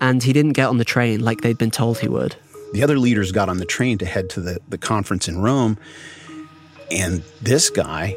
and 0.00 0.22
he 0.22 0.32
didn't 0.32 0.52
get 0.52 0.68
on 0.68 0.78
the 0.78 0.84
train 0.84 1.20
like 1.20 1.40
they'd 1.40 1.58
been 1.58 1.70
told 1.70 1.98
he 1.98 2.08
would. 2.08 2.36
The 2.74 2.82
other 2.82 2.98
leaders 2.98 3.30
got 3.30 3.48
on 3.48 3.58
the 3.58 3.64
train 3.64 3.98
to 3.98 4.04
head 4.04 4.28
to 4.30 4.40
the, 4.40 4.58
the 4.68 4.78
conference 4.78 5.28
in 5.28 5.38
Rome, 5.40 5.78
and 6.90 7.22
this 7.40 7.70
guy 7.70 8.16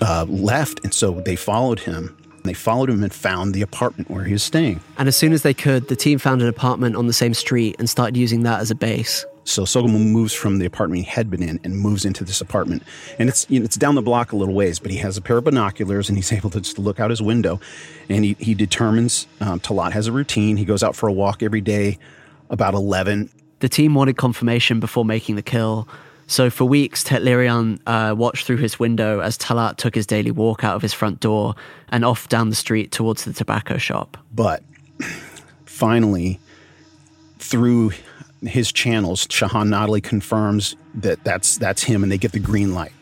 uh, 0.00 0.24
left. 0.28 0.84
And 0.84 0.94
so 0.94 1.20
they 1.20 1.34
followed 1.34 1.80
him. 1.80 2.16
They 2.44 2.54
followed 2.54 2.88
him 2.88 3.02
and 3.02 3.12
found 3.12 3.54
the 3.54 3.62
apartment 3.62 4.08
where 4.08 4.22
he 4.22 4.32
was 4.32 4.44
staying. 4.44 4.80
And 4.98 5.08
as 5.08 5.16
soon 5.16 5.32
as 5.32 5.42
they 5.42 5.52
could, 5.52 5.88
the 5.88 5.96
team 5.96 6.20
found 6.20 6.42
an 6.42 6.48
apartment 6.48 6.94
on 6.94 7.08
the 7.08 7.12
same 7.12 7.34
street 7.34 7.74
and 7.80 7.90
started 7.90 8.16
using 8.16 8.44
that 8.44 8.60
as 8.60 8.70
a 8.70 8.76
base. 8.76 9.26
So 9.42 9.64
Soghomon 9.64 10.12
moves 10.12 10.32
from 10.32 10.58
the 10.58 10.66
apartment 10.66 11.04
he 11.04 11.10
had 11.10 11.28
been 11.28 11.42
in 11.42 11.58
and 11.64 11.76
moves 11.76 12.04
into 12.04 12.22
this 12.22 12.40
apartment. 12.40 12.84
And 13.18 13.28
it's 13.28 13.50
you 13.50 13.58
know, 13.58 13.64
it's 13.64 13.76
down 13.76 13.96
the 13.96 14.02
block 14.02 14.30
a 14.30 14.36
little 14.36 14.54
ways, 14.54 14.78
but 14.78 14.92
he 14.92 14.98
has 14.98 15.16
a 15.16 15.20
pair 15.20 15.38
of 15.38 15.44
binoculars 15.44 16.08
and 16.08 16.16
he's 16.16 16.32
able 16.38 16.50
to 16.50 16.60
just 16.60 16.78
look 16.78 17.00
out 17.00 17.10
his 17.10 17.20
window. 17.20 17.60
And 18.08 18.24
he, 18.24 18.36
he 18.38 18.54
determines 18.54 19.26
um, 19.40 19.58
Talat 19.58 19.90
has 19.90 20.06
a 20.06 20.12
routine. 20.12 20.56
He 20.56 20.64
goes 20.64 20.84
out 20.84 20.94
for 20.94 21.08
a 21.08 21.12
walk 21.12 21.42
every 21.42 21.60
day 21.60 21.98
about 22.52 22.74
11. 22.74 23.28
The 23.58 23.68
team 23.68 23.94
wanted 23.94 24.16
confirmation 24.16 24.78
before 24.78 25.04
making 25.04 25.34
the 25.34 25.42
kill. 25.42 25.88
So 26.28 26.50
for 26.50 26.64
weeks, 26.64 27.02
Tehlirian 27.02 27.80
uh, 27.86 28.14
watched 28.14 28.46
through 28.46 28.58
his 28.58 28.78
window 28.78 29.20
as 29.20 29.36
Talat 29.36 29.76
took 29.76 29.94
his 29.94 30.06
daily 30.06 30.30
walk 30.30 30.62
out 30.62 30.76
of 30.76 30.82
his 30.82 30.92
front 30.92 31.20
door 31.20 31.54
and 31.88 32.04
off 32.04 32.28
down 32.28 32.48
the 32.48 32.54
street 32.54 32.92
towards 32.92 33.24
the 33.24 33.32
tobacco 33.32 33.76
shop. 33.76 34.16
But 34.32 34.62
finally, 35.64 36.38
through 37.38 37.92
his 38.42 38.72
channels, 38.72 39.26
Shahan 39.26 39.68
Natali 39.68 40.02
confirms 40.02 40.76
that 40.94 41.22
that's, 41.24 41.58
that's 41.58 41.82
him 41.82 42.02
and 42.02 42.12
they 42.12 42.18
get 42.18 42.32
the 42.32 42.38
green 42.38 42.74
light. 42.74 42.92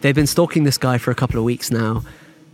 They've 0.00 0.14
been 0.14 0.26
stalking 0.26 0.64
this 0.64 0.78
guy 0.78 0.98
for 0.98 1.10
a 1.10 1.14
couple 1.14 1.38
of 1.38 1.44
weeks 1.44 1.70
now. 1.70 2.02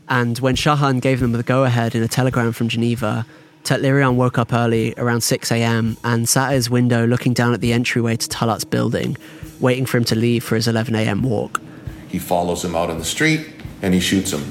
And 0.09 0.39
when 0.39 0.55
Shahan 0.55 1.01
gave 1.01 1.21
them 1.21 1.33
the 1.33 1.43
go 1.43 1.65
ahead 1.65 1.95
in 1.95 2.03
a 2.03 2.09
telegram 2.09 2.53
from 2.53 2.69
Geneva, 2.69 3.27
Tehlirian 3.65 4.15
woke 4.15 4.39
up 4.39 4.53
early, 4.53 4.95
around 4.97 5.21
6 5.21 5.53
a.m., 5.53 5.97
and 6.05 6.29
sat 6.29 6.51
at 6.51 6.55
his 6.55 6.71
window 6.71 7.07
looking 7.07 7.35
down 7.35 7.53
at 7.53 7.61
the 7.61 7.73
entryway 7.73 8.17
to 8.17 8.29
Talat's 8.29 8.65
building, 8.65 9.17
waiting 9.61 9.87
for 9.87 9.99
him 9.99 10.05
to 10.05 10.15
leave 10.15 10.43
for 10.43 10.55
his 10.55 10.67
11 10.67 10.95
a.m. 10.95 11.23
walk. 11.23 11.61
He 12.09 12.19
follows 12.19 12.65
him 12.65 12.75
out 12.75 12.91
on 12.91 12.99
the 12.99 13.05
street 13.05 13.47
and 13.83 13.93
he 13.93 14.01
shoots 14.01 14.33
him. 14.33 14.43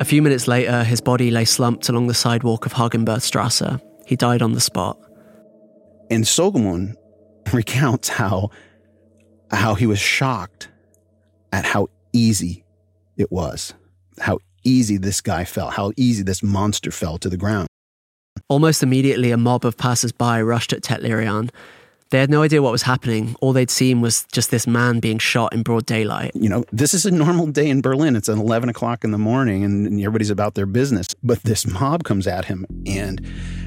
A 0.00 0.04
few 0.04 0.22
minutes 0.22 0.46
later, 0.46 0.84
his 0.84 1.00
body 1.00 1.30
lay 1.30 1.44
slumped 1.44 1.88
along 1.88 2.06
the 2.06 2.14
sidewalk 2.14 2.66
of 2.66 2.72
Hardenbergstrasse. 2.74 3.80
He 4.06 4.14
died 4.14 4.42
on 4.42 4.52
the 4.52 4.60
spot. 4.60 4.96
And 6.10 6.24
Soghomon 6.24 6.94
recounts 7.52 8.08
how 8.08 8.50
how 9.50 9.74
he 9.74 9.86
was 9.86 9.98
shocked 9.98 10.68
at 11.52 11.64
how 11.64 11.88
easy 12.12 12.64
it 13.16 13.30
was, 13.32 13.74
how 14.20 14.38
easy 14.64 14.96
this 14.96 15.20
guy 15.20 15.44
fell, 15.44 15.70
how 15.70 15.92
easy 15.96 16.22
this 16.22 16.42
monster 16.42 16.90
fell 16.90 17.18
to 17.18 17.28
the 17.28 17.36
ground. 17.36 17.68
Almost 18.48 18.82
immediately, 18.82 19.30
a 19.30 19.36
mob 19.36 19.64
of 19.64 19.76
passers-by 19.76 20.40
rushed 20.42 20.72
at 20.72 20.82
Tehlirian. 20.82 21.50
They 22.10 22.18
had 22.18 22.30
no 22.30 22.42
idea 22.42 22.62
what 22.62 22.72
was 22.72 22.82
happening. 22.82 23.36
All 23.40 23.52
they'd 23.52 23.70
seen 23.70 24.00
was 24.00 24.24
just 24.32 24.50
this 24.50 24.66
man 24.66 24.98
being 24.98 25.18
shot 25.18 25.52
in 25.52 25.62
broad 25.62 25.84
daylight. 25.84 26.32
You 26.34 26.48
know, 26.48 26.64
this 26.72 26.94
is 26.94 27.04
a 27.04 27.10
normal 27.10 27.46
day 27.48 27.68
in 27.68 27.82
Berlin. 27.82 28.16
It's 28.16 28.30
at 28.30 28.38
11 28.38 28.70
o'clock 28.70 29.04
in 29.04 29.10
the 29.10 29.18
morning 29.18 29.62
and 29.62 29.86
everybody's 30.00 30.30
about 30.30 30.54
their 30.54 30.64
business. 30.64 31.08
But 31.22 31.42
this 31.42 31.66
mob 31.66 32.04
comes 32.04 32.26
at 32.26 32.46
him 32.46 32.64
and 32.86 33.20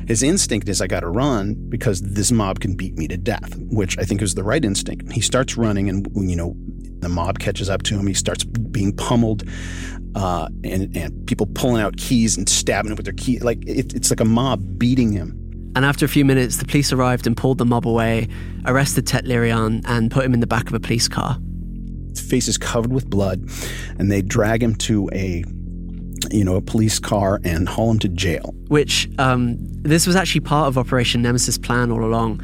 his 0.07 0.23
instinct 0.23 0.67
is, 0.69 0.81
I 0.81 0.87
got 0.87 1.01
to 1.01 1.09
run 1.09 1.53
because 1.69 2.01
this 2.01 2.31
mob 2.31 2.59
can 2.59 2.75
beat 2.75 2.97
me 2.97 3.07
to 3.09 3.17
death, 3.17 3.55
which 3.57 3.97
I 3.99 4.03
think 4.03 4.23
is 4.23 4.33
the 4.33 4.43
right 4.43 4.63
instinct. 4.65 5.11
He 5.11 5.21
starts 5.21 5.55
running 5.55 5.87
and, 5.87 6.07
you 6.15 6.35
know, 6.35 6.55
the 7.01 7.09
mob 7.09 7.37
catches 7.37 7.69
up 7.69 7.83
to 7.83 7.99
him. 7.99 8.07
He 8.07 8.13
starts 8.15 8.43
being 8.43 8.95
pummeled. 8.95 9.43
Uh, 10.13 10.49
and, 10.65 10.95
and 10.97 11.25
people 11.25 11.45
pulling 11.53 11.81
out 11.81 11.95
keys 11.95 12.35
and 12.35 12.49
stabbing 12.49 12.91
him 12.91 12.97
with 12.97 13.05
their 13.05 13.13
key. 13.13 13.39
Like 13.39 13.63
it, 13.65 13.93
it's 13.93 14.09
like 14.09 14.19
a 14.19 14.25
mob 14.25 14.77
beating 14.77 15.13
him. 15.13 15.40
And 15.75 15.85
after 15.85 16.05
a 16.05 16.09
few 16.09 16.25
minutes, 16.25 16.57
the 16.57 16.65
police 16.65 16.91
arrived 16.91 17.27
and 17.27 17.35
pulled 17.35 17.57
the 17.57 17.65
mob 17.65 17.87
away, 17.87 18.27
arrested 18.65 19.05
Tehlirian, 19.05 19.81
and 19.85 20.11
put 20.11 20.25
him 20.25 20.33
in 20.33 20.39
the 20.39 20.47
back 20.47 20.67
of 20.67 20.73
a 20.73 20.79
police 20.79 21.07
car. 21.07 21.37
His 22.09 22.19
face 22.19 22.47
is 22.47 22.57
covered 22.57 22.91
with 22.91 23.09
blood, 23.09 23.49
and 23.97 24.11
they 24.11 24.21
drag 24.21 24.61
him 24.61 24.75
to 24.75 25.09
a 25.13 25.43
you 26.29 26.43
know, 26.43 26.55
a 26.55 26.61
police 26.61 26.99
car 26.99 27.39
and 27.43 27.67
haul 27.67 27.91
him 27.91 27.99
to 27.99 28.07
jail. 28.07 28.53
Which, 28.67 29.09
um, 29.17 29.57
this 29.59 30.05
was 30.05 30.15
actually 30.15 30.41
part 30.41 30.67
of 30.67 30.77
Operation 30.77 31.21
Nemesis' 31.21 31.57
plan 31.57 31.91
all 31.91 32.03
along. 32.03 32.41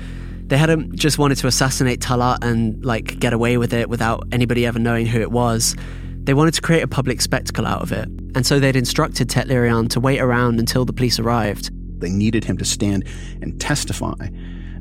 They 0.47 0.57
hadn't 0.57 0.95
just 0.95 1.17
wanted 1.17 1.37
to 1.39 1.47
assassinate 1.47 1.99
Talat 1.99 2.39
and, 2.41 2.83
like, 2.83 3.19
get 3.19 3.33
away 3.33 3.57
with 3.57 3.73
it 3.73 3.89
without 3.89 4.27
anybody 4.31 4.65
ever 4.65 4.79
knowing 4.79 5.05
who 5.05 5.19
it 5.19 5.31
was. 5.31 5.75
They 6.23 6.33
wanted 6.33 6.53
to 6.55 6.61
create 6.61 6.81
a 6.81 6.87
public 6.87 7.21
spectacle 7.21 7.65
out 7.65 7.81
of 7.81 7.91
it. 7.91 8.07
And 8.35 8.45
so 8.45 8.59
they'd 8.59 8.75
instructed 8.75 9.29
Tehlirian 9.29 9.89
to 9.89 9.99
wait 9.99 10.19
around 10.19 10.59
until 10.59 10.85
the 10.85 10.93
police 10.93 11.19
arrived. 11.19 11.69
They 11.99 12.09
needed 12.09 12.43
him 12.43 12.57
to 12.57 12.65
stand 12.65 13.05
and 13.41 13.59
testify, 13.59 14.29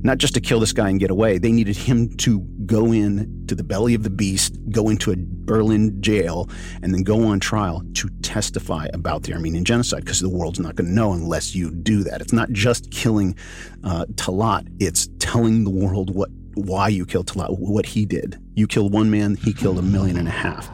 not 0.02 0.18
just 0.18 0.34
to 0.34 0.40
kill 0.40 0.60
this 0.60 0.72
guy 0.72 0.88
and 0.88 1.00
get 1.00 1.10
away. 1.10 1.38
They 1.38 1.52
needed 1.52 1.76
him 1.76 2.16
to 2.18 2.40
go 2.66 2.92
in 2.92 3.44
to 3.46 3.54
the 3.54 3.64
belly 3.64 3.94
of 3.94 4.02
the 4.02 4.10
beast, 4.10 4.58
go 4.70 4.88
into 4.88 5.12
a 5.12 5.16
Berlin 5.18 6.00
jail, 6.02 6.48
and 6.82 6.92
then 6.92 7.02
go 7.02 7.24
on 7.24 7.40
trial 7.40 7.82
to 7.94 8.08
testify 8.22 8.88
about 8.92 9.22
the 9.22 9.32
Armenian 9.32 9.64
genocide 9.64 10.04
because 10.04 10.20
the 10.20 10.28
world's 10.28 10.58
not 10.58 10.74
going 10.74 10.88
to 10.88 10.94
know 10.94 11.12
unless 11.12 11.54
you 11.54 11.70
do 11.70 12.02
that. 12.04 12.20
It's 12.20 12.32
not 12.32 12.50
just 12.50 12.90
killing 12.90 13.36
uh, 13.84 14.06
Talat, 14.14 14.66
it's 14.80 15.08
telling 15.18 15.64
the 15.64 15.70
world 15.70 16.14
what 16.14 16.30
why 16.54 16.88
you 16.88 17.04
killed 17.04 17.26
Talat, 17.26 17.58
what 17.58 17.84
he 17.84 18.06
did. 18.06 18.40
You 18.54 18.66
killed 18.66 18.92
one 18.92 19.10
man, 19.10 19.36
he 19.36 19.52
killed 19.52 19.78
a 19.78 19.82
million 19.82 20.16
and 20.16 20.26
a 20.26 20.32
half. 20.32 20.70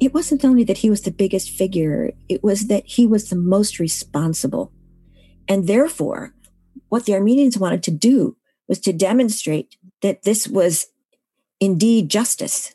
It 0.00 0.14
wasn't 0.14 0.44
only 0.44 0.64
that 0.64 0.78
he 0.78 0.90
was 0.90 1.02
the 1.02 1.10
biggest 1.10 1.50
figure, 1.50 2.12
it 2.28 2.42
was 2.42 2.68
that 2.68 2.86
he 2.86 3.06
was 3.06 3.28
the 3.28 3.36
most 3.36 3.78
responsible 3.78 4.72
and 5.48 5.66
therefore, 5.66 6.34
what 6.88 7.04
the 7.04 7.14
Armenians 7.14 7.58
wanted 7.58 7.82
to 7.84 7.90
do 7.90 8.36
was 8.68 8.78
to 8.80 8.92
demonstrate 8.92 9.76
that 10.02 10.22
this 10.22 10.46
was 10.46 10.86
indeed 11.60 12.10
justice. 12.10 12.74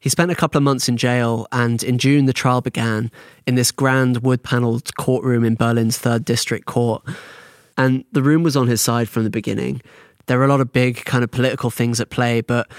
He 0.00 0.08
spent 0.08 0.30
a 0.30 0.36
couple 0.36 0.58
of 0.58 0.62
months 0.62 0.88
in 0.88 0.96
jail, 0.96 1.48
and 1.50 1.82
in 1.82 1.98
June, 1.98 2.26
the 2.26 2.32
trial 2.32 2.60
began 2.60 3.10
in 3.46 3.56
this 3.56 3.72
grand 3.72 4.18
wood 4.22 4.42
panelled 4.42 4.94
courtroom 4.96 5.44
in 5.44 5.54
Berlin's 5.54 5.98
3rd 5.98 6.24
District 6.24 6.66
Court. 6.66 7.02
And 7.76 8.04
the 8.12 8.22
room 8.22 8.42
was 8.42 8.56
on 8.56 8.68
his 8.68 8.80
side 8.80 9.08
from 9.08 9.24
the 9.24 9.30
beginning. 9.30 9.82
There 10.26 10.38
were 10.38 10.44
a 10.44 10.48
lot 10.48 10.60
of 10.60 10.72
big, 10.72 11.04
kind 11.04 11.24
of 11.24 11.30
political 11.30 11.70
things 11.70 12.00
at 12.00 12.10
play, 12.10 12.42
but 12.42 12.70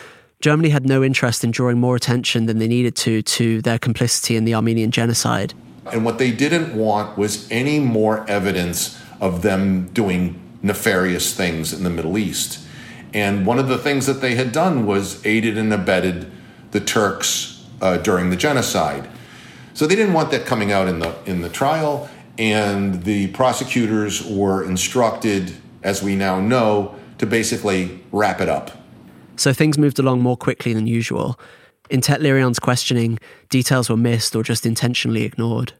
Germany 0.41 0.69
had 0.69 0.85
no 0.85 1.03
interest 1.03 1.43
in 1.43 1.51
drawing 1.51 1.79
more 1.79 1.95
attention 1.95 2.45
than 2.45 2.59
they 2.59 2.67
needed 2.67 2.95
to 2.97 3.21
to 3.21 3.61
their 3.61 3.79
complicity 3.79 4.37
in 4.37 4.45
the 4.45 4.55
Armenian 4.55 4.91
genocide. 4.91 5.53
And 5.91 6.05
what 6.05 6.19
they 6.19 6.31
didn't 6.31 6.75
want 6.75 7.17
was 7.17 7.49
any 7.51 7.79
more 7.79 8.29
evidence 8.29 8.97
of 9.19 9.41
them 9.41 9.87
doing 9.89 10.39
nefarious 10.61 11.33
things 11.33 11.73
in 11.73 11.83
the 11.83 11.89
Middle 11.89 12.17
East. 12.17 12.65
And 13.13 13.45
one 13.45 13.59
of 13.59 13.67
the 13.67 13.77
things 13.77 14.05
that 14.05 14.21
they 14.21 14.35
had 14.35 14.51
done 14.51 14.85
was 14.85 15.25
aided 15.25 15.57
and 15.57 15.73
abetted 15.73 16.31
the 16.71 16.79
Turks 16.79 17.65
uh, 17.81 17.97
during 17.97 18.29
the 18.29 18.35
genocide. 18.35 19.09
So 19.73 19.87
they 19.87 19.95
didn't 19.95 20.13
want 20.13 20.31
that 20.31 20.45
coming 20.45 20.71
out 20.71 20.87
in 20.87 20.99
the 20.99 21.15
in 21.25 21.41
the 21.41 21.49
trial, 21.49 22.09
and 22.37 23.03
the 23.03 23.27
prosecutors 23.27 24.25
were 24.25 24.63
instructed, 24.63 25.55
as 25.83 26.03
we 26.03 26.15
now 26.15 26.39
know, 26.39 26.95
to 27.17 27.25
basically 27.25 28.01
wrap 28.11 28.41
it 28.41 28.49
up. 28.49 28.71
So 29.37 29.53
things 29.53 29.77
moved 29.77 29.99
along 29.99 30.21
more 30.21 30.35
quickly 30.35 30.73
than 30.73 30.85
usual. 30.85 31.39
In 31.89 32.01
Tehlirian's 32.01 32.59
questioning, 32.59 33.19
details 33.49 33.89
were 33.89 33.97
missed 33.97 34.35
or 34.35 34.43
just 34.43 34.65
intentionally 34.65 35.23
ignored. 35.23 35.73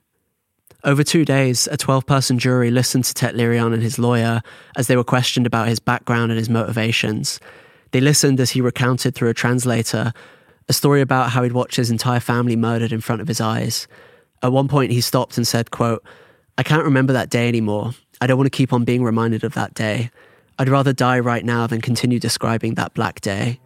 Over 0.83 1.03
two 1.03 1.25
days, 1.25 1.67
a 1.71 1.77
12 1.77 2.05
person 2.05 2.39
jury 2.39 2.71
listened 2.71 3.03
to 3.05 3.13
Tehlirian 3.13 3.73
and 3.73 3.83
his 3.83 3.99
lawyer 3.99 4.41
as 4.77 4.87
they 4.87 4.95
were 4.95 5.03
questioned 5.03 5.45
about 5.45 5.67
his 5.67 5.79
background 5.79 6.31
and 6.31 6.39
his 6.39 6.49
motivations. 6.49 7.39
They 7.91 7.99
listened 7.99 8.39
as 8.39 8.51
he 8.51 8.61
recounted 8.61 9.13
through 9.13 9.29
a 9.29 9.33
translator 9.33 10.13
a 10.69 10.73
story 10.73 11.01
about 11.01 11.31
how 11.31 11.43
he'd 11.43 11.51
watched 11.51 11.75
his 11.75 11.89
entire 11.89 12.19
family 12.19 12.55
murdered 12.55 12.93
in 12.93 13.01
front 13.01 13.21
of 13.21 13.27
his 13.27 13.41
eyes. 13.41 13.87
At 14.43 14.51
one 14.51 14.67
point, 14.67 14.91
he 14.91 15.01
stopped 15.01 15.35
and 15.35 15.45
said, 15.45 15.71
quote, 15.71 16.03
I 16.57 16.63
can't 16.63 16.83
remember 16.83 17.11
that 17.13 17.29
day 17.29 17.47
anymore. 17.47 17.91
I 18.21 18.27
don't 18.27 18.37
want 18.37 18.45
to 18.45 18.55
keep 18.55 18.71
on 18.71 18.85
being 18.85 19.03
reminded 19.03 19.43
of 19.43 19.55
that 19.55 19.73
day. 19.73 20.11
I'd 20.59 20.69
rather 20.69 20.93
die 20.93 21.19
right 21.19 21.43
now 21.43 21.65
than 21.65 21.81
continue 21.81 22.19
describing 22.19 22.75
that 22.75 22.93
black 22.93 23.19
day. 23.21 23.59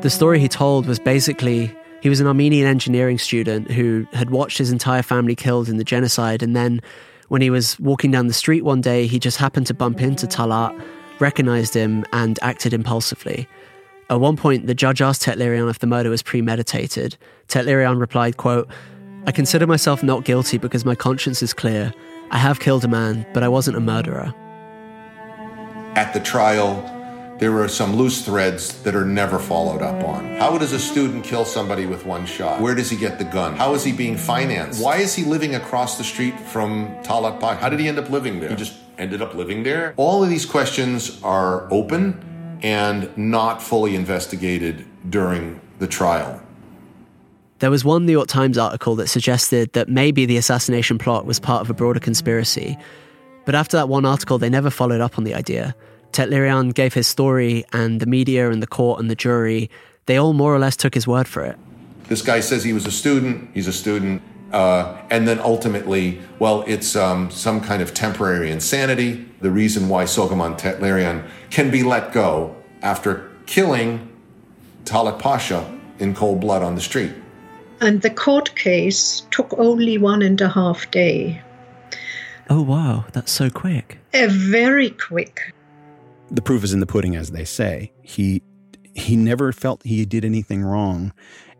The 0.00 0.10
story 0.10 0.40
he 0.40 0.48
told 0.48 0.86
was 0.86 0.98
basically 0.98 1.76
he 2.04 2.10
was 2.10 2.20
an 2.20 2.26
Armenian 2.26 2.66
engineering 2.66 3.16
student 3.16 3.70
who 3.70 4.06
had 4.12 4.28
watched 4.28 4.58
his 4.58 4.70
entire 4.70 5.00
family 5.00 5.34
killed 5.34 5.70
in 5.70 5.78
the 5.78 5.84
genocide. 5.84 6.42
And 6.42 6.54
then 6.54 6.82
when 7.28 7.40
he 7.40 7.48
was 7.48 7.80
walking 7.80 8.10
down 8.10 8.26
the 8.26 8.34
street 8.34 8.62
one 8.62 8.82
day, 8.82 9.06
he 9.06 9.18
just 9.18 9.38
happened 9.38 9.66
to 9.68 9.74
bump 9.74 10.02
into 10.02 10.26
Talat, 10.26 10.78
recognized 11.18 11.72
him, 11.72 12.04
and 12.12 12.38
acted 12.42 12.74
impulsively. 12.74 13.48
At 14.10 14.20
one 14.20 14.36
point, 14.36 14.66
the 14.66 14.74
judge 14.74 15.00
asked 15.00 15.22
Tehlirian 15.22 15.70
if 15.70 15.78
the 15.78 15.86
murder 15.86 16.10
was 16.10 16.22
premeditated. 16.22 17.16
Tehlirian 17.48 17.98
replied, 17.98 18.36
quote, 18.36 18.68
I 19.26 19.32
consider 19.32 19.66
myself 19.66 20.02
not 20.02 20.26
guilty 20.26 20.58
because 20.58 20.84
my 20.84 20.94
conscience 20.94 21.42
is 21.42 21.54
clear. 21.54 21.90
I 22.30 22.36
have 22.36 22.60
killed 22.60 22.84
a 22.84 22.88
man, 22.88 23.26
but 23.32 23.42
I 23.42 23.48
wasn't 23.48 23.78
a 23.78 23.80
murderer. 23.80 24.34
At 25.96 26.12
the 26.12 26.20
trial, 26.20 26.82
there 27.44 27.60
are 27.60 27.68
some 27.68 27.94
loose 27.94 28.24
threads 28.24 28.82
that 28.84 28.94
are 28.94 29.04
never 29.04 29.38
followed 29.38 29.82
up 29.82 30.02
on. 30.02 30.24
How 30.38 30.56
does 30.56 30.72
a 30.72 30.78
student 30.78 31.24
kill 31.24 31.44
somebody 31.44 31.84
with 31.84 32.06
one 32.06 32.24
shot? 32.24 32.58
Where 32.58 32.74
does 32.74 32.88
he 32.88 32.96
get 32.96 33.18
the 33.18 33.26
gun? 33.26 33.54
How 33.54 33.74
is 33.74 33.84
he 33.84 33.92
being 33.92 34.16
financed? 34.16 34.82
Why 34.82 34.96
is 34.96 35.14
he 35.14 35.24
living 35.24 35.54
across 35.54 35.98
the 35.98 36.04
street 36.04 36.40
from 36.40 36.86
Talat 37.02 37.40
Pai? 37.40 37.56
How 37.56 37.68
did 37.68 37.80
he 37.80 37.86
end 37.86 37.98
up 37.98 38.08
living 38.08 38.40
there? 38.40 38.48
He 38.48 38.56
just 38.56 38.78
ended 38.96 39.20
up 39.20 39.34
living 39.34 39.62
there? 39.62 39.92
All 39.98 40.24
of 40.24 40.30
these 40.30 40.46
questions 40.46 41.22
are 41.22 41.70
open 41.70 42.58
and 42.62 43.14
not 43.18 43.62
fully 43.62 43.94
investigated 43.94 44.86
during 45.10 45.60
the 45.80 45.86
trial. 45.86 46.40
There 47.58 47.70
was 47.70 47.84
one 47.84 48.06
New 48.06 48.12
York 48.12 48.28
Times 48.28 48.56
article 48.56 48.96
that 48.96 49.08
suggested 49.08 49.70
that 49.74 49.90
maybe 49.90 50.24
the 50.24 50.38
assassination 50.38 50.96
plot 50.96 51.26
was 51.26 51.40
part 51.40 51.60
of 51.60 51.68
a 51.68 51.74
broader 51.74 52.00
conspiracy. 52.00 52.78
But 53.44 53.54
after 53.54 53.76
that 53.76 53.90
one 53.90 54.06
article, 54.06 54.38
they 54.38 54.48
never 54.48 54.70
followed 54.70 55.02
up 55.02 55.18
on 55.18 55.24
the 55.24 55.34
idea. 55.34 55.76
Tehlirian 56.14 56.72
gave 56.72 56.94
his 56.94 57.06
story, 57.06 57.64
and 57.72 58.00
the 58.00 58.06
media 58.06 58.50
and 58.50 58.62
the 58.62 58.66
court 58.66 59.00
and 59.00 59.10
the 59.10 59.16
jury, 59.16 59.68
they 60.06 60.16
all 60.16 60.32
more 60.32 60.54
or 60.54 60.58
less 60.58 60.76
took 60.76 60.94
his 60.94 61.06
word 61.06 61.26
for 61.26 61.44
it. 61.44 61.58
This 62.08 62.22
guy 62.22 62.40
says 62.40 62.62
he 62.62 62.72
was 62.72 62.86
a 62.86 62.92
student, 62.92 63.50
he's 63.52 63.66
a 63.66 63.72
student, 63.72 64.22
uh, 64.52 64.96
and 65.10 65.26
then 65.26 65.40
ultimately, 65.40 66.20
well, 66.38 66.62
it's 66.68 66.94
um, 66.94 67.30
some 67.30 67.60
kind 67.60 67.82
of 67.82 67.92
temporary 67.92 68.52
insanity. 68.52 69.26
The 69.40 69.50
reason 69.50 69.88
why 69.88 70.04
Soghomon 70.04 70.56
Tehlirian 70.58 71.28
can 71.50 71.70
be 71.70 71.82
let 71.82 72.12
go 72.12 72.54
after 72.82 73.30
killing 73.46 74.08
Talat 74.84 75.18
Pasha 75.18 75.68
in 75.98 76.14
cold 76.14 76.40
blood 76.40 76.62
on 76.62 76.76
the 76.76 76.80
street. 76.80 77.12
And 77.80 78.02
the 78.02 78.10
court 78.10 78.54
case 78.54 79.26
took 79.32 79.52
only 79.58 79.98
one 79.98 80.22
and 80.22 80.40
a 80.40 80.48
half 80.48 80.88
day. 80.92 81.42
Oh, 82.48 82.62
wow, 82.62 83.06
that's 83.12 83.32
so 83.32 83.50
quick. 83.50 83.98
A 84.12 84.28
very 84.28 84.90
quick 84.90 85.52
the 86.30 86.42
proof 86.42 86.64
is 86.64 86.72
in 86.72 86.80
the 86.80 86.86
pudding, 86.86 87.16
as 87.16 87.30
they 87.30 87.44
say. 87.44 87.92
He 88.02 88.42
he 88.94 89.16
never 89.16 89.52
felt 89.52 89.82
he 89.82 90.04
did 90.04 90.24
anything 90.24 90.62
wrong, 90.62 91.12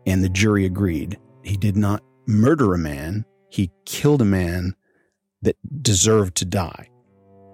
And 0.05 0.23
the 0.23 0.29
jury 0.29 0.65
agreed. 0.65 1.17
He 1.43 1.57
did 1.57 1.75
not 1.75 2.01
murder 2.27 2.73
a 2.73 2.77
man, 2.77 3.25
he 3.49 3.71
killed 3.85 4.21
a 4.21 4.25
man 4.25 4.75
that 5.41 5.57
deserved 5.81 6.35
to 6.35 6.45
die. 6.45 6.89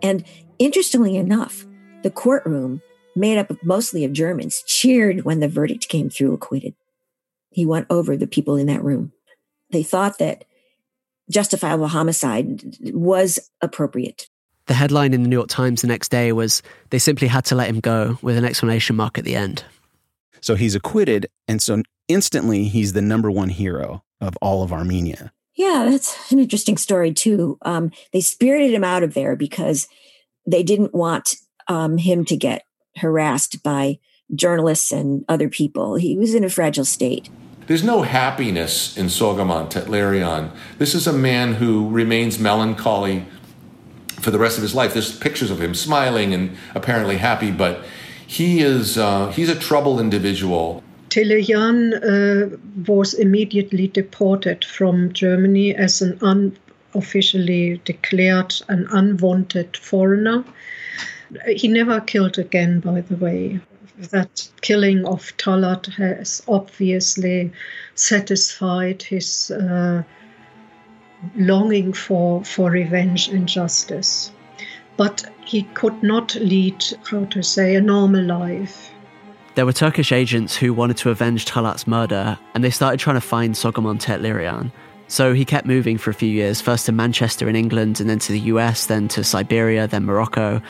And 0.01 0.23
interestingly 0.59 1.17
enough, 1.17 1.65
the 2.03 2.09
courtroom, 2.09 2.81
made 3.15 3.37
up 3.37 3.49
of 3.49 3.63
mostly 3.63 4.05
of 4.05 4.13
Germans, 4.13 4.63
cheered 4.65 5.25
when 5.25 5.41
the 5.41 5.49
verdict 5.49 5.89
came 5.89 6.09
through 6.09 6.33
acquitted. 6.33 6.73
He 7.49 7.65
went 7.65 7.87
over 7.89 8.15
the 8.15 8.27
people 8.27 8.55
in 8.55 8.67
that 8.67 8.83
room. 8.83 9.11
They 9.71 9.83
thought 9.83 10.17
that 10.19 10.45
justifiable 11.29 11.87
homicide 11.87 12.63
was 12.93 13.51
appropriate. 13.61 14.29
The 14.71 14.75
headline 14.75 15.13
in 15.13 15.21
the 15.23 15.27
New 15.27 15.35
York 15.35 15.49
Times 15.49 15.81
the 15.81 15.87
next 15.87 16.11
day 16.11 16.31
was 16.31 16.63
they 16.91 16.97
simply 16.97 17.27
had 17.27 17.43
to 17.43 17.55
let 17.55 17.67
him 17.67 17.81
go 17.81 18.17
with 18.21 18.37
an 18.37 18.45
exclamation 18.45 18.95
mark 18.95 19.17
at 19.17 19.25
the 19.25 19.35
end. 19.35 19.65
So 20.39 20.55
he's 20.55 20.75
acquitted, 20.75 21.27
and 21.45 21.61
so 21.61 21.83
instantly 22.07 22.69
he's 22.69 22.93
the 22.93 23.01
number 23.01 23.29
one 23.29 23.49
hero 23.49 24.01
of 24.21 24.37
all 24.41 24.63
of 24.63 24.71
Armenia. 24.71 25.33
Yeah, 25.55 25.89
that's 25.89 26.31
an 26.31 26.39
interesting 26.39 26.77
story 26.77 27.13
too. 27.13 27.57
Um, 27.63 27.91
they 28.13 28.21
spirited 28.21 28.71
him 28.71 28.85
out 28.85 29.03
of 29.03 29.13
there 29.13 29.35
because 29.35 29.89
they 30.47 30.63
didn't 30.63 30.95
want 30.95 31.35
um, 31.67 31.97
him 31.97 32.23
to 32.23 32.37
get 32.37 32.63
harassed 32.95 33.61
by 33.63 33.99
journalists 34.33 34.93
and 34.93 35.25
other 35.27 35.49
people. 35.49 35.95
He 35.95 36.15
was 36.15 36.33
in 36.33 36.45
a 36.45 36.49
fragile 36.49 36.85
state. 36.85 37.29
There's 37.67 37.83
no 37.83 38.03
happiness 38.03 38.97
in 38.97 39.07
Soghomon 39.07 39.69
Tehlirian. 39.69 40.55
This 40.77 40.95
is 40.95 41.07
a 41.07 41.13
man 41.13 41.55
who 41.55 41.89
remains 41.89 42.39
melancholy 42.39 43.25
for 44.21 44.31
the 44.31 44.39
rest 44.39 44.57
of 44.57 44.61
his 44.61 44.75
life. 44.75 44.93
There's 44.93 45.17
pictures 45.17 45.51
of 45.51 45.59
him 45.61 45.73
smiling 45.73 46.33
and 46.33 46.55
apparently 46.75 47.17
happy, 47.17 47.51
but 47.51 47.83
he 48.25 48.61
is 48.61 48.97
uh, 48.97 49.31
he's 49.31 49.49
a 49.49 49.59
troubled 49.59 49.99
individual. 49.99 50.83
Tehlirian 51.09 51.93
uh, 51.93 52.57
was 52.87 53.13
immediately 53.13 53.87
deported 53.87 54.63
from 54.63 55.11
Germany 55.11 55.75
as 55.75 56.01
an 56.01 56.17
unofficially 56.21 57.81
declared 57.83 58.53
an 58.69 58.87
unwanted 58.91 59.75
foreigner. 59.75 60.45
He 61.47 61.67
never 61.67 61.99
killed 61.99 62.37
again, 62.39 62.79
by 62.79 63.01
the 63.01 63.17
way. 63.17 63.59
That 64.11 64.47
killing 64.61 65.05
of 65.05 65.35
Talat 65.37 65.87
has 65.95 66.41
obviously 66.47 67.51
satisfied 67.95 69.03
his 69.03 69.51
uh, 69.51 70.03
longing 71.35 71.93
for, 71.93 72.43
for 72.43 72.71
revenge 72.71 73.27
and 73.27 73.47
justice. 73.47 74.31
But 74.97 75.23
he 75.45 75.63
could 75.63 76.01
not 76.03 76.35
lead, 76.35 76.83
how 77.09 77.25
to 77.25 77.41
say, 77.41 77.75
a 77.75 77.81
normal 77.81 78.23
life. 78.23 78.91
There 79.55 79.65
were 79.65 79.73
Turkish 79.73 80.11
agents 80.11 80.55
who 80.55 80.73
wanted 80.73 80.97
to 80.97 81.09
avenge 81.09 81.45
Talat's 81.45 81.85
murder, 81.85 82.37
and 82.53 82.63
they 82.63 82.69
started 82.69 82.99
trying 82.99 83.17
to 83.17 83.21
find 83.21 83.53
Soghomon 83.53 83.99
Tehlirian. 83.99 84.71
So 85.07 85.33
he 85.33 85.43
kept 85.43 85.67
moving 85.67 85.97
for 85.97 86.09
a 86.09 86.13
few 86.13 86.29
years, 86.29 86.61
first 86.61 86.85
to 86.85 86.93
Manchester 86.93 87.49
in 87.49 87.55
England, 87.57 87.99
and 87.99 88.09
then 88.09 88.19
to 88.19 88.31
the 88.31 88.39
US, 88.51 88.85
then 88.85 89.09
to 89.09 89.25
Siberia, 89.25 89.87
then 89.87 90.05
Morocco. 90.05 90.61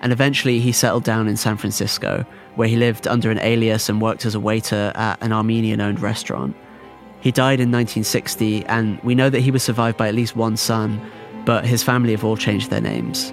And 0.00 0.12
eventually 0.12 0.60
he 0.60 0.70
settled 0.70 1.02
down 1.02 1.26
in 1.26 1.36
San 1.36 1.56
Francisco, 1.56 2.24
where 2.54 2.68
he 2.68 2.76
lived 2.76 3.08
under 3.08 3.32
an 3.32 3.40
alias 3.40 3.88
and 3.88 4.00
worked 4.00 4.24
as 4.24 4.36
a 4.36 4.40
waiter 4.40 4.92
at 4.94 5.20
an 5.22 5.32
Armenian 5.32 5.80
owned 5.80 6.00
restaurant. 6.00 6.54
He 7.20 7.30
died 7.30 7.60
in 7.60 7.70
1960, 7.70 8.64
and 8.64 8.98
we 9.02 9.14
know 9.14 9.28
that 9.28 9.40
he 9.40 9.50
was 9.50 9.62
survived 9.62 9.98
by 9.98 10.08
at 10.08 10.14
least 10.14 10.36
one 10.36 10.56
son, 10.56 11.00
but 11.44 11.66
his 11.66 11.82
family 11.82 12.12
have 12.12 12.24
all 12.24 12.36
changed 12.36 12.70
their 12.70 12.80
names. 12.80 13.32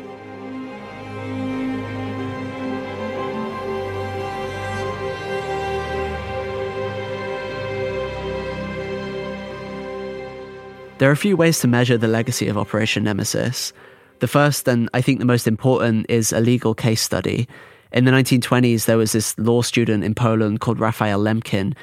There 10.97 11.07
are 11.07 11.13
a 11.13 11.17
few 11.17 11.37
ways 11.37 11.59
to 11.59 11.67
measure 11.67 11.97
the 11.97 12.07
legacy 12.07 12.47
of 12.47 12.57
Operation 12.57 13.03
Nemesis. 13.03 13.71
The 14.19 14.27
first, 14.27 14.67
and 14.67 14.89
I 14.95 15.01
think 15.01 15.19
the 15.19 15.25
most 15.25 15.47
important, 15.47 16.07
is 16.09 16.33
a 16.33 16.39
legal 16.39 16.73
case 16.73 17.01
study. 17.01 17.47
In 17.93 18.05
the 18.05 18.11
1920s, 18.11 18.85
there 18.85 18.97
was 18.97 19.11
this 19.11 19.37
law 19.37 19.61
student 19.61 20.03
in 20.03 20.15
Poland 20.15 20.59
called 20.59 20.79
Raphael 20.79 21.19
Lemkin, 21.19 21.75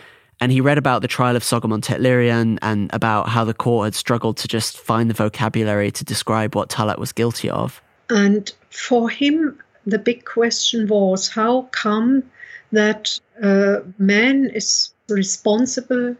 and 0.44 0.52
he 0.52 0.60
read 0.60 0.76
about 0.76 1.00
the 1.00 1.08
trial 1.08 1.36
of 1.36 1.42
Soghomon 1.42 1.80
Tehlirian 1.80 2.58
and 2.60 2.90
about 2.92 3.30
how 3.30 3.44
the 3.44 3.54
court 3.54 3.86
had 3.86 3.94
struggled 3.94 4.36
to 4.36 4.46
just 4.46 4.78
find 4.78 5.08
the 5.08 5.14
vocabulary 5.14 5.90
to 5.92 6.04
describe 6.04 6.54
what 6.54 6.68
Talat 6.68 6.98
was 6.98 7.12
guilty 7.12 7.48
of. 7.48 7.80
And 8.10 8.52
for 8.68 9.08
him, 9.08 9.58
the 9.86 9.98
big 9.98 10.26
question 10.26 10.86
was 10.86 11.30
how 11.30 11.62
come 11.72 12.24
that 12.72 13.18
a 13.42 13.80
man 13.96 14.50
is 14.50 14.92
responsible 15.08 16.14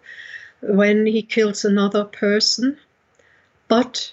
when 0.63 1.05
he 1.05 1.21
kills 1.21 1.67
another 1.67 2.05
person, 2.05 2.79
but 3.69 4.11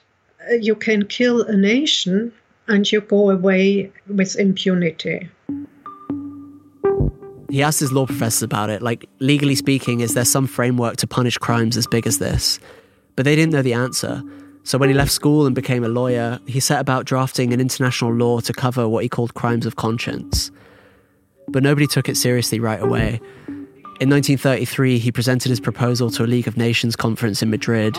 uh, 0.51 0.55
you 0.55 0.75
can 0.75 1.05
kill 1.05 1.41
a 1.43 1.55
nation 1.55 2.33
and 2.67 2.91
you 2.91 2.99
go 2.99 3.29
away 3.29 3.93
with 4.09 4.35
impunity. 4.35 5.29
He 7.51 7.61
asked 7.61 7.81
his 7.81 7.91
law 7.91 8.05
professors 8.05 8.43
about 8.43 8.69
it, 8.69 8.81
like, 8.81 9.09
legally 9.19 9.55
speaking, 9.55 9.99
is 9.99 10.13
there 10.13 10.23
some 10.23 10.47
framework 10.47 10.95
to 10.97 11.07
punish 11.07 11.37
crimes 11.37 11.75
as 11.75 11.85
big 11.85 12.07
as 12.07 12.17
this? 12.17 12.59
But 13.17 13.25
they 13.25 13.35
didn't 13.35 13.51
know 13.51 13.61
the 13.61 13.73
answer. 13.73 14.23
So 14.63 14.77
when 14.77 14.87
he 14.87 14.95
left 14.95 15.11
school 15.11 15.45
and 15.45 15.53
became 15.53 15.83
a 15.83 15.89
lawyer, 15.89 16.39
he 16.47 16.61
set 16.61 16.79
about 16.79 17.05
drafting 17.05 17.51
an 17.51 17.59
international 17.59 18.13
law 18.13 18.39
to 18.39 18.53
cover 18.53 18.87
what 18.87 19.03
he 19.03 19.09
called 19.09 19.33
crimes 19.33 19.65
of 19.65 19.75
conscience. 19.75 20.49
But 21.49 21.61
nobody 21.61 21.87
took 21.87 22.07
it 22.07 22.15
seriously 22.15 22.61
right 22.61 22.81
away. 22.81 23.19
In 23.99 24.09
1933, 24.09 24.97
he 24.97 25.11
presented 25.11 25.49
his 25.49 25.59
proposal 25.59 26.09
to 26.11 26.23
a 26.23 26.27
League 26.27 26.47
of 26.47 26.55
Nations 26.55 26.95
conference 26.95 27.43
in 27.43 27.49
Madrid. 27.49 27.97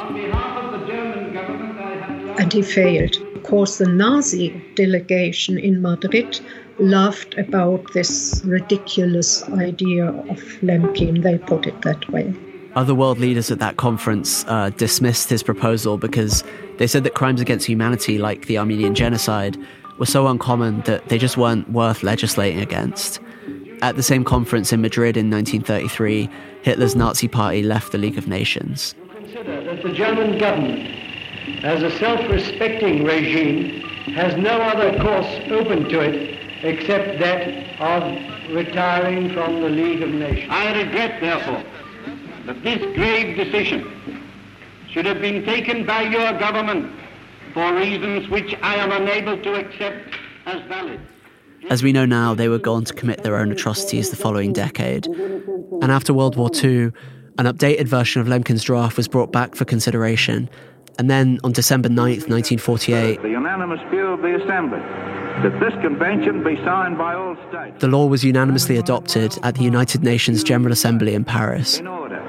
And 2.39 2.51
he 2.51 2.63
failed. 2.63 3.17
Of 3.37 3.43
course, 3.43 3.77
the 3.77 3.87
Nazi 3.87 4.49
delegation 4.77 5.59
in 5.59 5.83
Madrid 5.83 6.41
laughed 6.79 7.37
about 7.39 7.93
this 7.93 8.43
ridiculous 8.45 9.43
idea 9.51 10.07
of 10.07 10.39
Lemkin. 10.63 11.23
They 11.23 11.39
put 11.39 11.67
it 11.67 11.83
that 11.83 12.09
way. 12.11 12.35
Other 12.75 12.95
world 12.95 13.19
leaders 13.19 13.51
at 13.51 13.59
that 13.59 13.77
conference 13.77 14.45
uh, 14.49 14.71
dismissed 14.71 15.29
his 15.29 15.43
proposal 15.43 15.99
because 15.99 16.43
they 16.79 16.87
said 16.87 17.05
that 17.05 17.15
crimes 17.15 17.41
against 17.41 17.67
humanity, 17.67 18.19
like 18.19 18.47
the 18.47 18.57
Armenian 18.57 18.95
genocide, 18.95 19.59
were 19.99 20.07
so 20.07 20.27
uncommon 20.27 20.81
that 20.83 21.09
they 21.09 21.19
just 21.19 21.37
weren't 21.37 21.71
worth 21.71 22.03
legislating 22.03 22.61
against. 22.61 23.21
At 23.83 23.97
the 23.97 24.03
same 24.03 24.25
conference 24.25 24.73
in 24.73 24.81
Madrid 24.81 25.17
in 25.17 25.29
1933, 25.31 26.31
Hitler's 26.63 26.97
Nazi 26.97 27.29
party 27.29 27.63
left 27.63 27.93
the 27.93 27.99
League 27.99 28.17
of 28.17 28.27
Nations. 28.27 28.95
Consider 29.13 29.63
that 29.65 29.83
the 29.83 29.93
German 29.93 30.39
government, 30.39 30.89
as 31.65 31.83
a 31.83 31.91
self 31.99 32.21
respecting 32.31 33.05
regime, 33.05 33.83
has 34.15 34.37
no 34.37 34.63
other 34.63 34.99
course 35.03 35.27
open 35.51 35.89
to 35.91 36.01
it 36.01 36.42
except 36.63 37.19
that 37.19 37.81
of 37.81 38.55
retiring 38.55 39.33
from 39.33 39.61
the 39.61 39.69
League 39.69 40.03
of 40.03 40.11
Nations. 40.11 40.51
I 40.51 40.83
regret, 40.83 41.21
therefore, 41.21 41.65
that 42.47 42.63
this 42.63 42.79
grave 42.95 43.37
decision 43.37 44.23
should 44.91 45.07
have 45.07 45.21
been 45.21 45.45
taken 45.45 45.85
by 45.85 46.03
your 46.03 46.39
government 46.39 46.93
for 47.55 47.75
reasons 47.75 48.29
which 48.29 48.55
I 48.63 48.77
am 48.77 48.93
unable 48.93 49.43
to 49.43 49.55
accept 49.55 50.17
as 50.47 50.63
valid. 50.69 51.01
As 51.71 51.83
we 51.83 51.93
know 51.93 52.05
now, 52.05 52.35
they 52.35 52.49
were 52.49 52.59
gone 52.59 52.85
to 52.85 52.95
commit 52.95 53.23
their 53.23 53.37
own 53.37 53.53
atrocities 53.53 54.11
the 54.11 54.17
following 54.17 54.53
decade. 54.53 55.07
And 55.07 55.91
after 55.93 56.13
World 56.13 56.37
War 56.37 56.51
II, 56.53 56.93
an 57.39 57.47
updated 57.47 57.87
version 57.87 58.21
of 58.21 58.27
Lemkin's 58.29 58.65
draft 58.65 58.97
was 58.97 59.09
brought 59.09 59.33
back 59.33 59.55
for 59.55 59.65
consideration. 59.65 60.51
And 60.99 61.09
then 61.09 61.39
on 61.45 61.53
December 61.53 61.89
9th, 61.89 62.29
1948, 62.29 63.23
the 63.23 63.29
unanimous 63.29 63.81
view 63.91 64.07
of 64.07 64.21
the 64.21 64.43
Assembly 64.43 64.81
that 65.43 65.59
this 65.61 65.73
convention 65.83 66.45
be 66.45 66.57
signed 66.57 66.99
by 66.99 67.15
all 67.15 67.37
states. 67.49 67.81
The 67.81 67.89
law 67.89 68.07
was 68.07 68.23
unanimously 68.23 68.77
adopted 68.77 69.39
at 69.43 69.55
the 69.55 69.63
United 69.63 70.03
Nations 70.03 70.45
General 70.45 70.73
Assembly 70.73 71.15
in 71.15 71.25
Paris. 71.25 71.79
In 71.79 71.87
order 71.87 72.23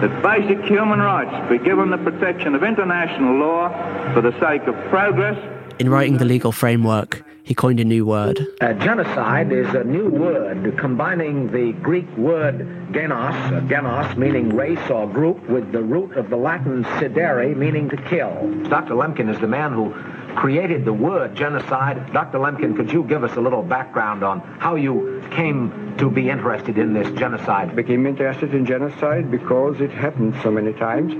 that 0.00 0.22
basic 0.22 0.64
human 0.64 0.98
rights 0.98 1.48
be 1.50 1.58
given 1.58 1.90
the 1.90 1.98
protection 1.98 2.54
of 2.54 2.62
international 2.62 3.36
law 3.36 3.68
for 4.12 4.20
the 4.20 4.32
sake 4.40 4.66
of 4.66 4.74
progress. 4.90 5.38
In 5.78 5.88
writing 5.88 6.18
the 6.18 6.24
legal 6.24 6.52
framework, 6.52 7.24
he 7.44 7.54
coined 7.54 7.78
a 7.78 7.84
new 7.84 8.06
word. 8.06 8.46
Uh, 8.60 8.72
genocide 8.74 9.52
is 9.52 9.72
a 9.74 9.84
new 9.84 10.08
word 10.08 10.76
combining 10.78 11.52
the 11.52 11.72
Greek 11.82 12.08
word 12.16 12.60
genos, 12.92 13.34
uh, 13.52 13.60
genos 13.68 14.16
meaning 14.16 14.56
race 14.56 14.90
or 14.90 15.06
group, 15.06 15.46
with 15.48 15.70
the 15.70 15.82
root 15.82 16.16
of 16.16 16.30
the 16.30 16.36
Latin 16.36 16.84
sidere 16.84 17.54
meaning 17.54 17.88
to 17.90 17.96
kill. 17.96 18.50
Dr. 18.70 18.94
Lemkin 18.94 19.28
is 19.28 19.38
the 19.40 19.46
man 19.46 19.72
who 19.72 19.94
created 20.36 20.84
the 20.84 20.92
word 20.92 21.34
genocide. 21.34 22.12
Dr. 22.12 22.38
Lemkin, 22.38 22.76
could 22.76 22.92
you 22.92 23.04
give 23.04 23.24
us 23.24 23.36
a 23.36 23.40
little 23.40 23.62
background 23.62 24.22
on 24.22 24.40
how 24.58 24.74
you 24.74 25.22
came 25.30 25.94
to 25.98 26.10
be 26.10 26.28
interested 26.28 26.78
in 26.78 26.92
this 26.92 27.10
genocide? 27.18 27.74
Became 27.76 28.06
interested 28.06 28.54
in 28.54 28.66
genocide 28.66 29.30
because 29.30 29.80
it 29.80 29.90
happened 29.90 30.34
so 30.42 30.50
many 30.50 30.72
times. 30.72 31.12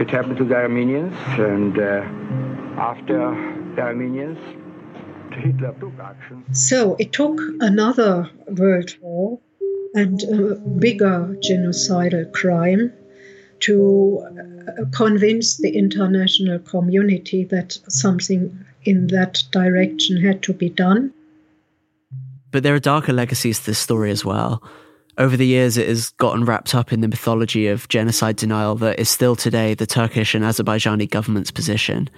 It 0.00 0.10
happened 0.10 0.38
to 0.38 0.44
the 0.44 0.54
Armenians, 0.54 1.16
and 1.38 1.78
uh, 1.78 2.80
after 2.80 3.18
the 3.76 3.82
Armenians, 3.82 4.38
Hitler 5.34 5.74
took 5.78 5.98
action. 5.98 6.44
So 6.52 6.96
it 6.98 7.12
took 7.12 7.40
another 7.60 8.30
world 8.48 8.94
war 9.00 9.38
and 9.94 10.22
a 10.22 10.54
bigger 10.54 11.36
genocidal 11.40 12.32
crime 12.32 12.92
to 13.62 14.24
uh, 14.26 14.84
convince 14.92 15.56
the 15.56 15.70
international 15.70 16.58
community 16.60 17.44
that 17.44 17.78
something 17.88 18.64
in 18.84 19.08
that 19.08 19.42
direction 19.50 20.16
had 20.20 20.42
to 20.42 20.52
be 20.52 20.68
done. 20.68 21.12
But 22.50 22.62
there 22.62 22.74
are 22.74 22.80
darker 22.80 23.12
legacies 23.12 23.60
to 23.60 23.66
this 23.66 23.78
story 23.78 24.10
as 24.10 24.24
well. 24.24 24.62
Over 25.18 25.36
the 25.36 25.46
years, 25.46 25.76
it 25.76 25.88
has 25.88 26.10
gotten 26.10 26.44
wrapped 26.44 26.74
up 26.74 26.92
in 26.92 27.00
the 27.00 27.08
mythology 27.08 27.66
of 27.66 27.88
genocide 27.88 28.36
denial 28.36 28.74
that 28.76 28.98
is 28.98 29.10
still 29.10 29.36
today 29.36 29.74
the 29.74 29.86
Turkish 29.86 30.34
and 30.34 30.44
Azerbaijani 30.44 31.08
government's 31.08 31.50
position. 31.50 32.08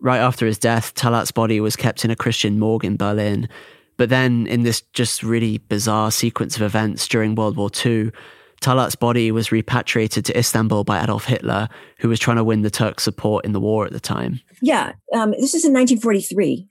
Right 0.00 0.18
after 0.18 0.46
his 0.46 0.58
death, 0.58 0.94
Talat's 0.94 1.30
body 1.30 1.60
was 1.60 1.76
kept 1.76 2.04
in 2.04 2.10
a 2.10 2.16
Christian 2.16 2.58
morgue 2.58 2.84
in 2.84 2.96
Berlin. 2.96 3.48
But 3.96 4.10
then, 4.10 4.46
in 4.46 4.62
this 4.62 4.82
just 4.92 5.22
really 5.22 5.58
bizarre 5.58 6.10
sequence 6.10 6.56
of 6.56 6.62
events 6.62 7.08
during 7.08 7.34
World 7.34 7.56
War 7.56 7.70
II, 7.84 8.12
Talat's 8.60 8.96
body 8.96 9.30
was 9.30 9.52
repatriated 9.52 10.24
to 10.24 10.38
Istanbul 10.38 10.84
by 10.84 11.02
Adolf 11.02 11.26
Hitler, 11.26 11.68
who 11.98 12.08
was 12.08 12.18
trying 12.18 12.36
to 12.36 12.44
win 12.44 12.62
the 12.62 12.70
Turks' 12.70 13.04
support 13.04 13.44
in 13.44 13.52
the 13.52 13.60
war 13.60 13.86
at 13.86 13.92
the 13.92 14.00
time. 14.00 14.40
Yeah, 14.60 14.92
um, 15.14 15.32
this 15.32 15.54
is 15.54 15.64
in 15.64 15.72
1943. 15.72 16.68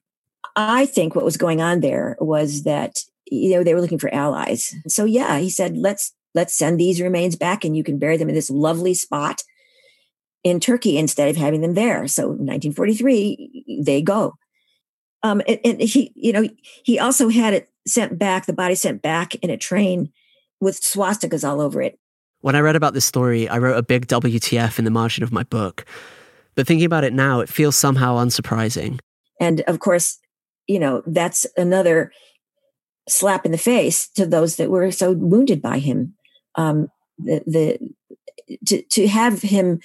I 0.55 0.86
think 0.86 1.15
what 1.15 1.25
was 1.25 1.38
going 1.38 1.61
on 1.61 1.81
there 1.81 2.17
was 2.19 2.63
that 2.63 2.99
you 3.25 3.51
know 3.51 3.63
they 3.63 3.73
were 3.73 3.81
looking 3.81 3.99
for 3.99 4.13
allies. 4.13 4.73
So 4.88 5.05
yeah, 5.05 5.39
he 5.39 5.49
said, 5.49 5.77
"Let's 5.77 6.13
let's 6.33 6.57
send 6.57 6.79
these 6.79 7.01
remains 7.01 7.36
back, 7.36 7.63
and 7.63 7.75
you 7.75 7.83
can 7.83 7.99
bury 7.99 8.17
them 8.17 8.29
in 8.29 8.36
this 8.36 8.49
lovely 8.49 8.93
spot 8.93 9.43
in 10.43 10.59
Turkey 10.59 10.97
instead 10.97 11.29
of 11.29 11.36
having 11.36 11.61
them 11.61 11.73
there." 11.73 12.07
So 12.07 12.27
1943, 12.27 13.81
they 13.83 14.01
go. 14.01 14.33
Um, 15.23 15.41
and, 15.47 15.59
and 15.65 15.81
he, 15.81 16.11
you 16.15 16.31
know, 16.31 16.47
he 16.83 16.99
also 16.99 17.29
had 17.29 17.55
it 17.55 17.69
sent 17.88 18.19
back, 18.19 18.45
the 18.45 18.53
body 18.53 18.75
sent 18.75 19.01
back 19.01 19.33
in 19.36 19.49
a 19.49 19.57
train 19.57 20.11
with 20.60 20.82
swastikas 20.82 21.47
all 21.47 21.62
over 21.62 21.82
it. 21.82 21.99
When 22.41 22.56
I 22.56 22.60
read 22.60 22.76
about 22.76 22.93
this 22.93 23.06
story, 23.06 23.49
I 23.49 23.58
wrote 23.58 23.78
a 23.78 23.84
big 23.84 24.08
WTF 24.08 24.78
in 24.78 24.86
the 24.86 24.91
margin 24.91 25.24
of 25.24 25.32
my 25.32 25.43
book. 25.43 25.86
But 26.56 26.68
thinking 26.68 26.86
about 26.86 27.03
it 27.03 27.14
now, 27.14 27.39
it 27.39 27.49
feels 27.49 27.76
somehow 27.76 28.16
unsurprising. 28.18 28.99
And 29.39 29.62
of 29.62 29.80
course, 29.80 30.20
you 30.68 30.80
know, 30.80 31.03
that's 31.06 31.45
another 31.58 32.12
slap 33.08 33.45
in 33.45 33.51
the 33.51 33.58
face 33.58 34.08
to 34.10 34.26
those 34.26 34.56
that 34.56 34.70
were 34.70 34.91
so 34.91 35.12
wounded 35.12 35.62
by 35.62 35.80
him. 35.80 36.16
Um, 36.56 36.88
the, 37.18 37.43
the 37.45 38.58
to 38.68 38.82
to 38.82 39.08
have 39.08 39.41
him, 39.41 39.80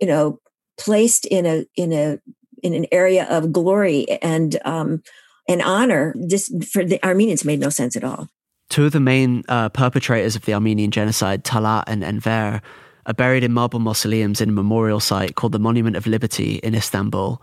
you 0.00 0.06
know, 0.06 0.40
placed 0.78 1.26
in 1.26 1.46
a 1.46 1.64
in 1.76 1.92
a 1.92 2.18
in 2.62 2.74
an 2.74 2.86
area 2.92 3.26
of 3.28 3.52
glory 3.52 4.06
and 4.22 4.58
um, 4.64 5.02
and 5.48 5.62
honor, 5.62 6.14
just 6.28 6.64
for 6.64 6.84
the 6.84 7.04
Armenians 7.04 7.44
made 7.44 7.60
no 7.60 7.70
sense 7.70 7.96
at 7.96 8.04
all. 8.04 8.28
Two 8.68 8.86
of 8.86 8.92
the 8.92 9.00
main 9.00 9.44
uh, 9.48 9.68
perpetrators 9.68 10.36
of 10.36 10.44
the 10.44 10.54
Armenian 10.54 10.90
genocide, 10.90 11.44
Talat 11.44 11.84
and 11.86 12.02
Enver, 12.02 12.60
are 13.06 13.14
buried 13.14 13.44
in 13.44 13.52
marble 13.52 13.78
mausoleums 13.78 14.40
in 14.40 14.48
a 14.48 14.52
memorial 14.52 15.00
site 15.00 15.36
called 15.36 15.52
the 15.52 15.58
Monument 15.58 15.96
of 15.96 16.06
Liberty 16.06 16.56
in 16.56 16.74
Istanbul. 16.74 17.40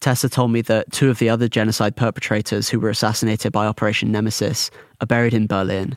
Tessa 0.00 0.28
told 0.28 0.50
me 0.50 0.62
that 0.62 0.90
two 0.90 1.10
of 1.10 1.18
the 1.18 1.28
other 1.28 1.46
genocide 1.46 1.94
perpetrators 1.94 2.68
who 2.68 2.80
were 2.80 2.90
assassinated 2.90 3.52
by 3.52 3.66
Operation 3.66 4.10
Nemesis 4.10 4.70
are 5.00 5.06
buried 5.06 5.34
in 5.34 5.46
Berlin. 5.46 5.96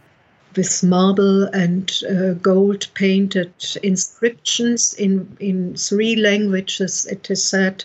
With 0.55 0.83
marble 0.83 1.45
and 1.45 1.91
uh, 2.09 2.33
gold 2.33 2.87
painted 2.93 3.51
inscriptions 3.81 4.93
in, 4.93 5.35
in 5.39 5.75
three 5.75 6.15
languages, 6.15 7.05
it 7.07 7.31
is 7.31 7.43
said 7.43 7.83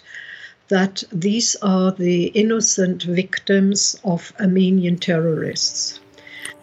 that 0.68 1.02
these 1.10 1.56
are 1.62 1.90
the 1.92 2.26
innocent 2.26 3.04
victims 3.04 3.98
of 4.04 4.32
Armenian 4.40 4.98
terrorists. 4.98 6.00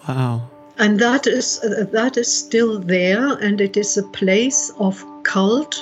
Wow. 0.08 0.42
And 0.78 1.00
that 1.00 1.26
is 1.26 1.60
uh, 1.64 1.86
that 1.92 2.18
is 2.18 2.32
still 2.32 2.80
there, 2.80 3.34
and 3.40 3.60
it 3.60 3.76
is 3.78 3.98
a 3.98 4.04
place 4.04 4.72
of 4.78 5.04
cult 5.24 5.76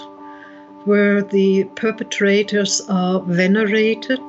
where 0.86 1.22
the 1.22 1.66
perpetrators 1.76 2.82
are 2.88 3.20
venerated. 3.22 4.22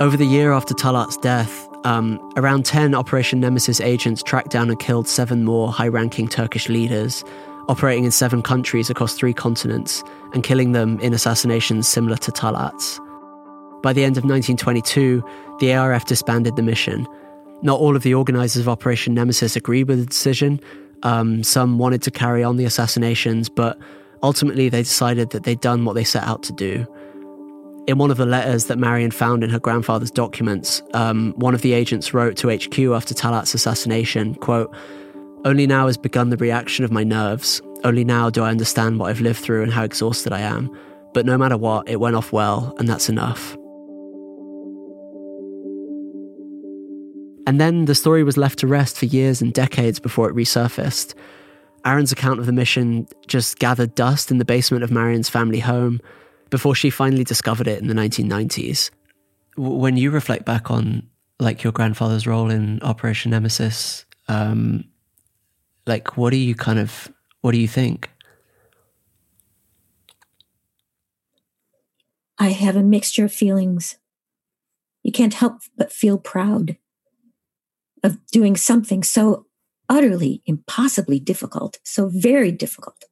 Over 0.00 0.16
the 0.16 0.26
year 0.26 0.52
after 0.52 0.74
Talat's 0.74 1.16
death, 1.16 1.68
um, 1.84 2.18
around 2.36 2.64
10 2.64 2.94
Operation 2.94 3.40
Nemesis 3.40 3.80
agents 3.80 4.22
tracked 4.22 4.50
down 4.50 4.68
and 4.68 4.78
killed 4.78 5.06
seven 5.06 5.44
more 5.44 5.72
high 5.72 5.88
ranking 5.88 6.26
Turkish 6.28 6.68
leaders, 6.68 7.24
operating 7.68 8.04
in 8.04 8.10
seven 8.10 8.42
countries 8.42 8.90
across 8.90 9.14
three 9.14 9.32
continents, 9.32 10.02
and 10.34 10.42
killing 10.42 10.72
them 10.72 10.98
in 11.00 11.14
assassinations 11.14 11.86
similar 11.86 12.16
to 12.16 12.32
Talat's. 12.32 13.00
By 13.82 13.92
the 13.92 14.04
end 14.04 14.16
of 14.16 14.24
1922, 14.24 15.24
the 15.58 15.74
ARF 15.74 16.04
disbanded 16.04 16.56
the 16.56 16.62
mission. 16.62 17.06
Not 17.62 17.80
all 17.80 17.96
of 17.96 18.02
the 18.02 18.14
organisers 18.14 18.62
of 18.62 18.68
Operation 18.68 19.14
Nemesis 19.14 19.56
agreed 19.56 19.88
with 19.88 19.98
the 19.98 20.06
decision. 20.06 20.60
Um, 21.02 21.42
some 21.42 21.78
wanted 21.78 22.02
to 22.02 22.10
carry 22.10 22.44
on 22.44 22.56
the 22.56 22.64
assassinations, 22.64 23.48
but 23.48 23.78
ultimately 24.22 24.68
they 24.68 24.82
decided 24.82 25.30
that 25.30 25.44
they'd 25.44 25.60
done 25.60 25.84
what 25.84 25.94
they 25.94 26.04
set 26.04 26.22
out 26.24 26.42
to 26.44 26.52
do. 26.52 26.86
In 27.88 27.98
one 27.98 28.12
of 28.12 28.16
the 28.16 28.26
letters 28.26 28.66
that 28.66 28.78
Marian 28.78 29.10
found 29.10 29.42
in 29.42 29.50
her 29.50 29.58
grandfather's 29.58 30.12
documents, 30.12 30.80
um, 30.94 31.32
one 31.36 31.54
of 31.54 31.62
the 31.62 31.72
agents 31.72 32.14
wrote 32.14 32.36
to 32.36 32.48
HQ 32.48 32.78
after 32.78 33.14
Talat's 33.14 33.54
assassination, 33.54 34.36
quote, 34.36 34.72
Only 35.44 35.66
now 35.66 35.88
has 35.88 35.96
begun 35.96 36.30
the 36.30 36.36
reaction 36.36 36.84
of 36.84 36.92
my 36.92 37.02
nerves. 37.02 37.60
Only 37.82 38.04
now 38.04 38.30
do 38.30 38.44
I 38.44 38.50
understand 38.50 39.00
what 39.00 39.10
I've 39.10 39.20
lived 39.20 39.40
through 39.40 39.64
and 39.64 39.72
how 39.72 39.82
exhausted 39.82 40.32
I 40.32 40.40
am. 40.40 40.70
But 41.12 41.26
no 41.26 41.36
matter 41.36 41.56
what, 41.56 41.88
it 41.88 41.98
went 41.98 42.14
off 42.14 42.32
well, 42.32 42.74
and 42.78 42.88
that's 42.88 43.08
enough. 43.08 43.56
And 47.46 47.60
then 47.60 47.86
the 47.86 47.94
story 47.94 48.22
was 48.22 48.36
left 48.36 48.60
to 48.60 48.66
rest 48.66 48.96
for 48.96 49.06
years 49.06 49.42
and 49.42 49.52
decades 49.52 49.98
before 49.98 50.28
it 50.28 50.36
resurfaced. 50.36 51.14
Aaron's 51.84 52.12
account 52.12 52.38
of 52.38 52.46
the 52.46 52.52
mission 52.52 53.08
just 53.26 53.58
gathered 53.58 53.94
dust 53.94 54.30
in 54.30 54.38
the 54.38 54.44
basement 54.44 54.84
of 54.84 54.90
Marian's 54.90 55.28
family 55.28 55.58
home 55.58 56.00
before 56.50 56.74
she 56.74 56.90
finally 56.90 57.24
discovered 57.24 57.66
it 57.66 57.80
in 57.80 57.88
the 57.88 57.94
1990s. 57.94 58.90
When 59.56 59.96
you 59.96 60.10
reflect 60.10 60.44
back 60.44 60.70
on 60.70 61.08
like 61.40 61.64
your 61.64 61.72
grandfather's 61.72 62.26
role 62.26 62.50
in 62.50 62.80
Operation 62.82 63.32
Nemesis, 63.32 64.04
um, 64.28 64.84
like 65.86 66.16
what 66.16 66.30
do 66.30 66.36
you 66.36 66.54
kind 66.54 66.78
of 66.78 67.10
what 67.40 67.50
do 67.52 67.58
you 67.58 67.66
think? 67.66 68.08
I 72.38 72.50
have 72.50 72.76
a 72.76 72.82
mixture 72.82 73.24
of 73.24 73.32
feelings. 73.32 73.98
You 75.02 75.10
can't 75.10 75.34
help 75.34 75.60
but 75.76 75.92
feel 75.92 76.18
proud 76.18 76.76
of 78.02 78.24
doing 78.26 78.56
something 78.56 79.02
so 79.02 79.46
utterly, 79.88 80.42
impossibly 80.46 81.20
difficult, 81.20 81.78
so 81.84 82.08
very 82.12 82.50
difficult. 82.50 83.04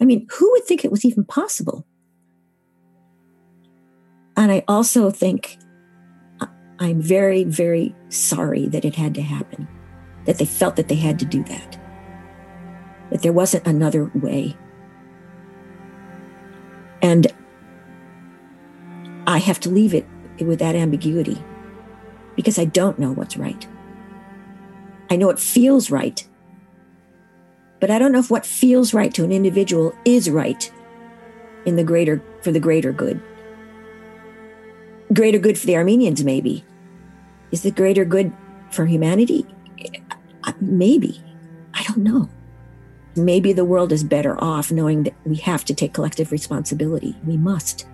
I 0.00 0.04
mean, 0.04 0.26
who 0.32 0.50
would 0.52 0.64
think 0.64 0.84
it 0.84 0.90
was 0.90 1.04
even 1.04 1.24
possible? 1.24 1.86
And 4.36 4.50
I 4.50 4.64
also 4.66 5.10
think 5.10 5.58
I'm 6.78 7.00
very, 7.00 7.44
very 7.44 7.94
sorry 8.08 8.66
that 8.68 8.84
it 8.84 8.96
had 8.96 9.14
to 9.14 9.22
happen, 9.22 9.68
that 10.24 10.38
they 10.38 10.44
felt 10.44 10.76
that 10.76 10.88
they 10.88 10.96
had 10.96 11.18
to 11.20 11.24
do 11.24 11.44
that, 11.44 11.78
that 13.10 13.22
there 13.22 13.32
wasn't 13.32 13.66
another 13.66 14.10
way. 14.14 14.56
And 17.00 17.32
I 19.26 19.38
have 19.38 19.60
to 19.60 19.70
leave 19.70 19.94
it 19.94 20.06
with 20.40 20.58
that 20.58 20.74
ambiguity 20.74 21.42
because 22.34 22.58
I 22.58 22.64
don't 22.64 22.98
know 22.98 23.12
what's 23.12 23.36
right. 23.36 23.66
I 25.14 25.16
know 25.16 25.30
it 25.30 25.38
feels 25.38 25.92
right. 25.92 26.26
But 27.78 27.88
I 27.88 28.00
don't 28.00 28.10
know 28.10 28.18
if 28.18 28.32
what 28.32 28.44
feels 28.44 28.92
right 28.92 29.14
to 29.14 29.22
an 29.22 29.30
individual 29.30 29.94
is 30.04 30.28
right 30.28 30.72
in 31.64 31.76
the 31.76 31.84
greater 31.84 32.20
for 32.42 32.50
the 32.50 32.58
greater 32.58 32.90
good. 32.90 33.22
Greater 35.12 35.38
good 35.38 35.56
for 35.56 35.66
the 35.66 35.76
Armenians, 35.76 36.24
maybe. 36.24 36.64
Is 37.52 37.62
the 37.62 37.70
greater 37.70 38.04
good 38.04 38.32
for 38.72 38.86
humanity? 38.86 39.46
Uh, 40.42 40.52
maybe. 40.60 41.22
I 41.74 41.84
don't 41.84 41.98
know. 41.98 42.28
Maybe 43.14 43.52
the 43.52 43.64
world 43.64 43.92
is 43.92 44.02
better 44.02 44.42
off 44.42 44.72
knowing 44.72 45.04
that 45.04 45.14
we 45.24 45.36
have 45.36 45.64
to 45.66 45.74
take 45.74 45.94
collective 45.94 46.32
responsibility. 46.32 47.14
We 47.24 47.36
must. 47.36 47.86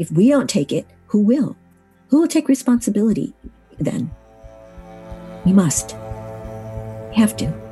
If 0.00 0.10
we 0.10 0.28
don't 0.28 0.50
take 0.50 0.72
it, 0.72 0.88
who 1.06 1.20
will? 1.20 1.56
Who 2.08 2.20
will 2.20 2.26
take 2.26 2.48
responsibility 2.48 3.32
then? 3.78 4.10
We 5.44 5.52
must. 5.52 5.94
We 7.10 7.16
have 7.16 7.36
to. 7.36 7.63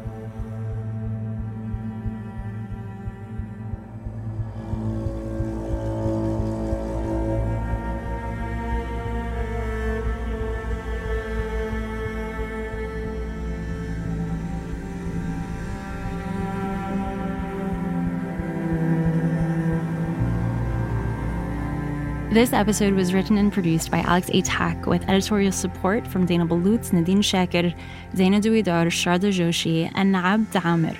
This 22.33 22.55
episode 22.55 22.95
was 22.95 23.13
written 23.13 23.37
and 23.37 23.53
produced 23.53 23.91
by 23.91 23.99
Alex 23.99 24.31
Atack 24.31 24.87
with 24.87 25.07
editorial 25.07 25.53
support 25.53 26.09
from 26.09 26.25
Dana 26.25 26.47
Ballout, 26.47 26.91
Nadine 26.91 27.21
Shaker, 27.21 27.75
Zaina 28.15 28.41
Duidar, 28.41 28.87
Shraddha 28.87 29.31
Joshi, 29.31 29.93
and 29.95 30.15
Naab 30.15 30.47
Damir. 30.47 30.97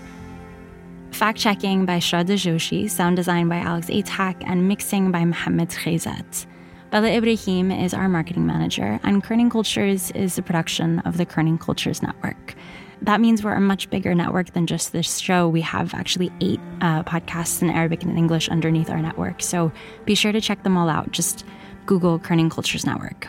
Fact 1.13 1.39
checking 1.39 1.87
by 1.87 2.01
Shraddha 2.01 2.35
Joshi, 2.35 2.91
sound 2.91 3.17
design 3.17 3.49
by 3.49 3.57
Alex 3.57 3.87
Atack, 3.87 4.45
and 4.47 4.69
mixing 4.69 5.11
by 5.11 5.25
Mohammed 5.25 5.71
Khezat. 5.71 6.45
Bella 6.91 7.09
Ibrahim 7.09 7.71
is 7.71 7.95
our 7.95 8.11
marketing 8.11 8.45
manager, 8.45 9.01
and 9.03 9.25
Kerning 9.25 9.51
Cultures 9.51 10.11
is 10.11 10.37
the 10.37 10.43
production 10.43 10.99
of 11.07 11.17
the 11.17 11.25
Kerning 11.25 11.59
Cultures 11.59 12.03
Network 12.03 12.55
that 13.03 13.21
means 13.21 13.43
we're 13.43 13.55
a 13.55 13.61
much 13.61 13.91
bigger 13.91 14.15
network 14.15 14.53
than 14.53 14.67
just 14.67 14.93
this 14.93 15.19
show. 15.19 15.49
We 15.49 15.61
have 15.63 15.93
actually 15.93 16.31
eight 16.41 16.61
uh, 16.81 17.03
podcasts 17.03 17.61
in 17.61 17.71
Arabic 17.71 18.03
and 18.05 18.17
English 18.17 18.49
underneath 18.49 18.91
our 18.91 19.03
network. 19.03 19.43
So 19.43 19.73
be 20.05 20.15
sure 20.15 20.33
to 20.33 20.41
check 20.41 20.63
them 20.63 20.77
all 20.77 20.89
out. 20.89 21.11
Just 21.11 21.45
Google 21.87 22.19
Kerning 22.19 22.51
Cultures 22.51 22.87
Network. 22.87 23.29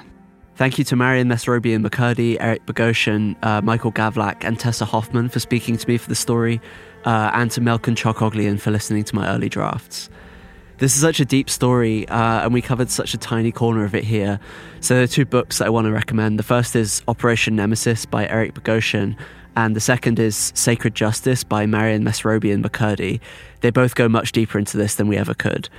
Thank 0.56 0.78
you 0.78 0.84
to 0.86 0.96
Marian 0.96 1.28
Mesrobian 1.28 1.86
MacCurdy, 1.86 2.38
Eric 2.40 2.66
Bogosian, 2.68 3.36
uh, 3.44 3.62
Michael 3.62 3.92
Gavlak, 3.92 4.44
and 4.44 4.60
Tessa 4.60 4.86
Hofmann 4.86 5.30
for 5.30 5.40
speaking 5.40 5.78
to 5.78 5.88
me 5.88 5.98
for 5.98 6.08
the 6.08 6.16
story, 6.16 6.62
uh, 7.06 7.32
and 7.34 7.50
to 7.52 7.62
Melkin 7.62 7.96
Chokoglian 7.96 8.60
for 8.60 8.70
listening 8.70 9.04
to 9.06 9.16
my 9.16 9.28
early 9.34 9.50
drafts. 9.50 10.12
This 10.78 10.96
is 10.96 11.02
such 11.02 11.20
a 11.20 11.26
deep 11.26 11.50
story, 11.50 12.08
uh, 12.10 12.44
and 12.44 12.54
we 12.54 12.62
covered 12.62 12.92
such 12.92 13.16
a 13.16 13.18
tiny 13.18 13.52
corner 13.52 13.84
of 13.84 13.96
it 13.96 14.04
here. 14.04 14.40
So 14.80 14.94
there 14.94 15.04
are 15.04 15.08
two 15.08 15.26
books 15.26 15.58
that 15.58 15.66
I 15.66 15.70
want 15.70 15.86
to 15.86 15.92
recommend. 15.92 16.38
The 16.38 16.44
first 16.44 16.76
is 16.76 17.02
Operation 17.08 17.56
Nemesis 17.56 18.06
by 18.06 18.28
Eric 18.28 18.54
Bogosian, 18.54 19.16
and 19.56 19.76
the 19.76 19.80
second 19.80 20.20
is 20.20 20.52
Sacred 20.56 20.96
Justice 20.96 21.44
by 21.44 21.66
Marian 21.66 22.04
Mesrobian 22.04 22.64
MacCurdy. 22.64 23.20
They 23.62 23.70
both 23.70 23.96
go 23.96 24.10
much 24.10 24.32
deeper 24.32 24.58
into 24.58 24.78
this 24.78 24.96
than 24.96 25.08
we 25.08 25.18
ever 25.18 25.34
could. 25.34 25.70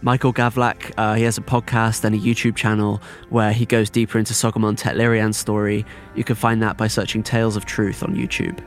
Michael 0.00 0.32
Gavlak, 0.32 0.92
uh, 0.96 1.14
he 1.14 1.24
has 1.24 1.38
a 1.38 1.40
podcast 1.40 2.04
and 2.04 2.14
a 2.14 2.18
YouTube 2.18 2.54
channel 2.54 3.02
where 3.30 3.52
he 3.52 3.66
goes 3.66 3.90
deeper 3.90 4.18
into 4.18 4.32
Soghomon 4.32 4.76
Tehlirian's 4.76 5.36
story. 5.36 5.84
You 6.14 6.22
can 6.22 6.36
find 6.36 6.62
that 6.62 6.76
by 6.76 6.86
searching 6.86 7.22
Tales 7.22 7.56
of 7.56 7.64
Truth 7.64 8.04
on 8.04 8.14
YouTube. 8.14 8.60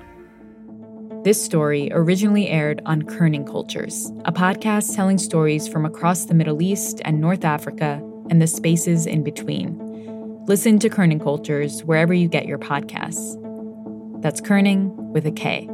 This 1.23 1.41
story 1.41 1.89
originally 1.91 2.49
aired 2.49 2.81
on 2.85 3.03
Kerning 3.03 3.45
Cultures, 3.45 4.11
a 4.25 4.31
podcast 4.31 4.95
telling 4.95 5.17
stories 5.17 5.67
from 5.67 5.85
across 5.85 6.25
the 6.25 6.33
Middle 6.33 6.61
East 6.61 6.99
and 7.05 7.21
North 7.21 7.45
Africa 7.45 8.01
and 8.29 8.41
the 8.41 8.47
spaces 8.47 9.05
in 9.05 9.23
between. 9.23 9.77
Listen 10.47 10.79
to 10.79 10.89
Kerning 10.89 11.21
Cultures 11.21 11.83
wherever 11.83 12.13
you 12.13 12.27
get 12.27 12.45
your 12.45 12.57
podcasts. 12.57 13.40
That's 14.21 14.39
Kerning 14.39 14.93
with 14.95 15.25
a 15.25 15.31
K. 15.31 15.65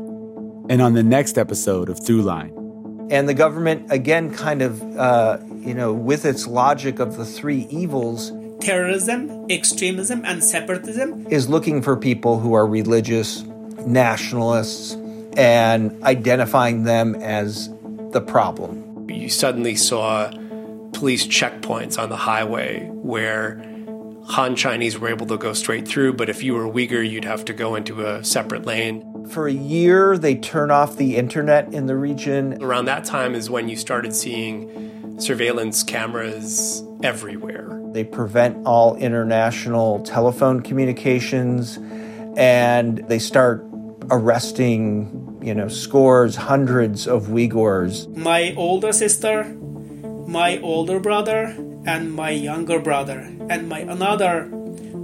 And 0.69 0.81
on 0.81 0.93
the 0.93 1.03
next 1.03 1.37
episode 1.37 1.89
of 1.89 1.99
Throughline. 1.99 2.53
And 3.11 3.27
the 3.27 3.33
government, 3.33 3.91
again, 3.91 4.33
kind 4.33 4.61
of, 4.61 4.81
uh, 4.97 5.39
you 5.57 5.73
know, 5.73 5.93
with 5.93 6.23
its 6.23 6.47
logic 6.47 6.99
of 6.99 7.17
the 7.17 7.25
three 7.25 7.67
evils 7.69 8.31
terrorism, 8.61 9.45
extremism, 9.49 10.23
and 10.25 10.41
separatism, 10.41 11.27
is 11.29 11.49
looking 11.49 11.81
for 11.81 11.97
people 11.97 12.39
who 12.39 12.53
are 12.53 12.65
religious 12.65 13.43
nationalists 13.85 14.93
and 15.35 16.01
identifying 16.03 16.83
them 16.83 17.15
as 17.15 17.69
the 18.11 18.21
problem. 18.21 19.09
You 19.09 19.29
suddenly 19.29 19.75
saw 19.75 20.31
police 20.93 21.27
checkpoints 21.27 21.99
on 21.99 22.09
the 22.09 22.15
highway 22.15 22.87
where 22.91 23.61
Han 24.29 24.55
Chinese 24.55 24.99
were 24.99 25.07
able 25.07 25.25
to 25.27 25.37
go 25.37 25.53
straight 25.53 25.87
through, 25.87 26.13
but 26.13 26.29
if 26.29 26.43
you 26.43 26.53
were 26.53 26.65
Uyghur, 26.65 27.09
you'd 27.09 27.23
have 27.23 27.45
to 27.45 27.53
go 27.53 27.75
into 27.75 28.05
a 28.05 28.23
separate 28.23 28.65
lane. 28.65 29.25
For 29.29 29.47
a 29.47 29.53
year, 29.53 30.17
they 30.17 30.35
turn 30.35 30.69
off 30.69 30.97
the 30.97 31.15
internet 31.15 31.73
in 31.73 31.85
the 31.85 31.95
region. 31.95 32.61
Around 32.61 32.85
that 32.85 33.05
time 33.05 33.35
is 33.35 33.49
when 33.49 33.69
you 33.69 33.77
started 33.77 34.13
seeing 34.13 35.17
surveillance 35.19 35.81
cameras 35.81 36.83
everywhere. 37.03 37.81
They 37.93 38.03
prevent 38.03 38.65
all 38.65 38.95
international 38.97 40.01
telephone 40.03 40.61
communications 40.61 41.79
and 42.35 42.97
they 43.07 43.19
start 43.19 43.65
arresting, 44.11 45.39
you 45.41 45.55
know, 45.55 45.69
scores, 45.69 46.35
hundreds 46.35 47.07
of 47.07 47.27
Uyghurs. 47.27 48.13
My 48.15 48.53
older 48.57 48.91
sister, 48.91 49.45
my 50.27 50.59
older 50.59 50.99
brother, 50.99 51.55
and 51.87 52.13
my 52.13 52.29
younger 52.29 52.79
brother 52.79 53.19
and 53.49 53.69
my 53.69 53.79
another 53.79 54.51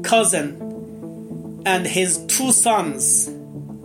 cousin 0.04 0.60
and 1.66 1.88
his 1.88 2.18
two 2.28 2.52
sons 2.52 3.30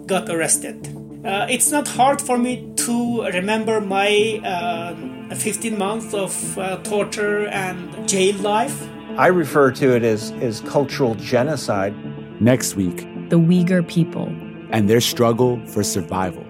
got 0.07 0.29
arrested. 0.29 0.77
Uh, 1.25 1.47
it's 1.49 1.71
not 1.71 1.87
hard 1.87 2.21
for 2.21 2.37
me 2.37 2.73
to 2.77 3.23
remember 3.33 3.81
my 3.81 4.41
uh, 4.45 5.35
15 5.35 5.79
months 5.79 6.13
of 6.13 6.59
uh, 6.59 6.79
torture 6.79 7.47
and 7.47 8.09
jail 8.09 8.35
life. 8.37 8.89
I 9.17 9.29
refer 9.29 9.71
to 9.73 9.95
it 9.97 10.03
as, 10.03 10.33
as 10.41 10.61
cultural 10.63 11.15
genocide. 11.15 11.95
Next 12.41 12.77
week, 12.77 12.97
the 13.31 13.39
Uyghur 13.39 13.87
people 13.87 14.27
and 14.71 14.89
their 14.89 15.01
struggle 15.01 15.61
for 15.67 15.83
survival. 15.83 16.45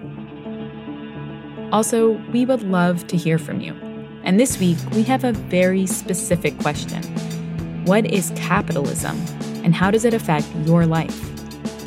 Also, 1.71 2.11
we 2.31 2.45
would 2.45 2.63
love 2.63 3.05
to 3.07 3.17
hear 3.17 3.37
from 3.37 3.59
you. 3.59 3.88
And 4.29 4.39
this 4.39 4.59
week, 4.59 4.77
we 4.93 5.01
have 5.05 5.23
a 5.23 5.31
very 5.31 5.87
specific 5.87 6.55
question 6.59 7.01
What 7.85 8.05
is 8.05 8.31
capitalism, 8.35 9.19
and 9.63 9.73
how 9.73 9.89
does 9.89 10.05
it 10.05 10.13
affect 10.13 10.45
your 10.67 10.85
life? 10.85 11.19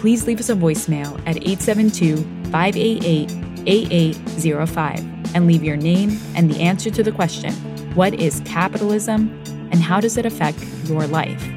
Please 0.00 0.26
leave 0.26 0.40
us 0.40 0.48
a 0.48 0.56
voicemail 0.56 1.20
at 1.20 1.36
872 1.36 2.16
588 2.50 3.30
8805 3.68 5.34
and 5.36 5.46
leave 5.46 5.62
your 5.62 5.76
name 5.76 6.18
and 6.34 6.50
the 6.50 6.60
answer 6.60 6.90
to 6.90 7.04
the 7.04 7.12
question 7.12 7.52
What 7.94 8.14
is 8.14 8.42
capitalism, 8.44 9.40
and 9.70 9.76
how 9.76 10.00
does 10.00 10.16
it 10.16 10.26
affect 10.26 10.58
your 10.86 11.06
life? 11.06 11.48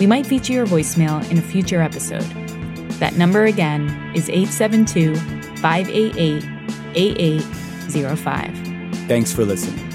We 0.00 0.06
might 0.06 0.26
feature 0.26 0.54
your 0.54 0.66
voicemail 0.66 1.30
in 1.30 1.36
a 1.36 1.42
future 1.42 1.82
episode. 1.82 2.24
That 2.98 3.16
number 3.16 3.44
again 3.44 3.90
is 4.14 4.30
872 4.30 5.16
588 5.56 6.44
8805. 6.94 9.06
Thanks 9.06 9.34
for 9.34 9.44
listening. 9.44 9.89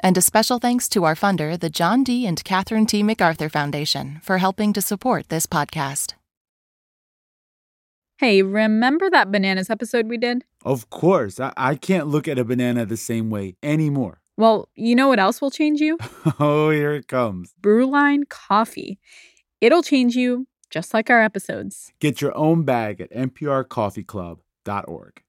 And 0.00 0.16
a 0.16 0.22
special 0.22 0.58
thanks 0.58 0.88
to 0.90 1.04
our 1.04 1.14
funder, 1.14 1.58
the 1.58 1.70
John 1.70 2.04
D. 2.04 2.26
and 2.26 2.42
Catherine 2.44 2.86
T. 2.86 3.02
MacArthur 3.02 3.48
Foundation, 3.48 4.20
for 4.22 4.38
helping 4.38 4.72
to 4.72 4.80
support 4.80 5.28
this 5.28 5.46
podcast. 5.46 6.14
Hey, 8.18 8.42
remember 8.42 9.10
that 9.10 9.30
bananas 9.30 9.70
episode 9.70 10.08
we 10.08 10.18
did? 10.18 10.44
Of 10.64 10.90
course. 10.90 11.38
I, 11.38 11.52
I 11.56 11.74
can't 11.76 12.08
look 12.08 12.26
at 12.26 12.38
a 12.38 12.44
banana 12.44 12.84
the 12.84 12.96
same 12.96 13.30
way 13.30 13.56
anymore. 13.62 14.20
Well, 14.36 14.68
you 14.74 14.94
know 14.94 15.08
what 15.08 15.18
else 15.18 15.40
will 15.40 15.50
change 15.50 15.80
you? 15.80 15.98
oh, 16.40 16.70
here 16.70 16.94
it 16.94 17.08
comes 17.08 17.54
Brewline 17.60 18.28
Coffee. 18.28 18.98
It'll 19.60 19.82
change 19.82 20.14
you 20.14 20.46
just 20.70 20.94
like 20.94 21.10
our 21.10 21.22
episodes. 21.22 21.92
Get 22.00 22.20
your 22.20 22.36
own 22.36 22.62
bag 22.62 23.00
at 23.00 23.12
nprcoffeeclub.org. 23.12 25.22